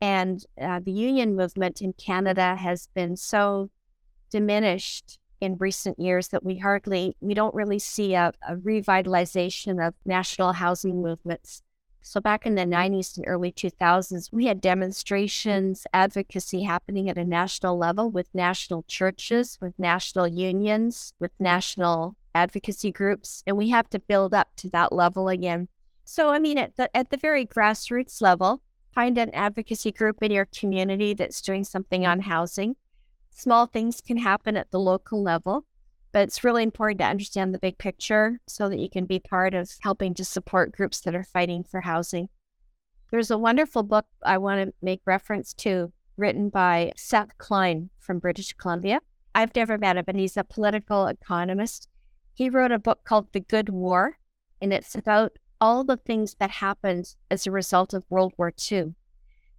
And 0.01 0.45
uh, 0.61 0.81
the 0.83 0.91
union 0.91 1.37
movement 1.37 1.81
in 1.81 1.93
Canada 1.93 2.57
has 2.57 2.89
been 2.97 3.16
so 3.16 3.70
diminished 4.31 5.20
in 5.41 5.57
recent 5.59 5.99
years 6.01 6.29
that 6.29 6.45
we 6.45 6.59
hardly, 6.59 7.16
we 7.20 7.35
don't 7.35 7.55
really 7.55 7.79
see 7.79 8.14
a, 8.14 8.33
a 8.49 8.57
revitalization 8.57 9.87
of 9.87 9.95
national 10.05 10.55
housing 10.55 11.01
movements. 11.01 11.62
So 12.01 12.20
back 12.20 12.47
in 12.47 12.55
the 12.55 12.64
90s 12.64 13.16
and 13.16 13.26
early 13.29 13.53
2000s, 13.53 14.33
we 14.33 14.47
had 14.47 14.61
demonstrations, 14.61 15.87
advocacy 15.93 16.62
happening 16.62 17.09
at 17.09 17.18
a 17.18 17.24
national 17.24 17.76
level 17.76 18.11
with 18.11 18.29
national 18.35 18.85
churches, 18.89 19.59
with 19.61 19.79
national 19.79 20.26
unions, 20.26 21.12
with 21.20 21.33
national 21.39 22.16
advocacy 22.35 22.93
groups, 22.93 23.43
and 23.47 23.57
we 23.57 23.70
have 23.70 23.89
to 23.91 23.99
build 23.99 24.35
up 24.35 24.49
to 24.57 24.70
that 24.70 24.93
level 24.93 25.29
again. 25.29 25.68
So, 26.05 26.31
I 26.31 26.39
mean, 26.39 26.59
at 26.59 26.76
the 26.76 26.95
at 26.97 27.11
the 27.11 27.16
very 27.16 27.45
grassroots 27.45 28.22
level, 28.22 28.62
find 28.95 29.18
an 29.18 29.31
advocacy 29.35 29.93
group 29.93 30.22
in 30.22 30.33
your 30.33 30.47
community 30.47 31.14
that's 31.14 31.43
doing 31.43 31.64
something 31.64 32.07
on 32.07 32.20
housing. 32.20 32.76
Small 33.31 33.66
things 33.66 34.01
can 34.01 34.16
happen 34.16 34.57
at 34.57 34.70
the 34.70 34.81
local 34.81 35.22
level, 35.22 35.66
but 36.12 36.22
it's 36.22 36.43
really 36.43 36.62
important 36.62 36.99
to 37.01 37.07
understand 37.07 37.55
the 37.55 37.59
big 37.59 37.79
picture 37.79 38.41
so 38.49 38.68
that 38.68 38.79
you 38.79 38.89
can 38.91 39.05
be 39.05 39.20
part 39.20 39.55
of 39.55 39.70
helping 39.83 40.14
to 40.14 40.24
support 40.24 40.72
groups 40.72 41.01
that 41.03 41.14
are 41.14 41.24
fighting 41.24 41.62
for 41.62 41.83
housing. 41.83 42.29
There's 43.11 43.31
a 43.31 43.39
wonderful 43.39 43.83
book 43.83 44.07
I 44.22 44.39
want 44.39 44.66
to 44.66 44.74
make 44.83 45.01
reference 45.07 45.55
to 45.55 45.93
written 46.16 46.49
by 46.49 46.93
Seth 46.97 47.39
Klein 47.39 47.91
from 47.99 48.18
British 48.18 48.53
Columbia. 48.55 49.01
I've 49.35 49.55
never 49.55 49.79
met 49.79 49.97
him, 49.97 50.05
but 50.05 50.16
he's 50.16 50.37
a 50.37 50.45
political 50.45 51.07
economist. 51.07 51.89
He 52.39 52.49
wrote 52.49 52.70
a 52.70 52.78
book 52.78 53.03
called 53.03 53.32
The 53.32 53.41
Good 53.41 53.68
War, 53.68 54.16
and 54.62 54.72
it's 54.72 54.95
about 54.95 55.41
all 55.61 55.82
the 55.82 55.97
things 55.97 56.36
that 56.39 56.51
happened 56.51 57.16
as 57.32 57.45
a 57.45 57.51
result 57.51 57.93
of 57.93 58.09
World 58.09 58.32
War 58.39 58.53
II 58.70 58.95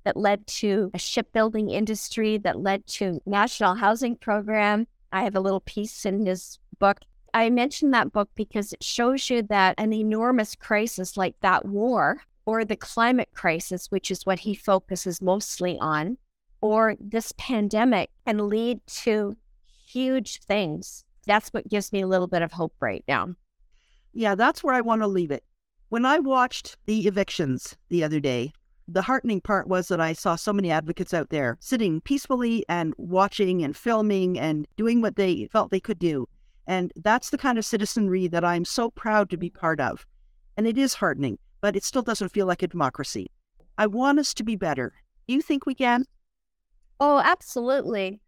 that 0.06 0.16
led 0.16 0.48
to 0.48 0.90
a 0.94 0.98
shipbuilding 0.98 1.72
industry, 1.72 2.38
that 2.38 2.58
led 2.58 2.88
to 2.88 3.20
national 3.26 3.76
housing 3.76 4.16
program. 4.16 4.88
I 5.12 5.24
have 5.24 5.36
a 5.36 5.42
little 5.42 5.60
piece 5.60 6.06
in 6.06 6.26
his 6.26 6.58
book. 6.80 7.00
I 7.34 7.50
mention 7.50 7.92
that 7.92 8.14
book 8.14 8.30
because 8.34 8.72
it 8.72 8.82
shows 8.82 9.30
you 9.30 9.44
that 9.44 9.76
an 9.78 9.92
enormous 9.92 10.56
crisis 10.56 11.18
like 11.18 11.36
that 11.42 11.66
war 11.66 12.22
or 12.46 12.64
the 12.64 12.78
climate 12.78 13.32
crisis, 13.34 13.92
which 13.92 14.10
is 14.10 14.26
what 14.26 14.40
he 14.40 14.56
focuses 14.56 15.22
mostly 15.22 15.78
on, 15.80 16.18
or 16.62 16.96
this 16.98 17.34
pandemic 17.38 18.10
can 18.26 18.48
lead 18.48 18.80
to 19.04 19.36
huge 19.86 20.40
things. 20.44 21.04
That's 21.30 21.50
what 21.50 21.70
gives 21.70 21.94
me 21.94 22.02
a 22.02 22.08
little 22.08 22.26
bit 22.26 22.42
of 22.42 22.52
hope 22.52 22.74
right 22.80 23.04
now. 23.08 23.36
Yeah, 24.14 24.34
that's 24.34 24.64
where 24.64 24.74
I 24.74 24.82
want 24.82 25.04
to 25.04 25.08
leave 25.08 25.30
it. 25.30 25.44
When 25.90 26.04
I 26.04 26.18
watched 26.18 26.76
the 26.88 27.06
evictions 27.06 27.78
the 27.90 28.04
other 28.04 28.20
day, 28.20 28.52
the 28.88 29.04
heartening 29.04 29.40
part 29.40 29.68
was 29.68 29.90
that 29.90 30.02
I 30.02 30.14
saw 30.14 30.36
so 30.36 30.52
many 30.52 30.72
advocates 30.72 31.14
out 31.14 31.30
there 31.30 31.56
sitting 31.60 32.02
peacefully 32.02 32.66
and 32.68 32.96
watching 32.98 33.64
and 33.64 33.78
filming 33.78 34.40
and 34.40 34.68
doing 34.76 35.02
what 35.02 35.18
they 35.18 35.48
felt 35.52 35.70
they 35.70 35.80
could 35.80 36.00
do. 36.00 36.28
And 36.66 36.92
that's 36.96 37.30
the 37.30 37.38
kind 37.38 37.60
of 37.60 37.66
citizenry 37.66 38.28
that 38.28 38.44
I'm 38.44 38.66
so 38.66 38.90
proud 38.90 39.30
to 39.30 39.38
be 39.38 39.52
part 39.52 39.80
of. 39.80 40.08
And 40.58 40.66
it 40.66 40.80
is 40.80 40.96
heartening, 40.96 41.38
but 41.62 41.76
it 41.76 41.84
still 41.84 42.02
doesn't 42.02 42.30
feel 42.30 42.48
like 42.48 42.64
a 42.64 42.68
democracy. 42.68 43.28
I 43.78 43.86
want 43.86 44.18
us 44.18 44.34
to 44.34 44.44
be 44.44 44.56
better. 44.56 44.94
Do 45.28 45.36
you 45.36 45.44
think 45.44 45.68
we 45.68 45.76
can? 45.76 46.06
Oh, 47.00 47.20
absolutely. 47.24 48.20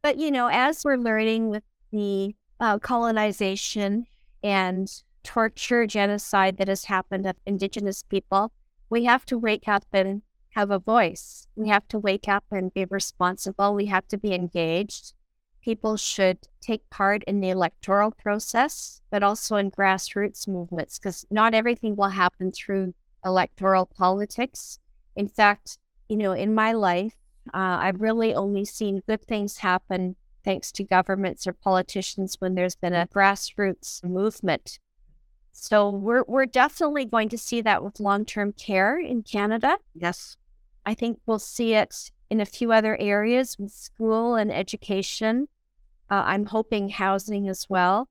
But, 0.00 0.16
you 0.16 0.30
know, 0.30 0.48
as 0.50 0.82
we're 0.86 0.96
learning 0.96 1.50
with 1.50 1.62
the 1.92 2.34
uh, 2.60 2.78
colonization 2.78 4.06
and 4.42 5.02
torture, 5.22 5.86
genocide 5.86 6.56
that 6.58 6.68
has 6.68 6.84
happened 6.84 7.26
of 7.26 7.36
Indigenous 7.46 8.02
people, 8.02 8.52
we 8.88 9.04
have 9.04 9.26
to 9.26 9.36
wake 9.36 9.66
up 9.66 9.84
and 9.92 10.22
have 10.50 10.70
a 10.70 10.78
voice. 10.78 11.48
We 11.56 11.68
have 11.68 11.86
to 11.88 11.98
wake 11.98 12.28
up 12.28 12.44
and 12.50 12.72
be 12.72 12.86
responsible. 12.86 13.74
We 13.74 13.86
have 13.86 14.06
to 14.08 14.16
be 14.16 14.32
engaged. 14.32 15.12
People 15.60 15.96
should 15.96 16.38
take 16.60 16.88
part 16.90 17.24
in 17.24 17.40
the 17.40 17.50
electoral 17.50 18.12
process, 18.12 19.02
but 19.10 19.22
also 19.22 19.56
in 19.56 19.70
grassroots 19.70 20.46
movements, 20.46 20.98
because 20.98 21.26
not 21.30 21.54
everything 21.54 21.96
will 21.96 22.10
happen 22.10 22.52
through 22.52 22.94
electoral 23.24 23.86
politics. 23.86 24.78
In 25.16 25.28
fact, 25.28 25.78
you 26.08 26.16
know, 26.16 26.32
in 26.32 26.54
my 26.54 26.72
life, 26.72 27.16
uh, 27.52 27.78
I've 27.80 28.00
really 28.00 28.32
only 28.32 28.64
seen 28.64 29.02
good 29.06 29.22
things 29.22 29.58
happen 29.58 30.14
thanks 30.46 30.72
to 30.72 30.82
governments 30.84 31.46
or 31.46 31.52
politicians 31.52 32.36
when 32.38 32.54
there's 32.54 32.76
been 32.76 32.94
a 32.94 33.06
grassroots 33.08 34.02
movement 34.02 34.78
so 35.58 35.88
we're 35.88 36.22
we're 36.28 36.44
definitely 36.44 37.06
going 37.06 37.30
to 37.30 37.38
see 37.38 37.62
that 37.62 37.82
with 37.82 37.98
long-term 37.98 38.52
care 38.52 39.00
in 39.00 39.22
Canada. 39.22 39.78
Yes. 39.94 40.36
I 40.84 40.92
think 40.92 41.18
we'll 41.24 41.38
see 41.38 41.72
it 41.72 42.12
in 42.28 42.42
a 42.42 42.46
few 42.46 42.72
other 42.72 42.96
areas 43.00 43.56
with 43.58 43.72
school 43.72 44.34
and 44.34 44.52
education. 44.52 45.48
Uh, 46.10 46.22
I'm 46.26 46.44
hoping 46.44 46.90
housing 46.90 47.48
as 47.48 47.66
well. 47.70 48.08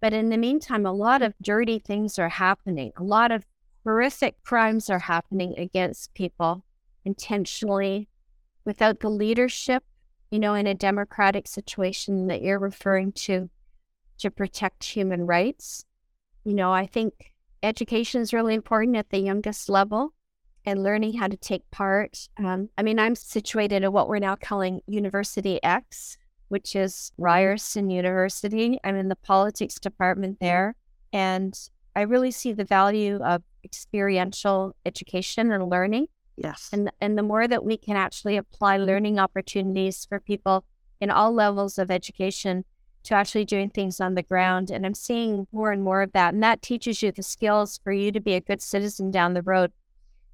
But 0.00 0.12
in 0.12 0.28
the 0.28 0.38
meantime, 0.38 0.86
a 0.86 0.92
lot 0.92 1.20
of 1.20 1.34
dirty 1.42 1.80
things 1.80 2.16
are 2.16 2.28
happening. 2.28 2.92
A 2.96 3.02
lot 3.02 3.32
of 3.32 3.44
horrific 3.82 4.40
crimes 4.44 4.88
are 4.88 5.00
happening 5.00 5.58
against 5.58 6.14
people 6.14 6.64
intentionally 7.04 8.08
without 8.64 9.00
the 9.00 9.10
leadership, 9.10 9.82
you 10.30 10.38
know, 10.38 10.54
in 10.54 10.66
a 10.66 10.74
democratic 10.74 11.46
situation 11.46 12.26
that 12.26 12.42
you're 12.42 12.58
referring 12.58 13.12
to 13.12 13.48
to 14.18 14.30
protect 14.30 14.84
human 14.84 15.26
rights. 15.26 15.84
You 16.44 16.54
know, 16.54 16.72
I 16.72 16.86
think 16.86 17.32
education 17.62 18.20
is 18.20 18.32
really 18.32 18.54
important 18.54 18.96
at 18.96 19.10
the 19.10 19.18
youngest 19.18 19.68
level 19.68 20.12
and 20.64 20.82
learning 20.82 21.16
how 21.16 21.28
to 21.28 21.36
take 21.36 21.70
part. 21.70 22.28
Um, 22.36 22.68
I 22.76 22.82
mean, 22.82 22.98
I'm 22.98 23.14
situated 23.14 23.84
at 23.84 23.92
what 23.92 24.08
we're 24.08 24.18
now 24.18 24.36
calling 24.36 24.80
University 24.86 25.62
X, 25.62 26.18
which 26.48 26.76
is 26.76 27.12
Ryerson 27.16 27.90
University. 27.90 28.78
I'm 28.84 28.96
in 28.96 29.08
the 29.08 29.16
politics 29.16 29.78
department 29.78 30.40
there. 30.40 30.74
And 31.12 31.58
I 31.96 32.02
really 32.02 32.30
see 32.30 32.52
the 32.52 32.64
value 32.64 33.16
of 33.22 33.42
experiential 33.64 34.74
education 34.84 35.52
and 35.52 35.68
learning. 35.70 36.08
Yes. 36.42 36.70
And, 36.72 36.90
and 37.00 37.18
the 37.18 37.22
more 37.22 37.48
that 37.48 37.64
we 37.64 37.76
can 37.76 37.96
actually 37.96 38.36
apply 38.36 38.76
mm-hmm. 38.76 38.86
learning 38.86 39.18
opportunities 39.18 40.06
for 40.06 40.20
people 40.20 40.64
in 41.00 41.10
all 41.10 41.32
levels 41.32 41.78
of 41.78 41.90
education, 41.90 42.64
to 43.04 43.14
actually 43.14 43.44
doing 43.44 43.70
things 43.70 44.00
on 44.00 44.14
the 44.14 44.22
ground. 44.22 44.70
And 44.70 44.84
I'm 44.84 44.94
seeing 44.94 45.46
more 45.52 45.72
and 45.72 45.82
more 45.82 46.02
of 46.02 46.12
that. 46.12 46.34
And 46.34 46.42
that 46.42 46.60
teaches 46.60 47.02
you 47.02 47.12
the 47.12 47.22
skills 47.22 47.80
for 47.82 47.92
you 47.92 48.12
to 48.12 48.20
be 48.20 48.34
a 48.34 48.40
good 48.40 48.60
citizen 48.60 49.10
down 49.10 49.34
the 49.34 49.42
road. 49.42 49.72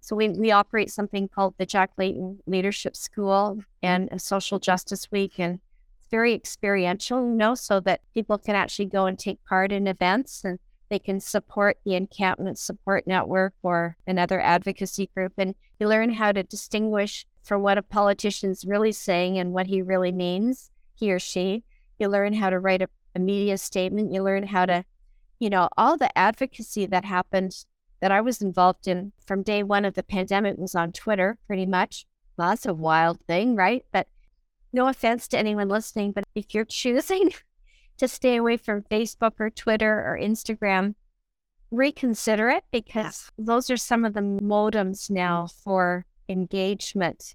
So 0.00 0.16
we, 0.16 0.30
we 0.30 0.50
operate 0.50 0.90
something 0.90 1.28
called 1.28 1.54
the 1.56 1.66
Jack 1.66 1.92
Layton 1.96 2.40
Leadership 2.46 2.96
School 2.96 3.52
mm-hmm. 3.52 3.60
and 3.82 4.08
a 4.10 4.18
Social 4.18 4.58
Justice 4.58 5.10
Week. 5.12 5.38
And 5.38 5.60
it's 5.98 6.08
very 6.10 6.34
experiential, 6.34 7.20
you 7.20 7.34
know, 7.34 7.54
so 7.54 7.80
that 7.80 8.00
people 8.12 8.38
can 8.38 8.56
actually 8.56 8.86
go 8.86 9.06
and 9.06 9.18
take 9.18 9.44
part 9.44 9.70
in 9.70 9.86
events 9.86 10.42
and 10.44 10.58
they 10.90 10.98
can 10.98 11.20
support 11.20 11.78
the 11.84 11.94
encampment 11.94 12.58
support 12.58 13.06
network 13.06 13.54
or 13.62 13.96
another 14.06 14.40
advocacy 14.40 15.10
group. 15.14 15.32
And 15.38 15.54
you 15.78 15.88
learn 15.88 16.12
how 16.14 16.32
to 16.32 16.42
distinguish 16.42 17.26
from 17.42 17.62
what 17.62 17.78
a 17.78 17.82
politician's 17.82 18.64
really 18.64 18.92
saying 18.92 19.38
and 19.38 19.52
what 19.52 19.66
he 19.66 19.82
really 19.82 20.12
means, 20.12 20.70
he 20.94 21.12
or 21.12 21.18
she 21.18 21.64
you 21.98 22.08
learn 22.08 22.34
how 22.34 22.50
to 22.50 22.58
write 22.58 22.82
a, 22.82 22.88
a 23.14 23.18
media 23.18 23.58
statement. 23.58 24.12
You 24.12 24.22
learn 24.22 24.46
how 24.46 24.66
to, 24.66 24.84
you 25.38 25.50
know, 25.50 25.68
all 25.76 25.96
the 25.96 26.16
advocacy 26.16 26.86
that 26.86 27.04
happened 27.04 27.64
that 28.00 28.12
I 28.12 28.20
was 28.20 28.42
involved 28.42 28.86
in 28.86 29.12
from 29.24 29.42
day 29.42 29.62
one 29.62 29.84
of 29.84 29.94
the 29.94 30.02
pandemic 30.02 30.58
was 30.58 30.74
on 30.74 30.92
Twitter, 30.92 31.38
pretty 31.46 31.66
much. 31.66 32.06
Well, 32.36 32.50
that's 32.50 32.66
a 32.66 32.74
wild 32.74 33.20
thing, 33.26 33.54
right? 33.54 33.84
But 33.92 34.08
no 34.72 34.88
offense 34.88 35.28
to 35.28 35.38
anyone 35.38 35.68
listening, 35.68 36.12
but 36.12 36.24
if 36.34 36.52
you're 36.52 36.64
choosing 36.64 37.32
to 37.98 38.08
stay 38.08 38.36
away 38.36 38.56
from 38.56 38.82
Facebook 38.82 39.32
or 39.38 39.50
Twitter 39.50 40.00
or 40.00 40.18
Instagram, 40.20 40.94
reconsider 41.70 42.50
it 42.50 42.64
because 42.72 43.30
those 43.38 43.70
are 43.70 43.76
some 43.76 44.04
of 44.04 44.14
the 44.14 44.20
modems 44.20 45.10
now 45.10 45.44
mm. 45.44 45.62
for 45.62 46.06
engagement. 46.28 47.34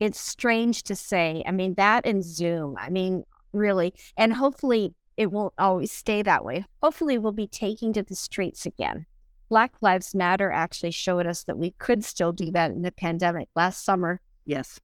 It's 0.00 0.20
strange 0.20 0.82
to 0.84 0.96
say. 0.96 1.42
I 1.46 1.52
mean, 1.52 1.74
that 1.74 2.06
and 2.06 2.24
Zoom. 2.24 2.76
I 2.78 2.90
mean, 2.90 3.24
really. 3.52 3.94
And 4.16 4.32
hopefully 4.32 4.94
it 5.16 5.30
won't 5.30 5.54
always 5.58 5.92
stay 5.92 6.22
that 6.22 6.44
way. 6.44 6.64
Hopefully 6.82 7.18
we'll 7.18 7.32
be 7.32 7.46
taking 7.46 7.92
to 7.92 8.02
the 8.02 8.16
streets 8.16 8.66
again. 8.66 9.06
Black 9.48 9.74
Lives 9.82 10.14
Matter 10.14 10.50
actually 10.50 10.92
showed 10.92 11.26
us 11.26 11.44
that 11.44 11.58
we 11.58 11.72
could 11.72 12.04
still 12.04 12.32
do 12.32 12.50
that 12.52 12.70
in 12.70 12.82
the 12.82 12.90
pandemic 12.90 13.48
last 13.54 13.84
summer. 13.84 14.20
Yes. 14.46 14.80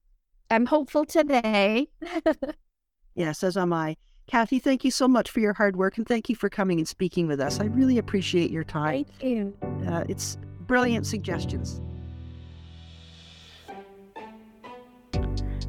I'm 0.50 0.66
hopeful 0.66 1.04
today. 1.04 1.88
yes, 3.14 3.42
as 3.42 3.56
am 3.56 3.72
I. 3.72 3.96
Cathy, 4.28 4.58
thank 4.58 4.84
you 4.84 4.90
so 4.90 5.08
much 5.08 5.30
for 5.30 5.40
your 5.40 5.54
hard 5.54 5.74
work 5.74 5.96
and 5.96 6.06
thank 6.06 6.28
you 6.28 6.36
for 6.36 6.50
coming 6.50 6.78
and 6.78 6.86
speaking 6.86 7.26
with 7.26 7.40
us. 7.40 7.60
I 7.60 7.64
really 7.64 7.96
appreciate 7.96 8.50
your 8.50 8.62
time. 8.62 9.04
Thank 9.04 9.22
you. 9.22 9.56
Uh, 9.88 10.04
it's 10.06 10.36
brilliant 10.66 11.06
suggestions. 11.06 11.80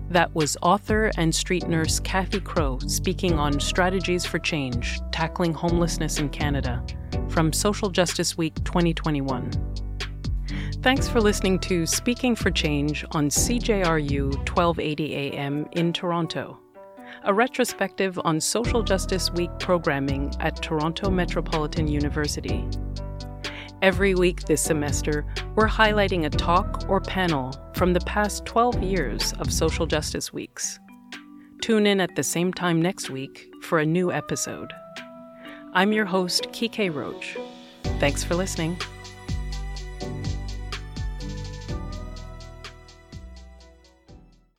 That 0.09 0.33
was 0.35 0.57
author 0.61 1.11
and 1.17 1.33
street 1.33 1.69
nurse 1.69 2.01
Cathy 2.01 2.41
Crowe 2.41 2.79
speaking 2.79 3.39
on 3.39 3.59
strategies 3.61 4.25
for 4.25 4.39
change, 4.39 4.99
tackling 5.11 5.53
homelessness 5.53 6.19
in 6.19 6.29
Canada 6.29 6.83
from 7.29 7.53
Social 7.53 7.89
Justice 7.89 8.37
Week 8.37 8.55
2021. 8.65 9.51
Thanks 10.81 11.07
for 11.07 11.21
listening 11.21 11.59
to 11.59 11.85
Speaking 11.85 12.35
for 12.35 12.51
Change 12.51 13.05
on 13.11 13.29
CJRU 13.29 14.35
1280 14.35 15.15
AM 15.15 15.67
in 15.73 15.93
Toronto, 15.93 16.59
a 17.23 17.33
retrospective 17.33 18.19
on 18.23 18.39
Social 18.39 18.83
Justice 18.83 19.31
Week 19.31 19.49
programming 19.59 20.33
at 20.39 20.61
Toronto 20.61 21.09
Metropolitan 21.09 21.87
University. 21.87 22.67
Every 23.81 24.15
week 24.15 24.43
this 24.43 24.61
semester, 24.61 25.25
we're 25.55 25.67
highlighting 25.67 26.25
a 26.25 26.29
talk 26.29 26.85
or 26.89 26.99
panel 26.99 27.53
from 27.73 27.93
the 27.93 28.01
past 28.01 28.45
12 28.45 28.83
years 28.83 29.33
of 29.39 29.51
Social 29.51 29.85
Justice 29.85 30.33
Weeks. 30.33 30.79
Tune 31.61 31.85
in 31.85 31.99
at 32.01 32.15
the 32.15 32.23
same 32.23 32.53
time 32.53 32.81
next 32.81 33.09
week 33.09 33.49
for 33.61 33.79
a 33.79 33.85
new 33.85 34.11
episode. 34.11 34.71
I'm 35.73 35.93
your 35.93 36.05
host, 36.05 36.47
Kiké 36.51 36.93
Roach. 36.93 37.37
Thanks 37.99 38.23
for 38.23 38.35
listening. 38.35 38.77